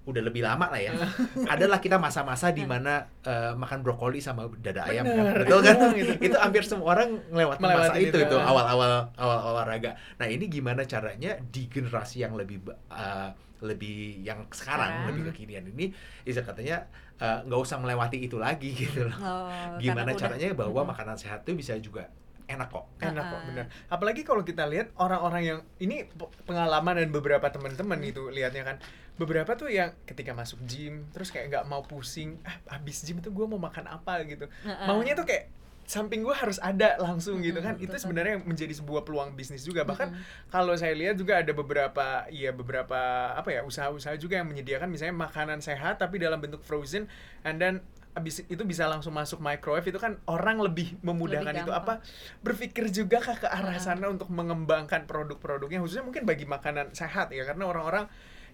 udah 0.03 0.21
lebih 0.21 0.43
lama 0.43 0.67
lah 0.67 0.81
ya. 0.83 0.91
Adalah 1.53 1.79
kita 1.79 1.95
masa-masa 1.95 2.51
di 2.51 2.67
mana 2.67 3.07
eh, 3.23 3.55
makan 3.55 3.79
brokoli 3.79 4.19
sama 4.19 4.51
dada 4.59 4.83
ayam 4.83 5.07
kan. 5.07 5.43
Betul 5.43 5.59
kan? 5.63 5.75
Gitu. 5.95 6.11
itu 6.19 6.35
hampir 6.35 6.63
semua 6.67 6.99
orang 6.99 7.15
melewati 7.31 7.59
masa 7.63 7.71
Melewati 7.71 7.99
itu 8.03 8.07
itu, 8.11 8.19
itu 8.27 8.35
ah. 8.35 8.49
awal-awal 8.51 8.91
awal 9.15 9.39
olahraga. 9.55 9.95
Nah, 10.19 10.27
ini 10.27 10.51
gimana 10.51 10.83
caranya 10.83 11.39
di 11.39 11.71
generasi 11.71 12.23
yang 12.27 12.35
lebih 12.35 12.59
eh, 12.91 13.29
lebih 13.63 14.19
yang 14.27 14.43
sekarang 14.51 14.91
Sekarang. 14.91 15.07
lebih 15.07 15.21
kekinian 15.31 15.63
ini 15.71 15.95
bisa 16.27 16.43
katanya 16.43 16.83
eh, 17.23 17.39
nggak 17.47 17.59
usah 17.63 17.79
melewati 17.79 18.27
itu 18.27 18.35
lagi 18.35 18.75
gitu 18.75 19.07
loh. 19.07 19.15
Oh, 19.23 19.79
Gimana 19.79 20.03
karena 20.03 20.11
udah- 20.11 20.19
caranya 20.19 20.47
bahwa 20.51 20.81
makanan 20.91 21.15
sehat 21.15 21.47
itu 21.47 21.55
bisa 21.55 21.73
juga 21.79 22.11
enak 22.47 22.69
kok. 22.69 22.85
enak 22.99 23.23
kok 23.23 23.41
bener. 23.47 23.65
Apalagi 23.87 24.21
kalau 24.27 24.43
kita 24.43 24.67
lihat 24.67 24.91
orang-orang 24.99 25.43
yang 25.43 25.59
ini 25.79 26.07
pe- 26.07 26.31
pengalaman 26.43 26.99
dan 26.99 27.09
beberapa 27.09 27.47
teman-teman 27.49 27.99
itu 28.03 28.27
lihatnya 28.29 28.63
kan. 28.63 28.77
Beberapa 29.13 29.53
tuh 29.53 29.69
yang 29.69 29.93
ketika 30.09 30.33
masuk 30.33 30.57
gym 30.65 31.05
terus 31.13 31.29
kayak 31.29 31.53
nggak 31.53 31.65
mau 31.69 31.85
pusing 31.85 32.41
ah 32.43 32.57
habis 32.73 33.05
gym 33.05 33.21
itu 33.21 33.29
gue 33.29 33.45
mau 33.45 33.61
makan 33.61 33.85
apa 33.87 34.25
gitu. 34.25 34.49
Maunya 34.89 35.13
tuh 35.13 35.29
kayak 35.29 35.53
samping 35.83 36.23
gue 36.23 36.31
harus 36.31 36.57
ada 36.63 36.95
langsung 36.97 37.43
gitu 37.43 37.59
kan. 37.59 37.75
Mm-mm, 37.75 37.85
itu 37.85 37.95
sebenarnya 37.99 38.39
menjadi 38.39 38.71
sebuah 38.71 39.03
peluang 39.03 39.35
bisnis 39.35 39.67
juga. 39.67 39.83
Bahkan 39.83 40.15
Mm-mm. 40.15 40.47
kalau 40.49 40.73
saya 40.79 40.95
lihat 40.95 41.19
juga 41.19 41.43
ada 41.43 41.51
beberapa 41.51 42.23
ya 42.31 42.55
beberapa 42.55 43.31
apa 43.35 43.51
ya 43.51 43.61
usaha-usaha 43.67 44.15
juga 44.17 44.39
yang 44.39 44.47
menyediakan. 44.49 44.87
Misalnya 44.87 45.15
makanan 45.15 45.59
sehat 45.59 45.99
tapi 45.99 46.17
dalam 46.23 46.39
bentuk 46.39 46.63
frozen 46.63 47.05
and 47.43 47.59
then 47.59 47.83
abis 48.13 48.45
itu 48.45 48.61
bisa 48.61 48.85
langsung 48.85 49.09
masuk 49.09 49.41
microwave 49.41 49.89
itu 49.89 49.97
kan 49.97 50.21
orang 50.29 50.61
lebih 50.61 50.93
memudahkan 51.01 51.49
Lebih 51.49 51.65
itu 51.65 51.73
apa 51.73 51.97
berpikir 52.45 52.93
juga 52.93 53.17
kah 53.17 53.37
ke 53.41 53.47
arah 53.49 53.77
sana 53.81 54.05
untuk 54.05 54.29
mengembangkan 54.29 55.09
produk-produknya 55.09 55.81
khususnya 55.81 56.05
mungkin 56.05 56.23
bagi 56.23 56.45
makanan 56.45 56.93
sehat 56.93 57.33
ya 57.33 57.41
karena 57.41 57.65
orang-orang 57.65 58.05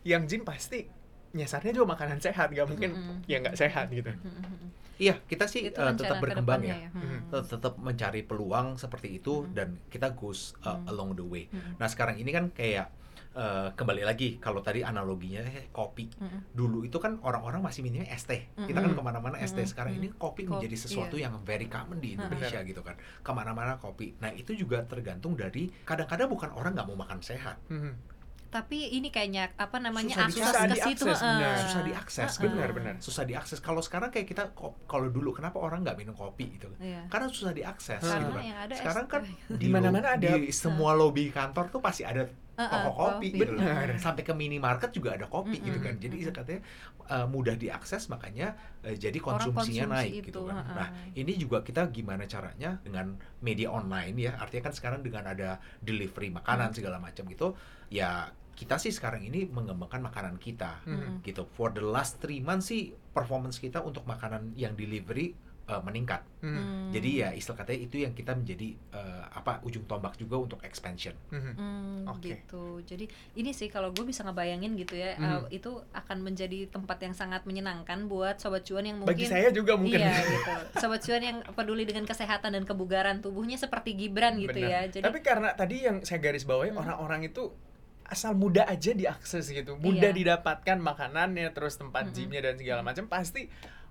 yang 0.07 0.23
gym 0.23 0.47
pasti 0.47 0.87
nyasarnya 1.35 1.75
juga 1.75 1.91
makanan 1.93 2.23
sehat 2.23 2.49
gak 2.49 2.65
mungkin 2.65 2.89
Mm-mm. 2.95 3.15
ya 3.27 3.37
nggak 3.37 3.53
sehat 3.53 3.91
gitu. 3.91 4.09
Iya, 4.99 5.15
kita 5.23 5.47
sih 5.47 5.71
Itu 5.71 5.79
rencana 5.79 5.95
tetap 5.95 6.19
ke 6.19 6.23
berkembang 6.27 6.59
depannya 6.59 6.75
ya. 6.75 6.89
Hmm. 6.91 7.19
Tet- 7.31 7.47
tetap 7.55 7.73
mencari 7.79 8.21
peluang 8.23 8.75
seperti 8.75 9.15
itu 9.15 9.47
Mm. 9.47 9.51
dan 9.55 9.67
kita 9.87 10.11
goes 10.11 10.51
uh, 10.59 10.75
Mm. 10.75 10.91
along 10.91 11.09
the 11.15 11.23
way. 11.23 11.47
Mm-mm. 11.47 11.79
Nah 11.79 11.87
sekarang 11.87 12.19
ini 12.19 12.31
kan 12.31 12.51
kayak 12.51 12.91
uh, 13.35 13.69
kembali 13.77 14.01
lagi 14.01 14.37
kalau 14.41 14.63
tadi 14.63 14.81
analoginya 14.81 15.43
eh, 15.45 15.69
kopi 15.69 16.09
Mm-mm. 16.17 16.53
dulu 16.55 16.85
itu 16.85 16.97
kan 16.97 17.19
orang-orang 17.21 17.61
masih 17.61 17.85
minumnya 17.85 18.09
es 18.09 18.25
teh. 18.25 18.49
Kita 18.55 18.79
kan 18.81 18.91
ke 18.95 19.03
mana-mana 19.03 19.37
es 19.37 19.53
teh. 19.53 19.65
Sekarang 19.65 19.93
ini 19.93 20.09
kopi 20.13 20.47
Kopi, 20.47 20.57
menjadi 20.57 20.75
sesuatu 20.79 21.15
iya. 21.19 21.29
yang 21.29 21.41
very 21.45 21.69
common 21.69 21.99
di 22.01 22.15
Indonesia 22.17 22.59
gitu 22.63 22.81
kan. 22.81 22.95
Ke 23.21 23.31
mana-mana 23.35 23.77
kopi. 23.77 24.15
Nah 24.17 24.33
itu 24.33 24.55
juga 24.55 24.81
tergantung 24.87 25.37
dari 25.37 25.69
kadang-kadang 25.85 26.29
bukan 26.31 26.49
orang 26.55 26.73
nggak 26.73 26.87
mau 26.89 26.97
makan 26.97 27.19
sehat, 27.21 27.57
Mhm. 27.69 28.19
Tapi 28.49 28.97
ini 28.97 29.13
kayaknya 29.13 29.53
apa 29.61 29.77
namanya 29.77 30.25
Susah 30.25 30.25
akses 30.25 30.41
Susah 30.41 30.49
ke 30.65 30.73
diakses, 30.73 30.89
situ 30.89 31.05
benar. 31.05 31.21
heeh. 31.21 31.57
susah 31.61 31.81
diakses. 31.85 32.25
Heeh. 32.25 32.41
gitu. 32.41 32.55
Benar-benar. 32.57 32.93
Susah 32.97 33.23
diakses. 33.29 33.57
Kalau 33.61 33.81
sekarang 33.85 34.09
kayak 34.09 34.25
kita 34.25 34.43
kalau 34.89 35.05
dulu 35.13 35.37
kenapa 35.37 35.61
orang 35.61 35.85
nggak 35.85 35.93
minum 35.93 36.17
kopi 36.17 36.57
gitu? 36.57 36.65
Iya. 36.81 37.05
Karena 37.13 37.29
susah 37.29 37.53
diakses 37.53 38.01
Karena 38.01 38.17
gitu 38.25 38.31
kan. 38.33 38.43
Sekarang 38.73 39.05
kan. 39.05 39.21
Di 39.53 39.67
mana-mana 39.69 40.17
ada. 40.17 40.25
di 40.33 40.49
semua 40.49 40.97
lobi 40.97 41.29
kantor 41.29 41.69
tuh 41.69 41.77
pasti 41.77 42.01
ada 42.01 42.25
Heeh, 42.59 42.67
toko 42.67 42.91
kopi, 42.91 43.27
kopi. 43.31 43.39
gitu. 43.39 43.55
Benar. 43.55 43.87
Sampai 43.95 44.27
ke 44.27 44.33
minimarket 44.35 44.91
juga 44.91 45.15
ada 45.15 45.31
kopi 45.31 45.63
gitu 45.63 45.79
kan. 45.79 45.95
Jadi 45.95 46.15
katanya 46.27 46.61
uh, 47.07 47.23
mudah 47.25 47.55
diakses 47.55 48.11
makanya 48.11 48.59
uh, 48.83 48.91
jadi 48.91 49.15
Orang 49.23 49.39
konsumsinya 49.47 49.87
konsumsi 49.87 50.11
naik 50.11 50.27
gitu 50.27 50.27
itu, 50.27 50.41
kan. 50.51 50.55
heeh. 50.59 50.75
Nah, 50.75 50.87
ini 51.15 51.31
juga 51.39 51.63
kita 51.63 51.87
gimana 51.87 52.27
caranya 52.27 52.75
dengan 52.83 53.15
media 53.39 53.71
online 53.71 54.15
ya. 54.19 54.35
Artinya 54.35 54.67
kan 54.67 54.73
sekarang 54.75 54.99
dengan 54.99 55.23
ada 55.23 55.57
delivery 55.79 56.27
makanan 56.29 56.75
segala 56.75 56.99
macam 56.99 57.23
gitu, 57.31 57.55
ya 57.87 58.27
kita 58.59 58.75
sih 58.75 58.91
sekarang 58.91 59.23
ini 59.23 59.47
mengembangkan 59.47 60.03
makanan 60.03 60.35
kita 60.35 60.83
Mhm. 60.83 61.23
gitu. 61.23 61.47
For 61.55 61.71
the 61.71 61.79
last 61.79 62.19
three 62.19 62.43
months 62.43 62.67
sih 62.67 62.91
performance 63.15 63.55
kita 63.55 63.79
untuk 63.79 64.03
makanan 64.03 64.51
yang 64.59 64.75
delivery 64.75 65.31
uh, 65.69 65.79
meningkat. 65.79 66.25
Hmm. 66.41 66.89
Jadi 66.89 67.21
ya 67.21 67.29
istilah 67.29 67.57
katanya 67.57 67.79
itu 67.83 67.99
yang 67.99 68.11
kita 68.11 68.31
menjadi 68.31 68.73
eh, 68.73 69.23
apa 69.29 69.59
ujung 69.61 69.85
tombak 69.85 70.15
juga 70.15 70.39
untuk 70.39 70.59
expansion. 70.63 71.13
Mhm. 71.29 71.53
Hmm, 71.53 72.01
Oke. 72.07 72.33
gitu. 72.33 72.81
Jadi 72.81 73.05
ini 73.35 73.51
sih 73.51 73.67
kalau 73.67 73.91
gue 73.91 74.01
bisa 74.01 74.23
ngebayangin 74.23 74.73
gitu 74.75 74.95
ya, 74.95 75.13
Hmm. 75.13 75.45
eh, 75.45 75.59
itu 75.59 75.69
akan 75.91 76.17
menjadi 76.21 76.65
tempat 76.67 76.97
yang 76.99 77.13
sangat 77.13 77.43
menyenangkan 77.43 78.07
buat 78.07 78.39
sobat 78.39 78.63
cuan 78.63 78.81
yang 78.83 78.97
mungkin 78.97 79.13
bagi 79.13 79.27
saya 79.27 79.51
juga 79.51 79.75
mungkin 79.75 79.99
Iya 79.99 80.09
gitu. 80.33 80.53
Sobat 80.75 81.01
cuan 81.01 81.21
yang 81.21 81.37
peduli 81.51 81.83
dengan 81.83 82.03
kesehatan 82.03 82.51
dan 82.51 82.63
kebugaran 82.63 83.19
tubuhnya 83.19 83.55
seperti 83.55 83.93
Gibran 83.93 84.39
gitu 84.39 84.55
Benar. 84.55 84.71
ya. 84.71 84.81
Jadi 84.89 85.03
Tapi 85.05 85.19
karena 85.19 85.53
tadi 85.53 85.75
yang 85.83 86.01
saya 86.01 86.17
garis 86.17 86.43
bawahi 86.43 86.71
Hmm. 86.71 86.81
orang-orang 86.81 87.27
itu 87.27 87.51
asal 88.05 88.33
mudah 88.33 88.65
aja 88.65 88.89
diakses 88.91 89.45
gitu, 89.47 89.77
mudah 89.77 90.09
Iya. 90.09 90.17
didapatkan 90.41 90.81
makanannya, 90.81 91.45
terus 91.51 91.77
tempat 91.77 92.09
Mm-mm. 92.09 92.15
gymnya 92.15 92.41
dan 92.41 92.55
segala 92.57 92.81
macam 92.81 93.05
pasti 93.05 93.45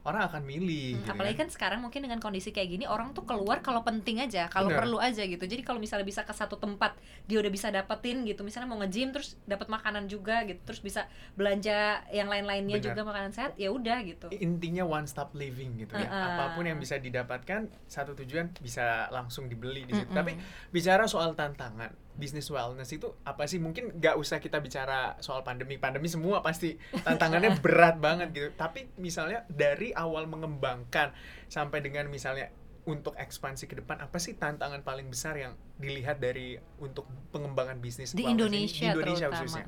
orang 0.07 0.31
akan 0.31 0.43
milih. 0.47 0.99
Hmm, 0.99 1.05
gitu 1.05 1.13
apalagi 1.15 1.37
ya. 1.37 1.41
kan 1.43 1.49
sekarang 1.51 1.81
mungkin 1.83 2.01
dengan 2.07 2.19
kondisi 2.23 2.55
kayak 2.55 2.69
gini 2.71 2.85
orang 2.87 3.13
tuh 3.13 3.27
keluar 3.27 3.61
kalau 3.61 3.83
penting 3.83 4.23
aja, 4.23 4.47
kalau 4.53 4.71
perlu 4.71 4.99
aja 5.03 5.25
gitu. 5.27 5.43
Jadi 5.43 5.63
kalau 5.67 5.83
misalnya 5.83 6.07
bisa 6.07 6.23
ke 6.23 6.33
satu 6.33 6.57
tempat 6.59 6.95
dia 7.27 7.39
udah 7.43 7.53
bisa 7.53 7.69
dapetin 7.69 8.23
gitu, 8.25 8.47
misalnya 8.47 8.69
mau 8.71 8.79
nge-gym 8.81 9.11
terus 9.13 9.37
dapat 9.45 9.67
makanan 9.69 10.07
juga 10.07 10.47
gitu, 10.47 10.61
terus 10.63 10.81
bisa 10.81 11.11
belanja 11.35 12.03
yang 12.15 12.31
lain-lainnya 12.31 12.79
juga 12.79 13.03
makanan 13.03 13.35
sehat, 13.35 13.53
ya 13.59 13.69
udah 13.75 13.99
gitu. 14.07 14.31
intinya 14.39 14.87
one 14.87 15.07
stop 15.07 15.35
living 15.35 15.77
gitu 15.79 15.93
ya. 15.99 16.09
Uh-uh. 16.09 16.27
Apa 16.35 16.45
pun 16.57 16.65
yang 16.65 16.79
bisa 16.79 16.97
didapatkan 16.97 17.69
satu 17.91 18.15
tujuan 18.19 18.55
bisa 18.63 19.09
langsung 19.11 19.47
dibeli 19.51 19.85
di 19.85 19.93
situ. 19.93 20.09
Mm-mm. 20.09 20.19
Tapi 20.19 20.33
bicara 20.73 21.05
soal 21.05 21.35
tantangan, 21.37 21.93
bisnis 22.19 22.51
wellness 22.51 22.91
itu 22.91 23.15
apa 23.23 23.47
sih? 23.47 23.63
Mungkin 23.63 24.03
nggak 24.03 24.19
usah 24.19 24.43
kita 24.43 24.59
bicara 24.59 25.15
soal 25.23 25.47
pandemi. 25.47 25.79
Pandemi 25.79 26.11
semua 26.11 26.43
pasti 26.43 26.75
tantangannya 27.07 27.57
berat 27.65 28.03
banget 28.03 28.29
gitu. 28.35 28.49
Tapi 28.59 28.91
misalnya 28.99 29.47
dari 29.47 29.95
awal 29.95 30.27
mengembangkan 30.27 31.15
sampai 31.47 31.79
dengan 31.81 32.11
misalnya 32.11 32.51
untuk 32.89 33.15
ekspansi 33.15 33.69
ke 33.69 33.79
depan 33.79 34.01
apa 34.01 34.17
sih 34.17 34.35
tantangan 34.35 34.81
paling 34.81 35.07
besar 35.13 35.37
yang 35.39 35.53
dilihat 35.77 36.19
dari 36.19 36.57
untuk 36.83 37.07
pengembangan 37.31 37.79
bisnis 37.79 38.17
di 38.17 38.27
ini? 38.27 38.35
Indonesia, 38.35 38.83
di 38.83 38.87
Indonesia 38.91 39.27
terutama. 39.31 39.39
khususnya? 39.39 39.67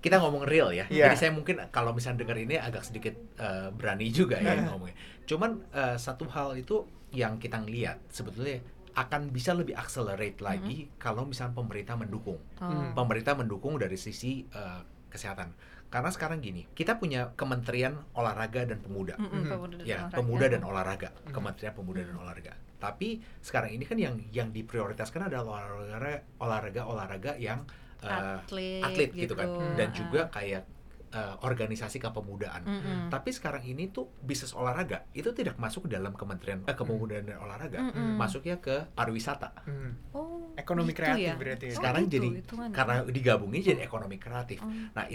Kita 0.00 0.16
ngomong 0.16 0.48
real 0.48 0.72
ya. 0.72 0.88
Iya. 0.88 1.12
Jadi 1.12 1.16
saya 1.20 1.32
mungkin 1.36 1.60
kalau 1.68 1.92
misalnya 1.92 2.24
dengar 2.24 2.40
ini 2.40 2.56
agak 2.56 2.88
sedikit 2.88 3.12
eh, 3.36 3.68
berani 3.68 4.08
juga 4.08 4.40
ya 4.40 4.56
ngomongnya. 4.72 4.96
Cuman 5.28 5.60
eh, 5.76 5.96
satu 6.00 6.24
hal 6.32 6.56
itu 6.56 6.88
yang 7.10 7.42
kita 7.42 7.58
ngelihat 7.58 7.98
sebetulnya 8.08 8.62
akan 8.92 9.30
bisa 9.30 9.52
lebih 9.52 9.72
accelerate 9.72 10.38
lagi 10.38 10.90
kalau 10.96 11.24
misalnya 11.24 11.54
pemerintah 11.54 11.94
mendukung. 11.94 12.38
Oh. 12.56 12.64
Hmm. 12.64 12.92
Pemerintah 12.92 13.34
mendukung 13.34 13.76
dari 13.76 13.94
sisi 13.94 14.44
eh, 14.46 14.80
kesehatan. 15.08 15.52
Karena 15.86 16.06
sekarang 16.08 16.38
gini, 16.38 16.70
kita 16.70 16.96
punya 16.96 17.34
Kementerian 17.34 17.98
Olahraga 18.12 18.62
dan 18.62 18.78
Pemuda. 18.78 19.18
Mm-mm, 19.18 19.42
Mhm. 19.42 19.50
pemuda 19.50 19.74
dan 19.74 19.84
ya 19.84 19.96
olahraga. 19.98 20.14
pemuda 20.14 20.46
dan 20.46 20.62
olahraga 20.62 21.08
Mhm. 21.10 21.32
kementerian 21.32 21.74
pemuda 21.74 22.00
dan 22.00 22.16
olahraga 22.16 22.52
tapi 22.80 23.08
sekarang 23.42 23.70
ini 23.70 23.84
kan 23.84 23.98
yang 23.98 24.16
yang 24.30 24.48
diprioritaskan 24.48 25.28
adalah 25.28 25.68
olahraga 25.68 26.24
olahraga 26.38 26.82
olahraga 26.86 27.32
yang 27.36 27.60
eh, 28.00 28.08
atlet, 28.08 28.80
atlet 28.80 29.10
gitu 29.12 29.34
kan 29.34 29.44
dan 29.76 29.90
Ah. 29.90 29.92
juga 29.92 30.20
kayak 30.30 30.64
eh, 31.10 31.34
organisasi 31.42 31.98
kepemudaan 31.98 32.62
Mm-mm. 32.62 32.98
tapi 33.10 33.30
sekarang 33.34 33.62
ini 33.66 33.90
tuh 33.90 34.08
bisnis 34.22 34.54
olahraga 34.54 35.04
itu 35.12 35.30
tidak 35.34 35.58
masuk 35.58 35.86
ke 35.86 35.98
dalam 35.98 36.14
kementerian 36.14 36.62
eh, 36.64 36.76
kepemudaan 36.76 37.26
dan 37.26 37.38
olahraga 37.42 37.90
Mm-mm. 37.90 38.16
masuknya 38.16 38.58
ke 38.62 38.86
pariwisata 38.94 39.52
Hmm. 39.66 39.92
Oh, 40.14 40.50
Ekonomi 40.56 40.90
gitu 40.94 41.02
kreatif 41.04 41.26
ya? 41.26 41.34
berarti 41.36 41.66
ya? 41.68 41.74
sekarang 41.76 42.02
gitu, 42.06 42.14
jadi 42.16 42.28
karena 42.72 42.96
digabungin 43.06 43.60
jadi 43.62 43.82
ekonomi 43.84 44.16
kreatif 44.16 44.58
Oh. 44.60 44.68
Nah, 44.68 45.06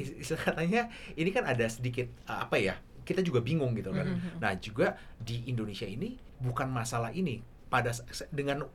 katanya 0.46 0.90
ini 1.14 1.30
kan 1.30 1.46
ada 1.46 1.66
sedikit 1.68 2.08
uh, 2.26 2.46
apa 2.48 2.58
ya? 2.58 2.76
kita 3.06 3.22
juga 3.22 3.38
bingung 3.46 3.78
gitu 3.78 3.94
kan. 3.94 4.18
Mhm. 4.18 4.42
Nah 4.42 4.58
juga 4.58 4.98
di 5.22 5.46
Indonesia 5.46 5.86
ini 5.86 6.18
bukan 6.42 6.66
masalah 6.74 7.14
ini 7.14 7.46
pada 7.70 7.94
dengan 8.34 8.66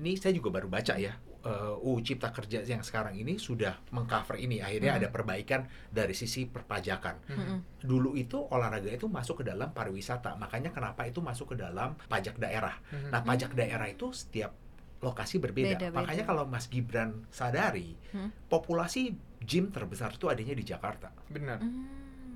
ini 0.00 0.16
saya 0.16 0.32
juga 0.32 0.48
baru 0.48 0.72
baca 0.72 0.96
ya 0.96 1.20
eh, 1.38 1.86
UU 1.86 2.02
Cipta 2.02 2.34
Kerja 2.34 2.62
yang 2.62 2.82
sekarang 2.82 3.14
ini 3.14 3.38
sudah 3.38 3.78
mengcover 3.90 4.36
ini 4.36 4.58
akhirnya 4.58 4.94
Mhm. 4.94 5.00
ada 5.00 5.08
perbaikan 5.08 5.60
dari 5.88 6.10
sisi 6.12 6.44
perpajakan. 6.44 7.16
Mhm. 7.26 7.56
Dulu 7.82 8.14
itu 8.14 8.42
olahraga 8.42 8.90
itu 8.90 9.06
masuk 9.06 9.40
ke 9.40 9.44
dalam 9.46 9.70
pariwisata, 9.70 10.34
makanya 10.34 10.74
kenapa 10.74 11.06
itu 11.06 11.22
masuk 11.22 11.54
ke 11.54 11.56
dalam 11.58 11.94
pajak 12.06 12.36
daerah. 12.36 12.74
Mhm. 12.90 13.10
Nah, 13.14 13.20
pajak 13.22 13.54
daerah 13.54 13.86
itu 13.86 14.10
setiap 14.10 14.50
lokasi 14.98 15.38
berbeda. 15.38 15.78
Beda-beda. 15.78 15.94
Makanya 15.94 16.24
kalau 16.26 16.42
Mas 16.42 16.66
Gibran 16.66 17.22
sadari, 17.30 17.94
Hmm. 18.10 18.34
populasi 18.50 19.14
gym 19.38 19.70
terbesar 19.70 20.10
itu 20.10 20.26
adanya 20.26 20.58
di 20.58 20.66
Jakarta, 20.66 21.14
Benar. 21.30 21.62
Hmm. 21.62 21.86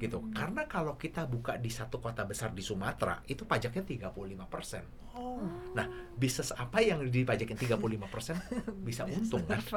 Gitu. 0.02 0.18
Karena 0.30 0.66
kalau 0.66 0.94
kita 0.94 1.22
buka 1.24 1.54
di 1.54 1.70
satu 1.70 1.96
kota 1.96 2.26
besar 2.26 2.50
di 2.50 2.60
Sumatera, 2.60 3.22
itu 3.24 3.46
pajaknya 3.46 3.86
35%. 3.86 4.82
Oh. 5.12 5.44
Nah, 5.72 5.86
bisnis 6.12 6.50
apa 6.50 6.80
yang 6.80 7.04
dipajakin 7.04 7.54
35% 7.54 8.00
bisa 8.86 9.06
untung 9.06 9.44
kan? 9.44 9.60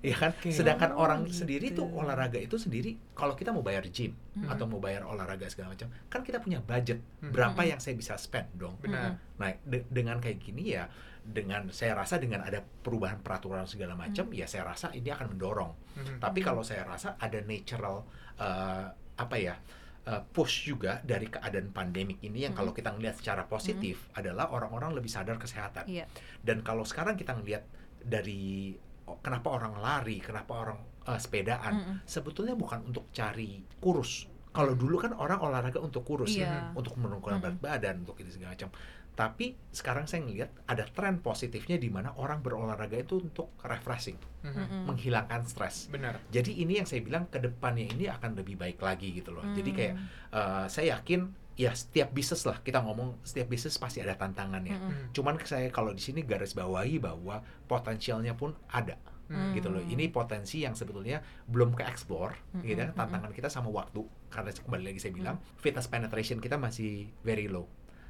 Iya 0.00 0.16
kan? 0.18 0.30
Oke. 0.34 0.52
Sedangkan 0.52 0.92
Oh, 0.92 1.02
orang 1.02 1.24
gitu. 1.24 1.42
sendiri 1.42 1.72
tuh 1.72 1.88
olahraga 1.88 2.36
itu 2.36 2.54
sendiri 2.54 2.94
kalau 3.12 3.32
kita 3.32 3.50
mau 3.50 3.60
bayar 3.60 3.84
gym 3.88 4.12
Hmm. 4.34 4.50
atau 4.50 4.66
mau 4.66 4.78
bayar 4.78 5.02
olahraga 5.02 5.46
segala 5.46 5.72
macam, 5.72 5.88
kan 6.08 6.20
kita 6.20 6.38
punya 6.38 6.58
budget 6.58 6.98
Hmm. 7.22 7.30
berapa 7.30 7.56
Hmm. 7.56 7.70
yang 7.70 7.80
saya 7.80 7.94
bisa 7.94 8.14
spend 8.14 8.50
dong. 8.52 8.76
Benar. 8.78 9.16
Nah, 9.34 9.50
de- 9.62 9.86
dengan 9.88 10.18
kayak 10.18 10.38
gini 10.38 10.74
ya, 10.74 10.90
dengan 11.24 11.72
saya 11.72 11.96
rasa 11.96 12.20
dengan 12.20 12.44
ada 12.44 12.60
perubahan 12.60 13.24
peraturan 13.24 13.64
segala 13.64 13.96
macam, 13.96 14.28
ya 14.30 14.44
saya 14.44 14.68
rasa 14.68 14.92
ini 14.92 15.08
akan 15.08 15.32
mendorong. 15.32 15.72
Mhm. 15.96 16.20
Tapi 16.20 16.44
kalau 16.44 16.60
saya 16.60 16.84
rasa 16.84 17.16
ada 17.16 17.40
natural 17.40 18.04
eh, 18.36 18.86
apa 19.16 19.36
ya 19.40 19.56
eh, 20.04 20.20
push 20.20 20.68
juga 20.68 21.00
dari 21.00 21.32
keadaan 21.32 21.72
pandemik 21.72 22.20
ini 22.20 22.44
yang 22.44 22.52
Mhm. 22.52 22.60
kalau 22.60 22.72
kita 22.76 22.92
ngelihat 22.92 23.16
secara 23.16 23.48
positif 23.48 24.12
adalah 24.12 24.52
orang-orang 24.52 24.92
lebih 24.92 25.08
sadar 25.08 25.40
kesehatan. 25.40 25.88
Iya. 25.88 26.04
Dan 26.44 26.60
kalau 26.60 26.84
sekarang 26.84 27.16
kita 27.16 27.32
ngelihat 27.32 27.64
dari 28.04 28.76
oh, 29.08 29.16
kenapa 29.20 29.48
orang 29.52 29.80
lari, 29.80 30.20
kenapa 30.20 30.52
orang 30.60 30.78
eh, 31.04 31.20
sepedaan, 31.20 31.72
Mm-mm. 31.76 31.96
sebetulnya 32.04 32.52
bukan 32.52 32.84
untuk 32.84 33.08
cari 33.12 33.60
kurus. 33.80 34.28
Kalau 34.54 34.72
dulu 34.72 34.96
kan 34.96 35.12
orang 35.12 35.36
olahraga 35.40 35.76
untuk 35.80 36.00
kurus, 36.04 36.36
Iya. 36.36 36.72
untuk 36.72 36.96
menurunkan 36.96 37.40
berat 37.40 37.56
Mm-mm. 37.56 37.64
badan, 37.64 37.94
untuk 38.04 38.16
ini 38.20 38.30
segala 38.32 38.56
macam. 38.56 38.72
Tapi 39.14 39.54
sekarang 39.70 40.04
saya 40.04 40.26
ngelihat 40.26 40.50
ada 40.66 40.82
tren 40.84 41.22
positifnya 41.22 41.78
di 41.78 41.86
mana 41.86 42.10
orang 42.14 42.42
berolahraga 42.42 42.98
itu 42.98 43.22
untuk 43.22 43.54
refreshing, 43.62 44.18
Mhm. 44.42 44.50
Mm-mm. 44.50 44.82
menghilangkan 44.90 45.46
stres. 45.46 45.86
Benar. 45.86 46.18
Jadi 46.28 46.58
ini 46.58 46.82
yang 46.82 46.86
saya 46.86 46.98
bilang 47.00 47.30
ke 47.30 47.38
depannya 47.38 47.86
ini 47.86 48.10
akan 48.10 48.34
lebih 48.34 48.58
baik 48.58 48.82
lagi 48.82 49.14
gitu 49.14 49.30
loh. 49.30 49.46
Jadi 49.54 49.70
Hmm. 49.70 49.78
kayak 49.78 49.94
eh, 50.34 50.66
saya 50.66 50.98
yakin 50.98 51.30
ya 51.54 51.70
setiap 51.70 52.10
bisnis 52.10 52.42
lah 52.42 52.58
kita 52.58 52.82
ngomong 52.82 53.22
setiap 53.22 53.46
bisnis 53.46 53.78
pasti 53.78 54.02
ada 54.02 54.18
tantangannya. 54.18 54.74
Mm-mm. 54.74 54.90
Mhm. 54.90 55.06
Cuman 55.14 55.38
saya 55.46 55.70
kalau 55.70 55.94
di 55.94 56.02
sini 56.02 56.26
garis 56.26 56.50
bawahi 56.50 56.98
bahwa 56.98 57.38
potensialnya 57.70 58.34
pun 58.34 58.50
ada 58.66 58.98
Mhm. 59.30 59.54
gitu 59.54 59.70
loh. 59.70 59.80
Hmm. 59.80 59.88
Ini 59.88 60.10
potensi 60.10 60.60
yang 60.60 60.74
sebetulnya 60.74 61.22
belum 61.46 61.72
ke 61.72 61.86
explore 61.86 62.34
Mm-mm, 62.52 62.66
gitu 62.66 62.82
ya. 62.82 62.90
mm-mm. 62.90 62.98
Tantangan 62.98 63.30
kita 63.30 63.48
sama 63.48 63.70
waktu 63.70 64.02
karena 64.28 64.50
kembali 64.50 64.84
lagi 64.84 64.98
saya 64.98 65.14
bilang 65.14 65.36
fitness 65.56 65.86
penetration 65.86 66.42
kita 66.42 66.58
masih 66.58 67.08
very 67.22 67.46
low. 67.46 67.64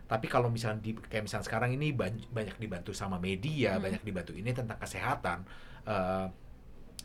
Tapi 0.05 0.26
kalau 0.28 0.52
misalnya 0.52 0.84
di 0.84 0.92
kayak 0.92 1.24
misalnya 1.24 1.46
sekarang 1.48 1.70
ini 1.72 1.90
ban- 1.90 2.28
banyak 2.28 2.61
dibantu 2.61 2.92
sama 2.92 3.16
media, 3.16 3.76
Mm. 3.76 3.82
banyak 3.82 4.02
dibantu 4.05 4.32
ini 4.36 4.52
tentang 4.52 4.76
kesehatan 4.76 5.48
eh, 5.84 6.26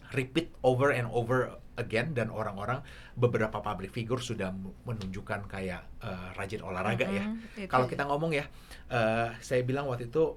repeat 0.09 0.49
over 0.63 0.89
and 0.89 1.07
over 1.11 1.53
again 1.77 2.11
dan 2.11 2.27
orang-orang 2.27 2.83
beberapa 3.15 3.59
public 3.59 3.91
figure 3.93 4.19
sudah 4.19 4.51
menunjukkan 4.83 5.47
kayak 5.47 5.83
eh, 6.03 6.27
rajin 6.35 6.59
olahraga 6.59 7.07
ya. 7.07 7.23
Mm-mm. 7.23 7.65
Itu 7.65 7.71
Kalau 7.71 7.85
ya. 7.87 7.91
kita 7.91 8.03
ngomong 8.07 8.31
ya, 8.35 8.45
eh, 8.89 9.29
saya 9.39 9.61
bilang 9.63 9.87
waktu 9.87 10.07
itu 10.07 10.35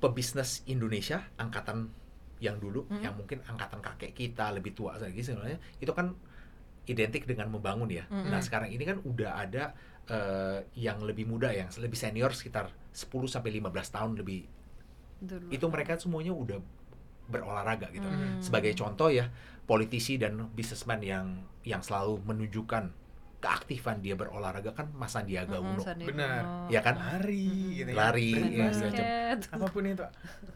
pebisnis 0.00 0.64
Indonesia 0.64 1.20
angkatan 1.36 1.92
yang 2.40 2.56
dulu, 2.56 2.88
Mm. 2.88 3.04
yang 3.04 3.14
mungkin 3.14 3.44
angkatan 3.44 3.84
kakek 3.84 4.16
kita 4.16 4.48
lebih 4.50 4.72
tua 4.72 4.96
lagi 4.96 5.20
sebenarnya 5.20 5.60
itu 5.76 5.92
kan 5.92 6.16
identik 6.88 7.28
dengan 7.28 7.52
membangun 7.52 7.86
ya. 7.86 8.08
Mm-mm. 8.08 8.32
Nah 8.32 8.40
sekarang 8.40 8.72
ini 8.72 8.80
kan 8.82 8.96
udah 9.04 9.36
ada 9.36 9.76
eh, 10.10 10.58
yang 10.74 10.98
lebih 11.06 11.30
muda, 11.30 11.54
yang 11.54 11.70
lebih 11.78 11.94
senior 11.94 12.34
sekitar 12.34 12.74
10 12.90 13.30
sampai 13.30 13.50
15 13.62 13.94
tahun 13.94 14.12
lebih. 14.18 14.42
Dulu. 15.22 15.46
Itu 15.54 15.70
mereka 15.70 15.94
semuanya 15.96 16.34
udah 16.34 16.58
berolahraga 17.30 17.94
gitu. 17.94 18.10
Hmm. 18.10 18.42
Sebagai 18.42 18.74
contoh 18.74 19.08
ya, 19.08 19.30
politisi 19.64 20.18
dan 20.18 20.50
businessman 20.50 20.98
yang 21.00 21.26
yang 21.62 21.78
selalu 21.80 22.18
menunjukkan 22.26 22.90
keaktifan 23.40 23.98
dia 23.98 24.12
berolahraga 24.14 24.70
kan 24.70 24.92
Mas 24.92 25.10
Sandiaga 25.10 25.56
Mm-mm, 25.56 25.74
Uno. 25.74 25.80
Sandiaga 25.80 26.12
Benar. 26.12 26.42
Uno. 26.44 26.68
Ya 26.68 26.80
kan? 26.80 26.94
Lari 26.94 27.48
gitu 27.74 27.88
ya. 27.88 27.96
Lari, 27.96 28.30
ya, 28.52 28.64
macam. 28.68 29.04
Apa 29.56 29.66
pun 29.66 29.82
itu 29.84 30.04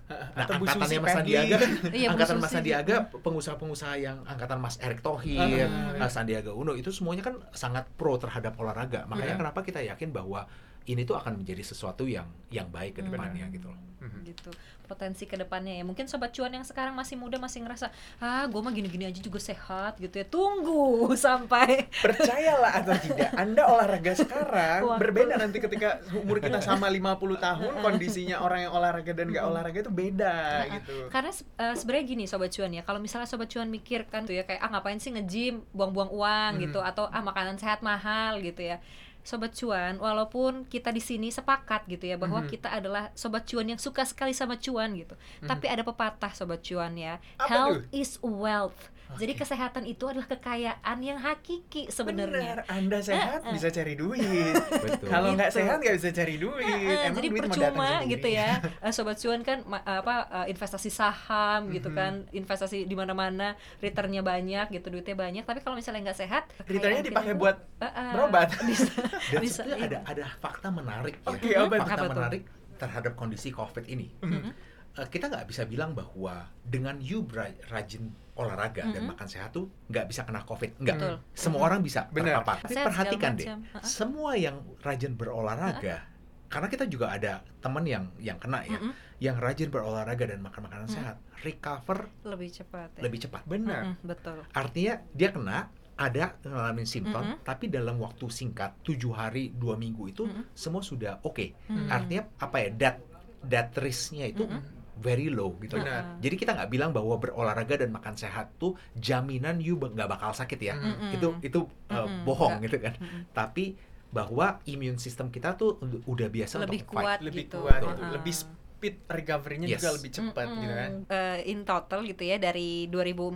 Nah, 0.05 0.45
Atau 0.45 0.61
angkatannya 0.61 1.01
Mas. 1.01 1.15
Sandiaga, 1.17 1.57
Iya, 1.97 2.07
Bu 2.07 2.13
angkatan 2.13 2.37
Mas. 2.37 2.53
Sandiaga, 2.53 2.97
pengusaha-pengusaha 3.19 3.95
yang 3.97 4.19
angkatan 4.23 4.59
Mas 4.61 4.77
Erick 4.79 5.01
Thohir, 5.01 5.65
Ah, 5.65 5.97
eh, 5.97 6.11
Sandiaga 6.13 6.53
Uno 6.53 6.77
itu 6.77 6.93
semuanya 6.93 7.25
kan 7.25 7.41
sangat 7.51 7.89
pro 7.97 8.21
terhadap 8.21 8.53
olahraga. 8.55 9.09
Makanya 9.09 9.35
Iya. 9.35 9.41
kenapa 9.41 9.61
kita 9.61 9.81
yakin 9.81 10.13
bahwa 10.13 10.45
ini 10.87 11.03
tuh 11.03 11.15
akan 11.15 11.41
menjadi 11.41 11.63
sesuatu 11.63 12.05
yang 12.05 12.25
yang 12.49 12.69
baik 12.69 12.95
ke 12.95 13.01
Hmm. 13.01 13.11
depannya 13.11 13.47
gitu 13.51 13.69
loh. 13.69 13.81
Mhm. 13.97 14.21
gitu 14.23 14.53
potensi 14.85 15.25
ke 15.25 15.33
depannya 15.35 15.73
ya 15.73 15.83
mungkin 15.83 16.05
sobat 16.05 16.29
cuan 16.29 16.53
yang 16.53 16.61
sekarang 16.61 16.93
masih 16.93 17.17
muda 17.17 17.41
masih 17.41 17.65
ngerasa 17.65 17.89
ah 18.19 18.45
gue 18.45 18.61
mah 18.61 18.69
gini-gini 18.71 19.09
aja 19.09 19.17
juga 19.17 19.41
sehat 19.41 19.97
gitu 19.97 20.13
ya 20.15 20.29
tunggu 20.29 21.09
sampai 21.17 21.89
percayalah 21.97 22.85
atau 22.85 22.93
tidak 22.99 23.33
anda 23.33 23.65
olahraga 23.65 24.13
sekarang 24.15 24.85
Waktu. 24.85 25.01
berbeda 25.01 25.35
nanti 25.37 25.57
ketika 25.59 26.05
umur 26.13 26.37
kita 26.37 26.61
sama 26.69 26.93
50 26.93 27.01
tahun 27.39 27.73
kondisinya 27.81 28.37
orang 28.39 28.61
yang 28.61 28.73
olahraga 28.73 29.13
dan 29.15 29.27
nggak 29.27 29.45
olahraga 29.47 29.79
itu 29.81 29.93
beda 29.95 30.37
gitu 30.71 30.97
karena 31.09 31.31
eh, 31.33 31.75
sebenarnya 31.75 32.05
gini 32.07 32.25
sobat 32.27 32.53
cuan 32.53 32.71
ya 32.71 32.83
kalau 32.83 33.01
misalnya 33.01 33.25
sobat 33.25 33.49
cuan 33.49 33.69
mikir 33.69 34.05
kan 34.05 34.23
tuh 34.23 34.37
ya 34.37 34.45
kayak 34.45 34.61
ah 34.61 34.69
ngapain 34.69 35.01
sih 35.01 35.09
nge-gym 35.11 35.65
buang-buang 35.71 36.13
uang 36.13 36.53
Hmm. 36.53 36.61
gitu 36.61 36.79
atau 36.79 37.09
ah 37.09 37.25
makanan 37.25 37.57
sehat 37.57 37.81
mahal 37.81 38.37
gitu 38.39 38.61
ya 38.61 38.85
sobat 39.25 39.51
cuan 39.51 39.97
walaupun 39.97 40.63
kita 40.65 40.93
di 40.93 41.01
sini 41.01 41.29
sepakat 41.29 41.89
gitu 41.89 42.05
ya 42.05 42.15
bahwa 42.15 42.45
Mhm. 42.45 42.49
kita 42.51 42.69
adalah 42.69 43.09
sobat 43.15 43.43
cuan 43.43 43.67
yang 43.67 43.81
suka 43.81 44.05
sekali 44.05 44.31
sama 44.31 44.55
cuan 44.55 44.93
gitu 44.93 45.17
Mhm. 45.41 45.49
tapi 45.49 45.67
ada 45.67 45.81
pepatah 45.81 46.31
sobat 46.31 46.61
cuan 46.61 46.93
ya 46.93 47.17
Apa 47.35 47.49
health 47.49 47.81
tuh? 47.83 47.97
is 47.97 48.11
wealth 48.21 48.93
jadi 49.15 49.31
Oke. 49.31 49.41
kesehatan 49.41 49.85
itu 49.85 50.05
adalah 50.05 50.27
kekayaan 50.27 50.99
yang 50.99 51.17
hakiki 51.17 51.87
sebenarnya 51.87 52.61
Benar, 52.61 52.69
anda 52.69 52.99
sehat 52.99 53.41
bisa 53.47 53.69
cari 53.69 53.95
duit 53.95 54.55
Betul. 54.57 55.07
kalau 55.13 55.29
nggak 55.33 55.49
Gitu. 55.49 55.59
sehat 55.61 55.77
nggak 55.79 55.97
bisa 55.97 56.11
cari 56.11 56.35
duit 56.37 56.67
Heeh, 56.67 57.07
Emang 57.07 57.17
jadi 57.17 57.29
duit 57.29 57.41
mau 57.41 57.49
datang 57.51 57.75
percuma 57.75 57.91
gitu 58.05 58.29
ya 58.29 58.51
Eh, 58.85 58.91
sobat 58.91 59.17
cuan 59.17 59.41
kan 59.41 59.59
apa 59.85 60.15
eh, 60.27 60.47
investasi 60.51 60.89
saham 60.89 61.71
gitu 61.71 61.89
Mhm. 61.89 61.97
kan 61.97 62.13
investasi 62.31 62.79
di 62.83 62.95
mana-mana 62.95 63.53
returnnya 63.79 64.21
banyak 64.21 64.67
gitu 64.71 64.89
duitnya 64.89 65.15
banyak 65.15 65.43
tapi 65.43 65.61
kalau 65.61 65.75
misalnya 65.75 66.01
nggak 66.05 66.19
sehat 66.19 66.43
Returnnya 66.65 67.01
dipakai 67.01 67.33
kita 67.33 67.39
buat 67.39 67.57
eh, 67.79 67.87
eh, 67.87 68.13
berobat. 68.13 68.49
bisa 68.69 68.91
Dan 69.29 69.41
bisa 69.41 69.61
sebetulnya 69.61 69.79
iya. 69.79 69.87
ada 69.87 69.99
ada 70.07 70.25
fakta 70.35 70.69
menarik 70.69 71.15
ya. 71.17 71.29
Oke, 71.29 71.49
apa 71.53 71.75
tuh? 71.75 71.83
fakta 71.83 71.95
Apa 71.95 72.07
menarik 72.11 72.43
terhadap 72.75 73.13
kondisi 73.15 73.49
COVID 73.51 73.85
ini. 73.87 74.11
Mhm. 74.19 74.74
Eh, 74.95 75.09
kita 75.11 75.27
nggak 75.27 75.51
bisa 75.51 75.67
bilang 75.67 75.91
bahwa 75.91 76.47
dengan 76.63 77.03
you 77.03 77.27
rajin 77.67 78.15
olahraga 78.39 78.87
dan 78.87 79.03
Mhm. 79.03 79.11
makan 79.11 79.27
sehat 79.27 79.51
tuh 79.51 79.67
nggak 79.91 80.07
bisa 80.07 80.23
kena 80.23 80.47
COVID. 80.47 80.79
Nggak. 80.79 80.97
Betul. 80.99 81.15
Semua 81.35 81.61
orang 81.67 81.83
bisa 81.83 82.07
Benar. 82.11 82.43
terpapar. 82.43 82.57
Tapi 82.63 82.75
Sehat 82.75 82.87
perhatikan 82.87 83.33
deh, 83.35 83.47
semua 83.83 84.39
yang 84.39 84.63
rajin 84.83 85.15
berolahraga, 85.15 86.07
karena 86.47 86.67
kita 86.71 86.87
juga 86.87 87.11
ada 87.11 87.43
teman 87.59 87.83
yang 87.83 88.07
yang 88.19 88.39
kena 88.39 88.63
ya, 88.63 88.79
Mm-mm. 88.79 88.93
yang 89.19 89.37
rajin 89.39 89.67
berolahraga 89.67 90.31
dan 90.31 90.39
makan 90.39 90.63
makanan 90.63 90.87
Mhm. 90.87 90.95
sehat, 90.95 91.17
recover 91.43 92.11
lebih 92.23 92.51
cepat 92.53 92.95
ya. 92.95 93.03
lebih 93.03 93.19
cepat. 93.21 93.43
benar 93.47 93.83
Mm-mm, 93.95 94.07
betul 94.07 94.39
Artinya 94.53 94.95
dia 95.11 95.31
kena 95.31 95.59
ada 95.95 96.35
ngalamin 96.41 96.87
simptom, 96.87 97.23
Mhm. 97.23 97.37
tapi 97.43 97.67
dalam 97.67 97.99
waktu 97.99 98.27
singkat 98.27 98.79
tujuh 98.83 99.11
hari 99.11 99.51
dua 99.51 99.75
minggu 99.75 100.07
itu 100.07 100.23
Mhm. 100.23 100.51
semua 100.51 100.83
sudah 100.83 101.19
oke. 101.23 101.55
Mm. 101.67 101.87
Artinya 101.87 102.23
apa 102.37 102.57
ya? 102.59 102.69
Dat 102.71 102.97
dat 103.45 103.71
risknya 103.77 104.27
itu 104.27 104.43
Mhm. 104.43 104.74
Very 104.97 105.27
low 105.27 105.59
gitu. 105.59 105.75
Benar. 105.75 106.19
Jadi 106.19 106.35
kita 106.35 106.55
nggak 106.55 106.71
bilang 106.71 106.91
bahwa 106.91 107.17
berolahraga 107.17 107.75
dan 107.77 107.91
makan 107.91 108.15
sehat 108.15 108.55
tuh 108.57 108.75
jaminan 108.95 109.59
you 109.59 109.75
nggak 109.75 110.07
bakal 110.07 110.31
sakit 110.31 110.59
ya. 110.59 110.75
Mm. 110.75 110.85
Mm-mm. 110.85 111.11
Itu 111.13 111.29
itu 111.41 111.61
uh, 111.89 112.05
Mm-mm, 112.05 112.23
bohong 112.23 112.63
gitu 112.63 112.79
kan. 112.79 112.95
Mm-mm. 112.95 113.27
Tapi 113.31 113.75
bahwa 114.09 114.63
immune 114.65 114.95
system 114.97 115.27
kita 115.29 115.55
tuh 115.55 115.75
ud- 115.77 116.07
udah 116.07 116.29
biasa 116.29 116.63
lebih 116.63 116.83
untuk 116.83 116.95
fight. 116.95 117.03
kuat 117.03 117.19
lebih 117.21 117.45
gitu 117.45 117.59
kuat 117.61 117.81
gitu. 117.83 118.03
lebih 118.15 118.35
speed 118.35 118.95
recovery-nya 119.09 119.67
Yes. 119.67 119.75
juga 119.77 119.91
lebih 119.93 120.11
cepat 120.13 120.47
Mm-mm. 120.47 120.63
gitu 120.63 120.75
kan 120.77 120.91
Eh, 121.11 121.39
in 121.49 121.61
total 121.65 122.01
gitu 122.05 122.23
ya 122.23 122.37
dari 122.39 122.87
2014 122.87 123.35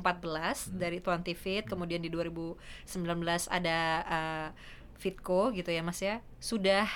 Hmm. 0.70 0.78
dari 0.78 0.98
Tuan 1.00 1.26
Fit 1.26 1.66
kemudian 1.66 1.98
di 1.98 2.06
2019 2.06 2.54
ada 3.48 3.78
eh, 4.04 4.48
Fitco 4.94 5.50
gitu 5.50 5.70
ya 5.70 5.82
Mas 5.82 5.98
ya 5.98 6.18
sudah 6.38 6.86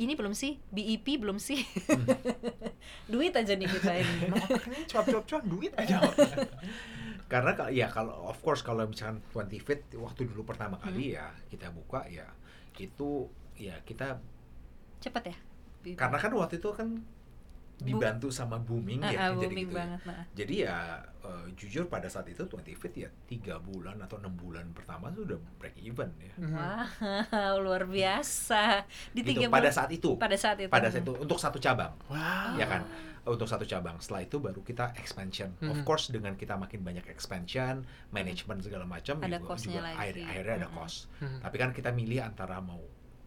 ini 0.00 0.16
belum 0.16 0.32
sih? 0.32 0.56
BIP 0.72 1.20
belum 1.20 1.36
sih? 1.36 1.60
Duit 3.12 3.36
aja 3.36 3.52
nih 3.52 3.68
kita 3.68 3.92
ini. 4.00 4.14
Emang 4.26 4.40
otaknya 4.48 4.80
cuap 4.88 5.04
cuap 5.04 5.24
cuap 5.28 5.44
duit 5.44 5.72
aja. 5.76 6.00
Karena 7.30 7.52
ka- 7.54 7.70
ya 7.70 7.86
kalau 7.86 8.26
of 8.26 8.40
course 8.40 8.64
kalau 8.64 8.88
misalkan 8.88 9.20
20 9.30 9.60
Fit 9.62 9.84
waktu 9.94 10.26
dulu 10.26 10.42
pertama 10.48 10.80
kali 10.80 11.14
ya 11.14 11.30
kita 11.46 11.70
buka 11.70 12.02
ya 12.08 12.26
itu 12.80 13.28
ya 13.60 13.76
kita 13.84 14.16
cepet 14.98 15.30
ya? 15.30 15.36
Karena 15.94 16.16
kan 16.16 16.32
waktu 16.32 16.58
itu 16.58 16.72
kan 16.72 17.04
dibantu 17.82 18.28
sama 18.28 18.56
booming 18.56 19.00
Ah, 19.00 19.08
ya 19.08 19.18
ah, 19.18 19.28
jadi 19.30 19.36
booming 19.46 19.56
gitu 19.62 19.72
ya. 19.72 19.78
banget 19.78 20.00
nah. 20.04 20.22
Jadi 20.32 20.54
ya 20.60 20.76
eh, 21.20 21.46
jujur 21.54 21.84
pada 21.86 22.06
saat 22.06 22.26
itu 22.26 22.42
20 22.42 22.72
Fit 22.74 22.94
ya 22.94 23.08
tiga 23.24 23.56
bulan 23.58 23.96
atau 23.98 24.16
enam 24.16 24.32
bulan 24.32 24.68
pertama 24.70 25.08
tuh 25.10 25.24
udah 25.24 25.38
break 25.56 25.76
even 25.78 26.10
ya. 26.16 26.34
Mhm. 26.36 26.52
Wow, 26.52 26.84
luar 27.64 27.84
biasa. 27.84 28.84
Di 29.10 29.20
Gitu, 29.20 29.34
tiga 29.34 29.46
pada 29.48 29.62
bulan- 29.62 29.74
saat 29.74 29.90
itu. 29.90 30.10
pada 30.16 30.36
saat 30.36 30.58
itu. 30.58 30.68
Pada 30.68 30.88
saat 30.88 31.00
itu 31.00 31.12
untuk 31.14 31.36
satu 31.36 31.58
cabang. 31.58 31.92
Wow. 32.06 32.56
ya 32.56 32.66
kan 32.66 32.82
untuk 33.22 33.44
satu 33.44 33.62
cabang 33.62 34.00
setelah 34.00 34.22
itu 34.22 34.36
baru 34.38 34.60
kita 34.60 34.96
expansion 34.96 35.52
of 35.62 35.76
Mhm. 35.76 35.84
course 35.84 36.08
dengan 36.08 36.32
kita 36.34 36.56
makin 36.56 36.80
banyak 36.80 37.04
expansion 37.06 37.84
manajemen 38.08 38.58
segala 38.58 38.84
macam 38.84 39.20
Ada 39.20 39.36
juga, 39.38 39.54
juga 39.56 39.80
lagi. 39.82 39.96
akhir- 40.16 40.24
akhirnya 40.26 40.54
ada 40.56 40.68
Mhm. 40.68 40.74
cost 40.74 40.98
Mhm. 41.18 41.38
tapi 41.38 41.56
kan 41.56 41.70
kita 41.70 41.90
milih 41.90 42.20
antara 42.22 42.56
mau 42.60 42.80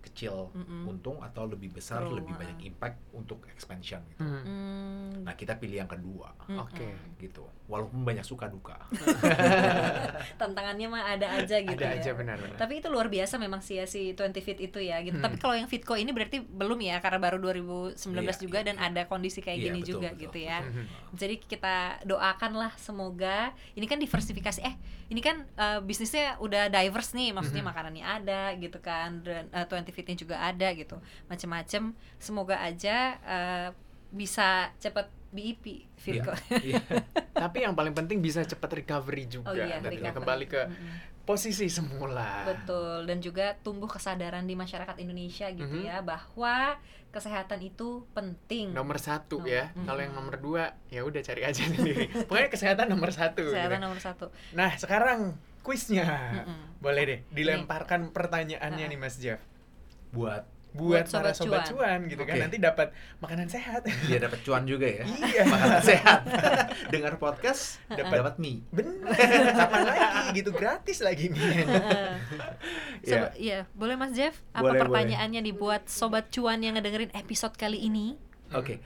kecil 0.04 0.52
Mhm. 0.52 0.84
untung 0.86 1.18
atau 1.20 1.44
lebih 1.46 1.72
besar 1.72 2.04
True, 2.04 2.20
lebih 2.20 2.34
banyak 2.34 2.60
impact 2.66 3.00
untuk 3.12 3.48
expansion 3.48 4.04
gitu. 4.10 4.20
Hmm, 4.20 5.24
nah 5.24 5.34
kita 5.34 5.56
pilih 5.56 5.78
yang 5.78 5.88
kedua 5.88 6.36
mm-mm. 6.42 6.60
Oke. 6.60 6.92
gitu 7.18 7.42
walaupun 7.66 8.04
banyak 8.04 8.22
suka 8.22 8.46
duka 8.46 8.76
Tantangannya 10.36 10.88
mah 10.88 11.04
ada 11.10 11.28
aja 11.34 11.58
gitu 11.58 11.74
Ada 11.74 11.88
ya. 11.90 12.00
aja 12.00 12.12
benar-benar. 12.14 12.58
Tapi 12.58 12.74
itu 12.78 12.88
luar 12.88 13.08
biasa 13.08 13.36
memang 13.38 13.60
sih 13.60 13.80
ya 13.80 13.86
si 13.86 14.12
20 14.12 14.36
Fit 14.40 14.60
itu 14.60 14.80
ya 14.80 15.00
gitu. 15.02 15.16
Hmm. 15.16 15.24
Tapi 15.24 15.36
kalau 15.38 15.56
yang 15.56 15.68
Fitco 15.68 15.96
ini 15.96 16.12
berarti 16.12 16.42
belum 16.42 16.80
ya 16.80 17.00
karena 17.00 17.20
baru 17.20 17.38
2019 17.40 17.96
Iya, 18.14 18.34
juga 18.38 18.60
iya, 18.60 18.68
dan 18.68 18.78
iya. 18.78 18.88
ada 18.90 19.02
kondisi 19.06 19.40
kayak 19.40 19.58
Iya, 19.58 19.66
gini 19.66 19.80
betul, 19.82 19.92
juga 19.94 20.10
betul. 20.10 20.22
gitu 20.22 20.38
ya. 20.42 20.58
Mhm. 20.62 20.84
Jadi 21.14 21.36
kita 21.40 21.76
doakanlah 22.04 22.72
semoga 22.76 23.38
ini 23.74 23.86
kan 23.86 23.98
diversifikasi 23.98 24.60
eh 24.60 24.76
ini 25.06 25.22
kan 25.22 25.46
eh, 25.48 25.80
bisnisnya 25.80 26.36
udah 26.40 26.68
diverse 26.70 27.14
nih 27.14 27.32
maksudnya 27.32 27.62
Mhm. 27.62 27.70
makanannya 27.70 28.06
ada 28.06 28.42
gitu 28.56 28.80
kan 28.80 29.22
dan 29.22 29.46
eh, 29.50 29.66
20 29.66 29.93
Fitnya 29.94 30.18
juga 30.18 30.36
ada 30.40 30.68
gitu 30.72 30.98
macem-macem 31.28 31.94
semoga 32.18 32.58
aja 32.58 32.98
eh, 33.20 33.70
bisa 34.10 34.74
cepet 34.78 35.06
BIP 35.30 35.90
Fitco. 35.96 36.30
Iya. 36.52 36.78
Tapi 37.42 37.66
yang 37.66 37.74
paling 37.74 37.90
penting 37.92 38.18
bisa 38.20 38.42
cepat 38.42 38.70
recovery 38.76 39.26
juga 39.26 39.50
Oh 39.50 39.56
iya, 39.56 39.78
dan 39.78 39.90
recovery. 39.90 40.14
kembali 40.14 40.46
ke 40.48 40.62
Mm-mm. 40.64 40.94
posisi 41.24 41.66
semula. 41.68 42.46
Betul, 42.46 43.06
dan 43.06 43.18
juga 43.18 43.58
tumbuh 43.58 43.88
kesadaran 43.88 44.44
di 44.44 44.54
masyarakat 44.54 44.94
Indonesia 44.96 45.50
gitu 45.50 45.66
Mhm. 45.74 45.88
ya 45.88 45.98
bahwa 46.00 46.78
kesehatan 47.10 47.62
itu 47.64 48.06
penting. 48.12 48.70
Nomor 48.72 48.98
satu 48.98 49.42
Nomor- 49.42 49.50
ya. 49.50 49.64
Mm-mm. 49.68 49.86
Kalau 49.88 50.00
yang 50.00 50.14
nomor 50.14 50.36
dua 50.38 50.64
ya 50.88 51.02
udah 51.02 51.22
cari 51.24 51.42
aja 51.42 51.62
sendiri. 51.66 52.14
Pokoknya 52.30 52.50
kesehatan 52.50 52.86
nomor 52.88 53.10
satu. 53.10 53.50
kesehatan 53.50 53.74
gitu. 53.74 53.86
nomor 53.90 54.00
satu. 54.00 54.26
Nah 54.52 54.70
sekarang 54.76 55.34
kuisnya. 55.62 56.06
Mm-mm. 56.46 56.78
Boleh 56.78 57.04
deh 57.08 57.20
dilemparkan 57.32 58.14
pertanyaannya 58.14 58.86
Ah. 58.86 58.92
nih 58.92 59.00
Mas 59.00 59.18
Jeff. 59.18 59.42
Buat 60.14 60.44
Buat, 60.74 61.06
Buat 61.06 61.22
para 61.22 61.32
sobat 61.38 61.38
sobat 61.38 61.64
cuan, 61.70 62.00
gitu 62.10 62.26
kan 62.26 62.34
Oke. 62.34 62.44
nanti 62.50 62.58
dapat 62.58 62.90
makanan 63.22 63.46
sehat. 63.46 63.86
dia 64.10 64.18
dapat 64.18 64.42
cuan 64.42 64.66
juga 64.66 64.90
ya 64.90 65.06
iya. 65.06 65.46
makanan 65.46 65.82
sehat 65.86 66.20
dengar 66.94 67.14
podcast 67.22 67.78
Dapat- 67.86 68.10
dapat 68.10 68.36
mie 68.42 68.66
Bener. 68.74 69.06
Kapan 69.54 69.82
lagi 69.86 70.34
gitu 70.34 70.50
gratis 70.50 71.06
lagi 71.06 71.30
nih. 71.30 71.46
Sobat, 73.06 73.34
iya, 73.38 73.70
boleh 73.78 73.94
Mas 73.94 74.18
Jeff? 74.18 74.34
Apa 74.50 74.74
Boleh, 74.74 74.82
pertanyaannya 74.82 75.46
dibuat 75.46 75.86
sobat 75.86 76.34
cuan 76.34 76.58
yang 76.66 76.74
ngedengerin 76.74 77.14
episode 77.14 77.54
kali 77.54 77.78
ini? 77.78 78.18
Oke, 78.56 78.80
Ke- 78.80 78.82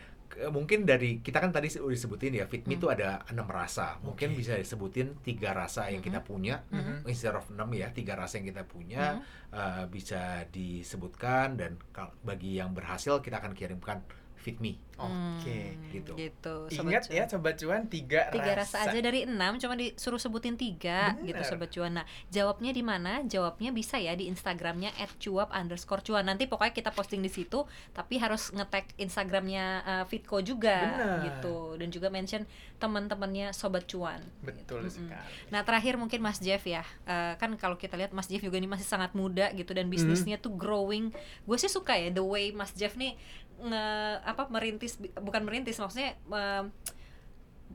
mungkin 0.47 0.85
dari 0.85 1.17
kita 1.19 1.41
kan 1.41 1.49
tadi 1.49 1.65
udah 1.73 1.89
disebutin 1.89 2.37
ya 2.37 2.45
fit 2.45 2.61
me 2.63 2.75
Hmm. 2.75 2.79
itu 2.79 2.87
ada 2.87 3.25
enam 3.27 3.45
rasa. 3.45 3.97
Mungkin 4.05 4.33
Oke. 4.33 4.37
bisa 4.37 4.53
disebutin 4.53 5.17
tiga 5.21 5.51
rasa 5.51 5.89
yang 5.89 5.99
kita 5.99 6.21
punya 6.21 6.61
Mhm. 6.69 7.09
instead 7.09 7.33
of 7.33 7.49
enam 7.49 7.73
ya 7.73 7.89
tiga 7.89 8.13
rasa 8.13 8.37
yang 8.37 8.53
kita 8.53 8.63
punya 8.63 9.17
eh, 9.47 9.87
bisa 9.87 10.43
disebutkan 10.51 11.55
dan 11.55 11.79
bagi 12.21 12.59
yang 12.59 12.75
berhasil 12.75 13.17
kita 13.19 13.39
akan 13.39 13.55
kirimkan 13.55 14.03
fit 14.47 14.63
me. 14.63 14.79
Oke. 14.97 15.77
Hmm, 15.77 15.93
gitu. 15.93 16.11
Gitu. 16.17 16.55
Sobat 16.73 16.89
Ingat 16.89 17.03
Cuan. 17.05 17.17
ya 17.19 17.23
sobat 17.29 17.53
cuan 17.53 17.81
tiga, 17.85 18.33
tiga 18.33 18.51
rasa. 18.57 18.87
aja 18.87 18.97
dari 18.97 19.29
enam 19.29 19.59
cuma 19.61 19.77
disuruh 19.77 20.17
sebutin 20.17 20.57
tiga 20.57 21.13
Bener. 21.13 21.37
gitu 21.37 21.41
sobat 21.45 21.69
cuan 21.69 21.91
nah 21.93 22.05
jawabnya 22.33 22.73
di 22.73 22.81
mana 22.81 23.21
jawabnya 23.21 23.69
bisa 23.69 24.01
ya 24.01 24.17
di 24.17 24.25
instagramnya 24.25 24.89
@cuap 25.21 25.53
underscore 25.53 26.01
cuan 26.01 26.25
nanti 26.25 26.49
pokoknya 26.49 26.73
kita 26.73 26.89
posting 26.89 27.21
di 27.21 27.29
situ 27.29 27.61
tapi 27.93 28.17
harus 28.17 28.49
nge-tag 28.49 28.89
instagramnya 28.97 29.65
uh, 29.85 30.03
Fitco 30.09 30.41
juga 30.41 30.81
Bener. 30.81 31.29
gitu 31.29 31.77
dan 31.77 31.93
juga 31.93 32.07
mention 32.09 32.49
teman-temannya 32.81 33.53
sobat 33.53 33.85
cuan 33.85 34.21
Betul 34.41 34.87
Gitu. 34.87 35.03
Sekali. 35.03 35.29
Nah 35.49 35.61
terakhir 35.61 35.97
mungkin 35.97 36.21
Mas 36.21 36.39
Jeff 36.39 36.63
ya, 36.63 36.81
Eh, 37.03 37.33
kan 37.37 37.49
kalau 37.57 37.75
kita 37.75 37.95
lihat 37.95 38.11
Mas 38.11 38.27
Jeff 38.27 38.39
juga 38.39 38.57
ini 38.57 38.67
masih 38.67 38.83
sangat 38.83 39.11
muda 39.13 39.49
gitu 39.53 39.71
dan 39.73 39.87
bisnisnya 39.87 40.37
tuh 40.37 40.53
growing. 40.53 41.09
Gue 41.43 41.57
sih 41.57 41.67
suka 41.67 41.95
ya 41.95 42.09
the 42.09 42.21
way 42.21 42.51
Mas 42.51 42.71
Jeff 42.73 42.93
nih 42.95 43.15
nge 43.59 43.85
apa 44.21 44.43
merintis 44.47 44.95
bukan 45.17 45.41
merintis 45.41 45.77
maksudnya 45.77 46.13
em, 46.27 46.69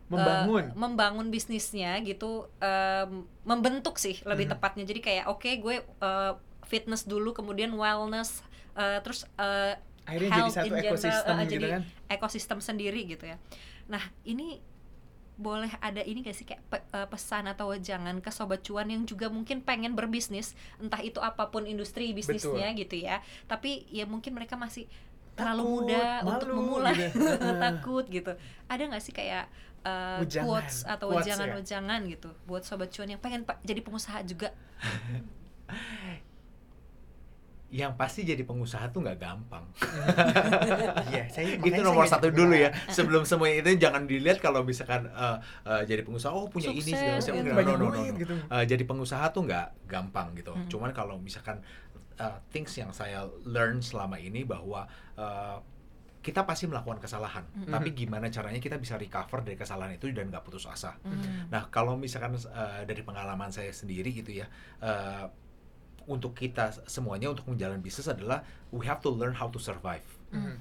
Membangun. 0.09 0.65
eh, 0.69 0.77
membangun 0.77 1.29
bisnisnya 1.29 2.01
gitu, 2.01 2.49
em, 2.61 3.25
membentuk 3.45 3.97
sih 3.97 4.21
lebih 4.25 4.49
Mhm. 4.49 4.53
tepatnya. 4.57 4.85
Jadi 4.85 5.01
kayak 5.01 5.25
oke 5.29 5.51
gue 5.59 5.77
eh, 5.81 6.33
fitness 6.65 7.05
dulu 7.05 7.33
kemudian 7.33 7.73
wellness 7.73 8.41
eh, 8.73 9.01
terus 9.01 9.25
eh, 9.37 9.77
Akhirnya 10.03 10.31
jadi 10.33 10.41
health 10.43 10.55
satu 10.55 10.67
in 10.67 10.73
general, 10.75 10.93
ekosistem 10.97 11.33
eh, 11.33 11.41
gitu 11.41 11.53
jadi 11.55 11.67
kan. 11.71 11.83
ekosistem 12.11 12.59
sendiri 12.61 13.01
gitu 13.07 13.25
ya. 13.25 13.37
Nah 13.87 14.03
ini 14.25 14.61
boleh 15.33 15.73
ada 15.81 16.05
ini 16.05 16.21
gak 16.21 16.37
sih 16.37 16.45
kayak 16.45 16.61
pe- 16.69 16.87
pesan 17.09 17.49
atau 17.49 17.73
jangan 17.75 18.21
ke 18.21 18.29
sobat 18.29 18.61
cuan 18.63 18.87
yang 18.87 19.03
juga 19.03 19.27
mungkin 19.27 19.61
pengen 19.61 19.97
berbisnis 19.97 20.53
entah 20.77 21.01
itu 21.01 21.19
apa 21.19 21.49
pun 21.49 21.65
industri 21.65 22.13
bisnisnya 22.13 22.69
gitu 22.77 23.01
ya 23.01 23.19
tapi 23.49 23.89
ya 23.89 24.05
mungkin 24.05 24.37
mereka 24.37 24.55
masih 24.55 24.87
terlalu 25.33 25.63
Takut, 25.63 25.73
muda 25.89 26.03
untuk 26.23 26.49
malu 26.49 26.55
memulai 26.61 26.95
gitu. 27.09 27.19
takut 27.65 28.05
gitu 28.07 28.33
ada 28.69 28.83
nggak 28.85 29.03
sih 29.03 29.15
kayak 29.15 29.47
Wejangan, 29.83 30.47
quotes 30.47 30.77
atau 30.87 31.11
ya. 31.11 31.15
wejangan-wejangan 31.19 32.01
gitu 32.07 32.31
buat 32.47 32.63
sobat 32.63 32.95
cuan 32.95 33.11
yang 33.11 33.19
pengen 33.19 33.43
pa- 33.43 33.59
jadi 33.67 33.83
pengusaha 33.83 34.23
juga 34.23 34.55
Yang 37.73 37.97
pasti 37.97 38.21
jadi 38.29 38.45
pengusaha 38.45 38.93
tuh 38.93 39.01
nggak 39.01 39.17
gampang. 39.17 39.65
Iya, 41.09 41.25
saya 41.33 41.57
itu 41.57 41.81
nomor 41.81 42.05
saya 42.05 42.21
satu 42.21 42.29
dulu 42.29 42.53
ya. 42.53 42.69
Sebelum 42.93 43.25
semua 43.25 43.49
itu 43.49 43.73
jangan 43.81 44.05
dilihat 44.05 44.45
kalau 44.45 44.61
misalkan 44.61 45.09
eh, 45.09 45.37
eh, 45.65 45.83
jadi 45.89 46.05
pengusaha 46.05 46.37
oh 46.37 46.53
punya 46.53 46.69
ini 46.69 46.85
segala 46.85 47.17
Sukses, 47.17 47.33
macam. 47.33 47.41
gitu. 47.41 47.49
No, 47.49 47.63
no, 47.65 47.73
no, 47.73 47.87
no, 47.89 48.01
no. 48.05 48.21
gitu. 48.21 48.35
Eh, 48.37 48.65
jadi 48.69 48.83
pengusaha 48.85 49.25
tuh 49.33 49.49
nggak 49.49 49.89
gampang 49.89 50.37
gitu. 50.37 50.53
Mm. 50.53 50.69
Cuman 50.69 50.93
kalau 50.93 51.17
misalkan 51.17 51.65
eh, 52.15 52.39
things 52.51 52.73
yang 52.75 52.91
saya 52.91 53.25
learn 53.45 53.81
selama 53.81 54.17
ini 54.17 54.43
bahwa 54.43 54.85
eh, 55.17 55.59
kita 56.23 56.47
pasti 56.47 56.71
melakukan 56.71 57.03
kesalahan, 57.03 57.43
Mm. 57.51 57.75
tapi 57.75 57.91
gimana 57.93 58.31
caranya 58.31 58.63
kita 58.63 58.79
bisa 58.79 58.95
recover 58.95 59.43
dari 59.43 59.59
kesalahan 59.59 59.99
itu 59.99 60.07
dan 60.15 60.31
nggak 60.31 60.47
putus 60.47 60.71
asa. 60.71 60.95
Hmm. 61.03 61.51
Nah, 61.51 61.67
kalau 61.67 61.99
misalkan 61.99 62.39
eh, 62.39 62.87
dari 62.87 63.03
pengalaman 63.03 63.51
saya 63.51 63.75
sendiri 63.75 64.15
gitu 64.15 64.31
ya, 64.31 64.47
eh, 64.79 65.27
untuk 66.07 66.35
kita 66.35 66.87
semuanya 66.87 67.27
untuk 67.27 67.47
menjalani 67.47 67.79
bisnis 67.79 68.07
adalah 68.07 68.39
we 68.71 68.87
have 68.87 68.99
to 68.99 69.11
learn 69.11 69.35
how 69.35 69.51
to 69.51 69.59
survive 69.59 70.07
Mhm. 70.31 70.55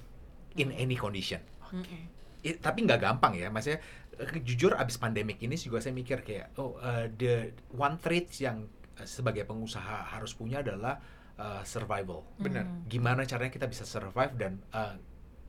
in 0.57 0.73
any 0.73 0.97
condition. 0.97 1.45
Mm-mm. 1.69 2.09
I- 2.41 2.57
tapi 2.57 2.81
nggak 2.81 2.97
gampang 2.99 3.37
ya, 3.37 3.53
maksudnya 3.53 3.85
eh, 4.17 4.41
jujur 4.41 4.73
abis 4.73 4.97
pandemik 4.97 5.37
ini 5.39 5.53
juga 5.55 5.77
saya 5.77 5.93
mikir 5.93 6.25
kayak 6.25 6.57
oh 6.57 6.81
eh, 6.81 7.05
the 7.13 7.33
one 7.71 8.01
trait 8.01 8.33
yang 8.41 8.65
eh, 8.97 9.05
sebagai 9.05 9.45
pengusaha 9.45 10.09
harus 10.09 10.33
punya 10.33 10.65
adalah 10.65 10.97
eh, 11.41 11.63
survival. 11.65 12.21
Benar. 12.37 12.63
Hmm. 12.63 12.85
Gimana 12.85 13.25
caranya 13.25 13.49
kita 13.49 13.65
bisa 13.65 13.81
survive 13.83 14.33
dan 14.37 14.61
eh, 14.69 14.95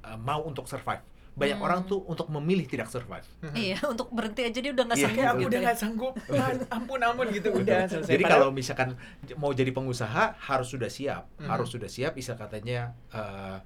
eh, 0.03 0.19
mau 0.19 0.41
untuk 0.43 0.65
survive. 0.65 1.05
Banyak 1.33 1.57
Hmm. 1.57 1.65
orang 1.65 1.81
tuh 1.85 2.05
untuk 2.05 2.29
memilih 2.29 2.65
tidak 2.65 2.89
survive. 2.89 3.25
Mhm. 3.41 3.57
Iya, 3.57 3.79
untuk 3.89 4.09
berhenti 4.09 4.45
aja 4.45 4.59
dia 4.59 4.69
udah 4.69 4.85
nggak 4.85 4.99
Iya, 5.01 5.07
sanggup 5.07 5.25
aku 5.25 5.37
gitu 5.39 5.49
udah 5.49 5.57
ya. 5.57 5.65
nggak 5.65 5.79
sanggup, 5.81 6.13
Tuhan, 6.29 6.55
ampun 6.69 7.01
ampun 7.01 7.27
gitu 7.31 7.49
udah 7.53 7.79
selesai. 7.89 8.13
Jadi 8.13 8.25
kalau 8.27 8.49
misalkan 8.51 8.89
mau 9.37 9.53
jadi 9.53 9.73
pengusaha 9.73 10.25
harus 10.39 10.69
sudah 10.69 10.89
siap, 10.89 11.25
Mhm. 11.41 11.49
harus 11.49 11.69
sudah 11.69 11.89
siap. 11.89 12.13
Bisa 12.13 12.37
katanya 12.37 12.93
eh, 13.09 13.57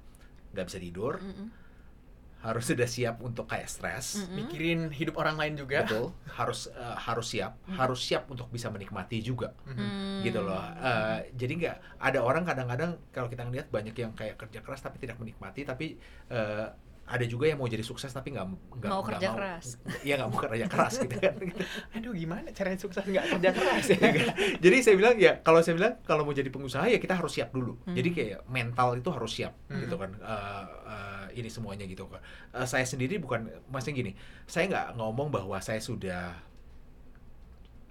nggak 0.51 0.65
bisa 0.65 0.79
tidur, 0.79 1.19
Mm-mm. 1.19 1.47
Harus 2.47 2.63
sudah 2.71 2.87
siap 2.87 3.19
untuk 3.19 3.43
kayak 3.45 3.67
stres, 3.67 4.23
Mm-mm. 4.23 4.35
mikirin 4.39 4.79
hidup 4.89 5.19
orang 5.19 5.35
lain 5.35 5.59
juga. 5.59 5.83
betul. 5.83 6.15
Harus 6.37 6.69
eh, 6.69 6.95
harus 6.97 7.27
siap, 7.27 7.57
Mhm. 7.65 7.75
harus 7.75 7.99
siap 7.99 8.23
untuk 8.29 8.47
bisa 8.47 8.69
menikmati 8.69 9.19
juga, 9.19 9.51
Mhm. 9.65 9.75
Hmm. 9.75 10.21
gitu 10.23 10.39
loh. 10.39 10.61
Eh, 10.79 11.33
jadi 11.33 11.53
nggak 11.57 11.77
ada 11.99 12.19
orang 12.21 12.45
kadang-kadang 12.45 12.91
kalau 13.09 13.27
kita 13.27 13.43
ngeliat 13.43 13.67
banyak 13.67 13.93
yang 13.93 14.13
kayak 14.13 14.37
kerja 14.37 14.61
keras 14.61 14.79
tapi 14.79 14.97
tidak 14.97 15.17
menikmati, 15.17 15.61
tapi 15.61 15.97
eh, 16.29 16.67
ada 17.07 17.23
juga 17.23 17.47
yang 17.47 17.55
mau 17.55 17.65
jadi 17.65 17.79
sukses 17.81 18.11
tapi 18.11 18.29
nggak 18.29 18.45
nggak 18.77 18.89
Mau 18.89 18.99
kerja 18.99 19.31
keras. 19.31 19.79
Iya 20.03 20.19
nggak 20.19 20.27
mau 20.27 20.39
kerja 20.39 20.65
keras 20.67 20.93
gitu 20.99 21.15
kan. 21.23 21.33
Aduh 21.93 22.11
gimana 22.11 22.51
caranya 22.51 22.75
sukses 22.77 22.99
nggak 23.01 23.25
kerja 23.29 23.49
keras 23.51 23.85
ya? 23.95 23.99
jadi 24.57 24.77
saya 24.81 24.95
bilang 24.95 25.15
ya 25.15 25.39
kalau 25.39 25.59
saya 25.59 25.73
bilang 25.73 25.95
kalau 26.03 26.21
mau 26.21 26.31
jadi 26.31 26.47
pengusaha 26.47 26.83
ya 26.85 26.99
kita 26.99 27.15
harus 27.15 27.31
siap 27.31 27.49
dulu 27.49 27.79
Hmm. 27.79 27.95
jadi 27.95 28.09
kayak 28.11 28.39
mental 28.45 28.93
itu 28.93 29.07
harus 29.07 29.31
siap 29.31 29.55
Hmm. 29.65 29.79
gitu 29.79 29.95
kan 29.95 30.11
Eh, 30.13 30.65
eh, 30.85 31.25
ini 31.35 31.47
semuanya 31.47 31.83
gitu 31.83 32.05
kan 32.05 32.19
Eh, 32.51 32.65
saya 32.65 32.83
sendiri 32.83 33.17
bukan 33.17 33.39
maksudnya 33.65 33.95
gini 33.97 34.11
saya 34.43 34.67
nggak 34.67 34.87
ngomong 34.95 35.31
bahwa 35.31 35.55
saya 35.57 35.79
sudah 35.79 36.35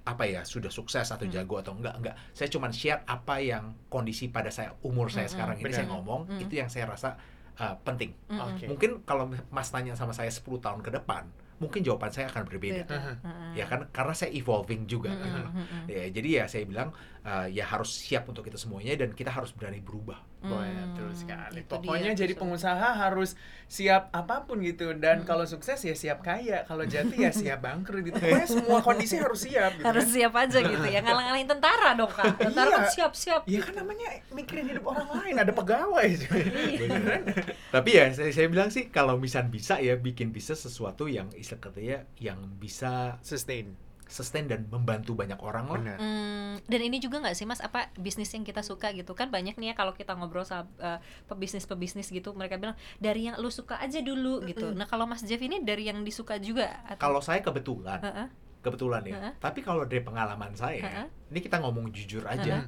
apa 0.07 0.23
ya 0.25 0.45
sudah 0.45 0.71
sukses 0.71 1.03
atau 1.05 1.27
jago 1.27 1.59
atau 1.59 1.75
enggak 1.75 1.99
enggak 1.99 2.15
saya 2.31 2.47
cuman 2.47 2.71
share 2.71 3.03
apa 3.05 3.43
yang 3.43 3.75
kondisi 3.89 4.29
pada 4.29 4.49
saya 4.49 4.79
umur 4.81 5.11
saya 5.11 5.25
Mm-mm. 5.25 5.35
sekarang 5.35 5.57
ini 5.57 5.65
Benar. 5.67 5.75
saya 5.75 5.87
ngomong 5.89 6.21
Mm. 6.29 6.41
itu 6.47 6.55
yang 6.55 6.69
saya 6.69 6.87
rasa 6.87 7.19
uh, 7.59 7.75
penting. 7.83 8.11
Oke. 8.29 8.65
mungkin 8.69 8.91
kalau 9.05 9.25
mas 9.51 9.69
tanya 9.71 9.93
sama 9.97 10.13
saya 10.13 10.29
10 10.29 10.43
tahun 10.61 10.81
ke 10.85 10.91
depan 10.93 11.25
mungkin 11.57 11.81
jawaban 11.81 12.13
saya 12.13 12.29
akan 12.29 12.45
berbeda 12.45 12.85
Beda. 12.85 12.97
Aha. 13.01 13.13
Heeh. 13.25 13.51
ya 13.57 13.65
kan 13.65 13.89
karena 13.89 14.13
saya 14.13 14.29
evolving 14.37 14.85
juga 14.85 15.09
Mm-mm, 15.09 15.25
gitu 15.25 15.39
loh. 15.41 15.53
mm-mm. 15.57 15.83
ya 15.89 16.05
jadi 16.13 16.29
ya 16.29 16.45
saya 16.53 16.65
bilang 16.69 16.89
uh, 17.25 17.49
ya 17.49 17.65
harus 17.65 17.97
siap 17.97 18.29
untuk 18.29 18.45
itu 18.45 18.61
semuanya 18.61 18.93
dan 19.01 19.17
kita 19.17 19.33
harus 19.33 19.57
berani 19.57 19.81
berubah 19.81 20.21
Betul 20.49 21.07
Hmm, 21.07 21.17
sekali. 21.17 21.59
itu 21.59 21.71
Pokoknya 21.71 22.13
dia. 22.13 22.21
jadi 22.23 22.35
pengusaha 22.35 22.89
harus 22.95 23.35
siap 23.67 24.13
apa 24.13 24.45
pun 24.45 24.61
gitu 24.61 24.93
dan 24.95 25.23
kalau 25.23 25.43
sukses 25.43 25.81
ya 25.81 25.93
siap 25.93 26.21
kaya, 26.21 26.63
kalau 26.63 26.85
jatuh 26.85 27.17
ya 27.17 27.33
siap 27.43 27.61
bangkrut 27.61 28.05
gitu. 28.05 28.17
Pokoknya 28.17 28.45
semua 28.47 28.79
kondisi 28.81 29.17
harus 29.17 29.41
siap 29.43 29.75
gitu. 29.75 29.85
harus 29.85 30.05
kan. 30.05 30.13
siap 30.13 30.33
aja 30.37 30.59
gitu 30.61 30.87
ya 30.87 31.01
ngalang-ngalangin 31.01 31.49
tentara 31.49 31.89
dong 31.93 32.11
kak 32.11 32.37
tentara 32.37 32.69
Iya. 32.69 32.77
kan 32.77 32.85
siap-siap 32.91 33.41
Ya 33.47 33.61
kan 33.61 33.75
namanya 33.75 34.07
mikirin 34.31 34.67
hidup 34.69 34.85
orang 34.85 35.09
lain, 35.11 35.35
ada 35.37 35.53
pegawai. 35.53 36.09
Beneran. 36.81 37.23
Tapi 37.71 37.91
ya 37.93 38.05
saya, 38.13 38.31
saya 38.31 38.47
bilang 38.47 38.69
sih 38.69 38.89
kalau 38.89 39.17
misalnya 39.17 39.49
bisa 39.49 39.75
ya 39.79 39.97
bikin 39.97 40.31
bisnis 40.31 40.61
sesuatu 40.61 41.07
yang 41.07 41.33
istilah 41.33 41.61
katanya 41.63 41.99
yang 42.19 42.39
bisa 42.57 43.17
Sustain. 43.23 43.73
Sustain 44.07 44.47
dan 44.47 44.71
membantu 44.71 45.19
banyak 45.19 45.35
orang 45.43 45.67
lah. 45.67 45.79
Benar. 45.83 45.99
Hmm, 45.99 46.55
dan 46.63 46.81
ini 46.81 46.97
juga 46.97 47.19
nggak 47.19 47.35
sih 47.35 47.43
mas 47.43 47.59
apa 47.59 47.91
bisnis 47.95 48.31
yang 48.31 48.43
kita 48.43 48.63
suka 48.63 48.95
gitu 48.95 49.13
kan 49.13 49.29
banyak 49.29 49.59
nih 49.59 49.71
ya 49.71 49.75
kalau 49.75 49.91
kita 49.93 50.15
ngobrol 50.15 50.47
sama 50.47 50.71
eh, 50.79 50.99
pebisnis-pebisnis 51.27 52.09
gitu 52.09 52.31
mereka 52.31 52.55
bilang 52.55 52.79
dari 52.97 53.27
yang 53.27 53.35
lu 53.37 53.51
suka 53.51 53.77
aja 53.77 53.99
dulu 53.99 54.47
gitu 54.47 54.71
nah 54.73 54.87
kalau 54.87 55.05
mas 55.05 55.27
Jeff 55.27 55.39
ini 55.39 55.59
dari 55.61 55.91
yang 55.91 56.01
disuka 56.01 56.39
juga 56.39 56.71
atau- 56.87 57.03
Kalau 57.03 57.19
saya 57.19 57.43
kebetulan, 57.43 57.99
Heeh. 57.99 58.27
kebetulan 58.63 59.03
ya. 59.03 59.15
Heeh. 59.19 59.33
Tapi 59.39 59.61
kalau 59.61 59.83
dari 59.83 60.01
pengalaman 60.01 60.55
saya, 60.55 60.79
Heeh. 60.81 61.07
ini 61.29 61.39
kita 61.39 61.59
ngomong 61.59 61.91
jujur 61.91 62.23
aja. 62.25 62.63
Heeh. 62.63 62.67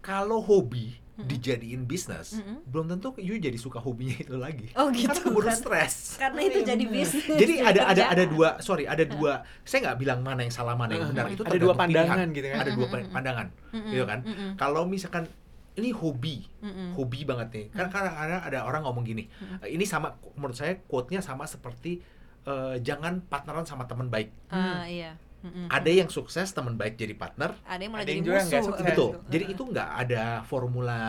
Kalau 0.00 0.38
hobi 0.38 1.02
Mm-mm. 1.16 1.32
dijadiin 1.32 1.82
bisnis, 1.84 2.36
Mm-mm. 2.36 2.60
belum 2.68 2.92
tentu 2.92 3.08
you 3.16 3.36
jadi 3.36 3.56
suka 3.56 3.80
hobinya 3.80 4.12
itu 4.14 4.36
lagi. 4.36 4.68
oh 4.76 4.92
gitu 4.92 5.08
Karena 5.08 5.24
keburu 5.24 5.48
kan 5.48 5.56
stres. 5.56 5.94
karena 6.20 6.40
itu 6.44 6.58
jadi 6.60 6.84
bisnis 6.84 7.24
Jadi 7.24 7.40
jadi 7.40 7.54
ada 7.64 7.80
ada 7.88 8.02
ada 8.12 8.24
dua, 8.28 8.48
sorry 8.60 8.84
ada 8.84 9.00
dua. 9.02 9.40
Saya 9.64 9.88
nggak 9.88 9.96
bilang 9.96 10.20
mana 10.20 10.44
yang 10.44 10.52
salah 10.52 10.76
mana 10.76 10.92
yang 10.92 11.08
benar. 11.08 11.32
Itu 11.32 11.40
Ada 11.40 11.56
dua 11.56 11.72
pandangan 11.72 12.16
pilihan. 12.20 12.28
gitu 12.30 12.46
kan. 12.46 12.58
Ada 12.60 12.70
dua 12.70 12.86
pandangan, 13.08 13.46
gitu 13.72 14.04
kan. 14.04 14.18
Kalau 14.54 14.82
misalkan 14.84 15.24
ini 15.74 15.88
hobi, 15.90 16.44
mm-mm. 16.60 16.92
hobi 16.92 17.20
banget 17.24 17.48
nih. 17.50 17.66
Kan 17.70 17.88
kadang 17.88 18.12
ada 18.12 18.36
ada 18.44 18.58
orang 18.62 18.84
ngomong 18.84 19.04
gini. 19.04 19.24
Mm-mm. 19.26 19.64
"Eh, 19.64 19.72
Ini 19.72 19.84
sama 19.84 20.12
menurut 20.32 20.52
saya 20.54 20.76
quote-nya 20.84 21.20
sama 21.20 21.44
seperti 21.44 22.04
eh, 22.44 22.76
jangan 22.78 23.24
partneran 23.24 23.64
sama 23.64 23.84
teman 23.84 24.06
baik. 24.06 24.30
Ah, 24.48 24.84
iya 24.84 25.16
Mm-mm. 25.46 25.66
Ada 25.68 25.90
yang 25.92 26.08
sukses 26.08 26.50
teman 26.50 26.74
baik 26.74 26.94
jadi 26.94 27.14
partner, 27.14 27.54
ada 27.62 27.78
yang 27.78 27.90
malah 27.90 28.02
ada 28.02 28.10
jadi 28.10 28.18
yang 28.18 28.26
juga 28.26 28.40
musuh 28.40 28.62
sukses. 28.64 28.82
betul. 28.82 29.10
gitu. 29.14 29.30
Jadi 29.30 29.44
itu 29.48 29.62
nggak 29.64 29.88
ada 29.96 30.24
formula 30.42 31.00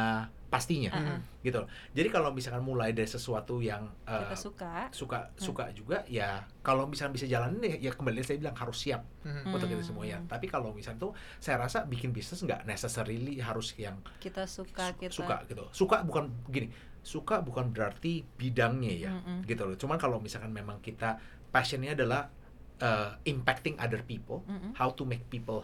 pastinya, 0.47 0.88
Heeh. 0.89 1.19
gitu. 1.43 1.59
loh. 1.59 1.69
Jadi 1.91 2.07
kalau 2.07 2.31
misalkan 2.31 2.61
mulai 2.61 2.89
dari 2.91 3.03
sesuatu 3.05 3.59
yang 3.59 3.91
eh, 4.05 4.15
kita 4.23 4.38
suka 4.38 4.71
suka 4.91 5.19
suka 5.35 5.63
juga 5.71 6.07
ya 6.07 6.39
kalau 6.61 6.88
misalnya 6.88 7.13
bisa 7.13 7.25
jalanin 7.25 7.59
ya, 7.59 7.75
ya 7.81 7.91
kembali 7.91 8.21
saya 8.21 8.39
bilang 8.39 8.55
harus 8.55 8.79
siap 8.79 9.03
Mhm. 9.21 9.51
untuk 9.51 9.67
itu 9.67 9.75
Hmm. 9.75 9.89
semuanya. 9.91 10.17
Tapi 10.23 10.45
kalau 10.45 10.71
misalnya 10.71 11.01
tuh 11.01 11.11
saya 11.38 11.59
rasa 11.59 11.83
bikin 11.83 12.11
bisnis 12.11 12.39
nggak 12.39 12.63
necessarily 12.63 13.39
harus 13.39 13.75
yang 13.75 13.99
kita 14.19 14.47
suka 14.47 14.88
su- 14.88 14.97
kita 14.97 15.11
suka 15.11 15.35
gitu. 15.45 15.63
Suka 15.73 15.99
bukan 16.01 16.31
gini, 16.47 16.71
suka 17.01 17.43
bukan 17.43 17.67
berarti 17.69 18.23
bidangnya 18.33 18.93
ya, 18.93 19.11
Mm-mm. 19.13 19.43
gitu 19.43 19.63
loh. 19.63 19.75
Cuman 19.75 19.95
kalau 19.95 20.17
misalkan 20.17 20.51
memang 20.51 20.79
kita 20.79 21.19
passionnya 21.47 21.91
adalah 21.91 22.31
uh, 22.80 23.17
impacting 23.23 23.75
other 23.78 24.01
people, 24.01 24.43
Mm-mm. 24.45 24.73
how 24.75 24.91
to 24.93 25.03
make 25.03 25.25
people 25.28 25.63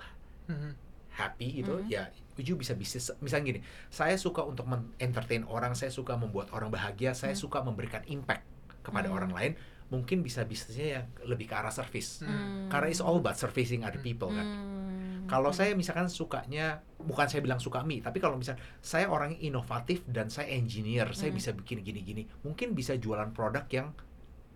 Mhm. 0.50 0.76
happy 1.14 1.62
gitu, 1.62 1.78
Mm-mm. 1.80 1.94
ya 1.94 2.10
you 2.36 2.58
bisa 2.58 2.74
bisnis. 2.74 3.14
Misalnya 3.22 3.54
gini, 3.54 3.62
saya 3.94 4.18
suka 4.18 4.42
untuk 4.42 4.66
entertain 4.98 5.46
orang, 5.46 5.78
saya 5.78 5.94
suka 5.94 6.18
membuat 6.18 6.50
orang 6.50 6.74
bahagia, 6.74 7.14
saya 7.14 7.38
Mm. 7.38 7.42
suka 7.46 7.62
memberikan 7.62 8.02
impact 8.10 8.42
kepada 8.82 9.08
Mm. 9.10 9.16
orang 9.16 9.32
lain. 9.32 9.54
Mungkin 9.94 10.26
bisa 10.26 10.42
bisnisnya 10.42 10.88
yang 10.98 11.06
lebih 11.30 11.46
ke 11.46 11.54
arah 11.54 11.70
service. 11.70 12.26
Hmm. 12.26 12.66
Karena 12.66 12.90
it's 12.90 12.98
all 12.98 13.22
about 13.22 13.38
servicing 13.38 13.86
other 13.86 14.02
people 14.02 14.34
kan. 14.34 14.42
Hmm. 14.42 15.30
Kalau 15.30 15.54
Hmm. 15.54 15.60
saya 15.62 15.78
misalkan 15.78 16.10
sukanya 16.10 16.82
bukan 16.98 17.30
saya 17.30 17.46
bilang 17.46 17.62
suka 17.62 17.86
mie, 17.86 18.02
tapi 18.02 18.18
kalau 18.18 18.34
misal 18.34 18.58
saya 18.82 19.06
orang 19.06 19.38
yang 19.38 19.54
inovatif 19.54 20.02
dan 20.10 20.34
saya 20.34 20.50
engineer, 20.50 21.14
saya 21.14 21.30
Mm. 21.30 21.38
bisa 21.38 21.50
bikin 21.54 21.78
gini-gini, 21.86 22.26
mungkin 22.42 22.74
bisa 22.74 22.98
jualan 22.98 23.30
produk 23.38 23.70
yang 23.70 23.94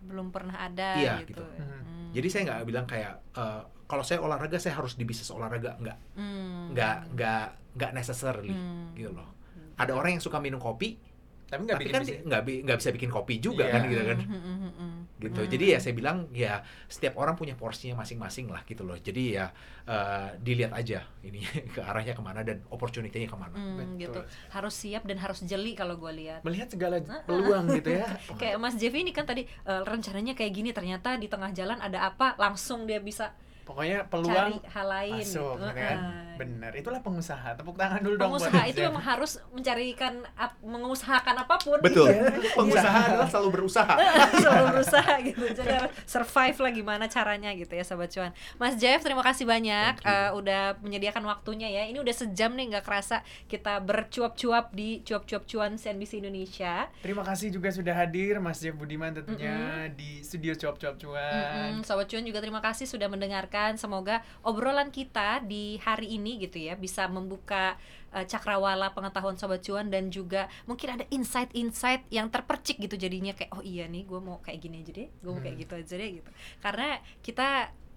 belum 0.00 0.28
pernah 0.28 0.56
ada 0.56 0.94
Iya, 0.94 1.14
gitu. 1.22 1.38
gitu. 1.38 1.44
Mhm. 1.44 1.64
Hmm. 1.64 2.10
jadi 2.10 2.26
saya 2.26 2.42
nggak 2.44 2.60
bilang 2.64 2.84
kayak 2.84 3.14
eh, 3.32 3.60
kalau 3.84 4.00
saya 4.00 4.18
olahraga 4.18 4.56
saya 4.56 4.74
harus 4.74 4.94
di 4.94 5.04
bisnis 5.04 5.28
olahraga 5.28 5.76
nggak 5.76 5.98
Hmm. 6.14 6.72
nggak 6.72 6.96
nggak 7.12 7.44
nggak 7.74 7.90
necessarily 7.92 8.50
Hmm. 8.50 8.92
gitu 8.92 9.10
loh. 9.10 9.28
Ada 9.74 9.92
orang 9.92 10.14
yang 10.14 10.20
suka 10.20 10.38
minum 10.38 10.58
kopi, 10.58 10.98
Tapi 11.46 11.64
nggak 11.64 11.78
kan 11.86 12.02
nggak 12.02 12.42
bi- 12.42 12.60
nggak 12.60 12.76
bisa 12.76 12.90
bikin 12.90 13.08
kopi 13.08 13.38
juga 13.38 13.64
Iya. 13.64 13.72
kan 13.72 13.80
gitu 13.86 14.02
kan. 14.04 14.18
Hmm, 14.20 14.36
hmm, 14.36 14.56
hmm, 14.58 14.72
hmm. 14.74 14.97
Gitu. 15.18 15.40
Hmm. 15.42 15.50
Jadi 15.50 15.64
ya 15.74 15.78
saya 15.82 15.94
bilang 15.94 16.30
ya 16.30 16.62
setiap 16.86 17.18
orang 17.18 17.34
punya 17.34 17.58
porsinya 17.58 17.98
masing-masing 18.02 18.48
lah 18.48 18.62
gitu 18.64 18.86
loh. 18.86 18.94
Jadi 18.94 19.34
ya 19.34 19.50
eh, 19.86 20.38
dilihat 20.38 20.72
aja 20.74 21.02
ini 21.26 21.42
ke 21.74 21.80
arahnya 21.82 22.14
ke 22.14 22.22
mana 22.22 22.46
dan 22.46 22.62
opportunity-nya 22.70 23.28
ke 23.28 23.38
mana. 23.38 23.54
Hmm, 23.58 23.98
Betul. 23.98 23.98
gitu. 23.98 24.20
Harus 24.54 24.74
siap 24.78 25.02
dan 25.04 25.18
harus 25.18 25.42
jeli 25.42 25.74
kalau 25.74 25.98
gue 25.98 26.12
lihat. 26.14 26.40
Melihat 26.46 26.70
segala 26.70 27.02
peluang 27.26 27.66
gitu 27.74 27.98
ya. 27.98 28.06
Kayak 28.40 28.56
Mas 28.62 28.78
Jeff 28.78 28.94
ini 28.94 29.10
kan 29.10 29.26
tadi 29.26 29.44
eh, 29.44 29.82
rencananya 29.82 30.38
kayak 30.38 30.52
gini, 30.54 30.70
ternyata 30.70 31.18
di 31.18 31.26
tengah 31.26 31.50
jalan 31.50 31.78
ada 31.82 32.08
apa, 32.08 32.38
langsung 32.38 32.86
dia 32.86 33.02
bisa 33.02 33.34
Pokoknya 33.68 33.98
cari 34.00 34.10
peluang 34.10 34.52
hal 34.64 34.86
lain 34.88 35.12
masuk 35.20 35.54
gitu. 35.54 35.60
gitu 35.60 35.74
kan. 35.76 35.96
Benar. 36.38 36.70
Itulah 36.72 37.00
pengusaha. 37.04 37.48
Tepuk 37.52 37.76
tangan 37.76 38.00
dulu 38.00 38.14
dong 38.16 38.32
buat 38.32 38.40
Pengusaha 38.40 38.64
itu 38.64 38.80
memang 38.80 39.04
harus 39.04 39.32
mencarikan 39.50 40.14
ap- 40.34 40.56
mengusahakan 40.64 41.36
apa 41.36 41.54
pun. 41.60 41.78
Betul. 41.78 42.08
Iya. 42.08 42.32
Pengusaha 42.56 42.98
adalah 43.12 43.28
selalu 43.28 43.48
berusaha. 43.52 43.94
selalu 44.42 44.64
berusaha 44.72 45.12
gitu 45.20 45.44
jadi 45.52 45.82
harus 45.82 45.92
survive 46.06 46.56
lah 46.56 46.72
gimana 46.72 47.04
caranya 47.06 47.50
gitu 47.52 47.74
ya 47.74 47.84
sobat 47.84 48.08
cuan 48.08 48.30
Mas 48.56 48.78
Jeff 48.78 49.02
terima 49.02 49.20
kasih 49.20 49.44
banyak 49.44 50.00
eh, 50.00 50.30
udah 50.32 50.78
menyediakan 50.80 51.26
waktunya 51.26 51.68
ya 51.68 51.82
ini 51.84 51.98
udah 51.98 52.14
sejam 52.14 52.54
nih 52.54 52.72
nggak 52.72 52.84
kerasa 52.86 53.20
kita 53.46 53.82
bercuap-cuap 53.82 54.70
di 54.72 55.02
cuap-cuap 55.02 55.44
cuan 55.44 55.76
CNBC 55.76 56.22
Indonesia 56.22 56.86
Terima 57.02 57.20
kasih 57.20 57.50
juga 57.50 57.68
sudah 57.68 57.92
hadir 57.92 58.38
Mas 58.38 58.58
Jeff 58.58 58.72
Budiman 58.72 59.12
tentunya 59.12 59.88
di 59.90 60.22
studio 60.22 60.54
Cuap 60.54 60.78
Cuap 60.78 60.94
Cuan. 60.96 61.74
Mm-mm, 61.74 61.84
Sobat 61.84 62.06
Cuan 62.06 62.22
juga 62.22 62.38
terima 62.38 62.62
kasih 62.62 62.86
sudah 62.86 63.06
mendengarkan. 63.06 63.57
Semoga 63.74 64.20
obrolan 64.40 64.88
kita 64.88 65.42
di 65.42 65.76
hari 65.78 66.14
ini 66.14 66.38
gitu 66.38 66.58
ya 66.58 66.74
bisa 66.74 67.06
membuka 67.06 67.74
eh, 68.08 68.24
cakrawala 68.24 68.90
pengetahuan 68.90 69.34
Sobat 69.34 69.60
Cuan 69.60 69.88
dan 69.88 70.08
juga 70.08 70.46
mungkin 70.64 70.94
ada 70.94 71.04
insight-insight 71.08 72.06
yang 72.08 72.28
terpercik 72.28 72.78
gitu 72.78 72.94
jadinya 72.94 73.32
kayak 73.32 73.52
oh 73.52 73.60
iya 73.60 73.84
nih 73.84 74.02
gue 74.02 74.16
mau 74.18 74.38
kayak 74.38 74.58
gini 74.58 74.80
aja 74.80 74.92
deh, 74.94 75.08
gue 75.10 75.28
mau 75.28 75.38
kayak 75.38 75.54
Hmm. 75.54 75.62
gitu 75.62 75.72
aja 75.76 75.94
deh 75.94 76.10
gitu. 76.16 76.30
Karena 76.58 76.88
kita 77.20 77.48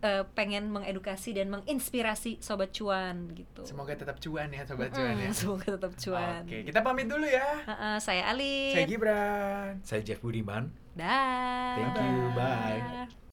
eh, 0.01 0.25
pengen 0.33 0.65
mengedukasi 0.67 1.29
dan 1.31 1.47
menginspirasi 1.47 2.41
Sobat 2.41 2.73
Cuan 2.73 3.29
gitu. 3.31 3.61
Semoga 3.63 3.93
tetap 3.93 4.17
cuan 4.17 4.49
ya 4.49 4.65
sobat 4.65 4.89
Mm-mm, 4.89 4.97
cuan 4.97 5.13
ya. 5.15 5.29
Semoga 5.29 5.67
tetap 5.77 5.93
cuan. 5.93 6.41
Oke, 6.41 6.57
kita 6.65 6.79
pamit 6.81 7.05
dulu 7.05 7.21
ya. 7.23 7.45
Heeh, 7.69 7.95
saya 8.01 8.33
Alin. 8.33 8.73
Saya 8.73 8.85
Gibran. 8.89 9.71
Saya 9.85 10.01
Jeff 10.01 10.17
Budiman. 10.19 10.73
Dah. 10.97 11.77
Thank 11.77 12.01
you, 12.01 12.33
bye. 12.33 13.30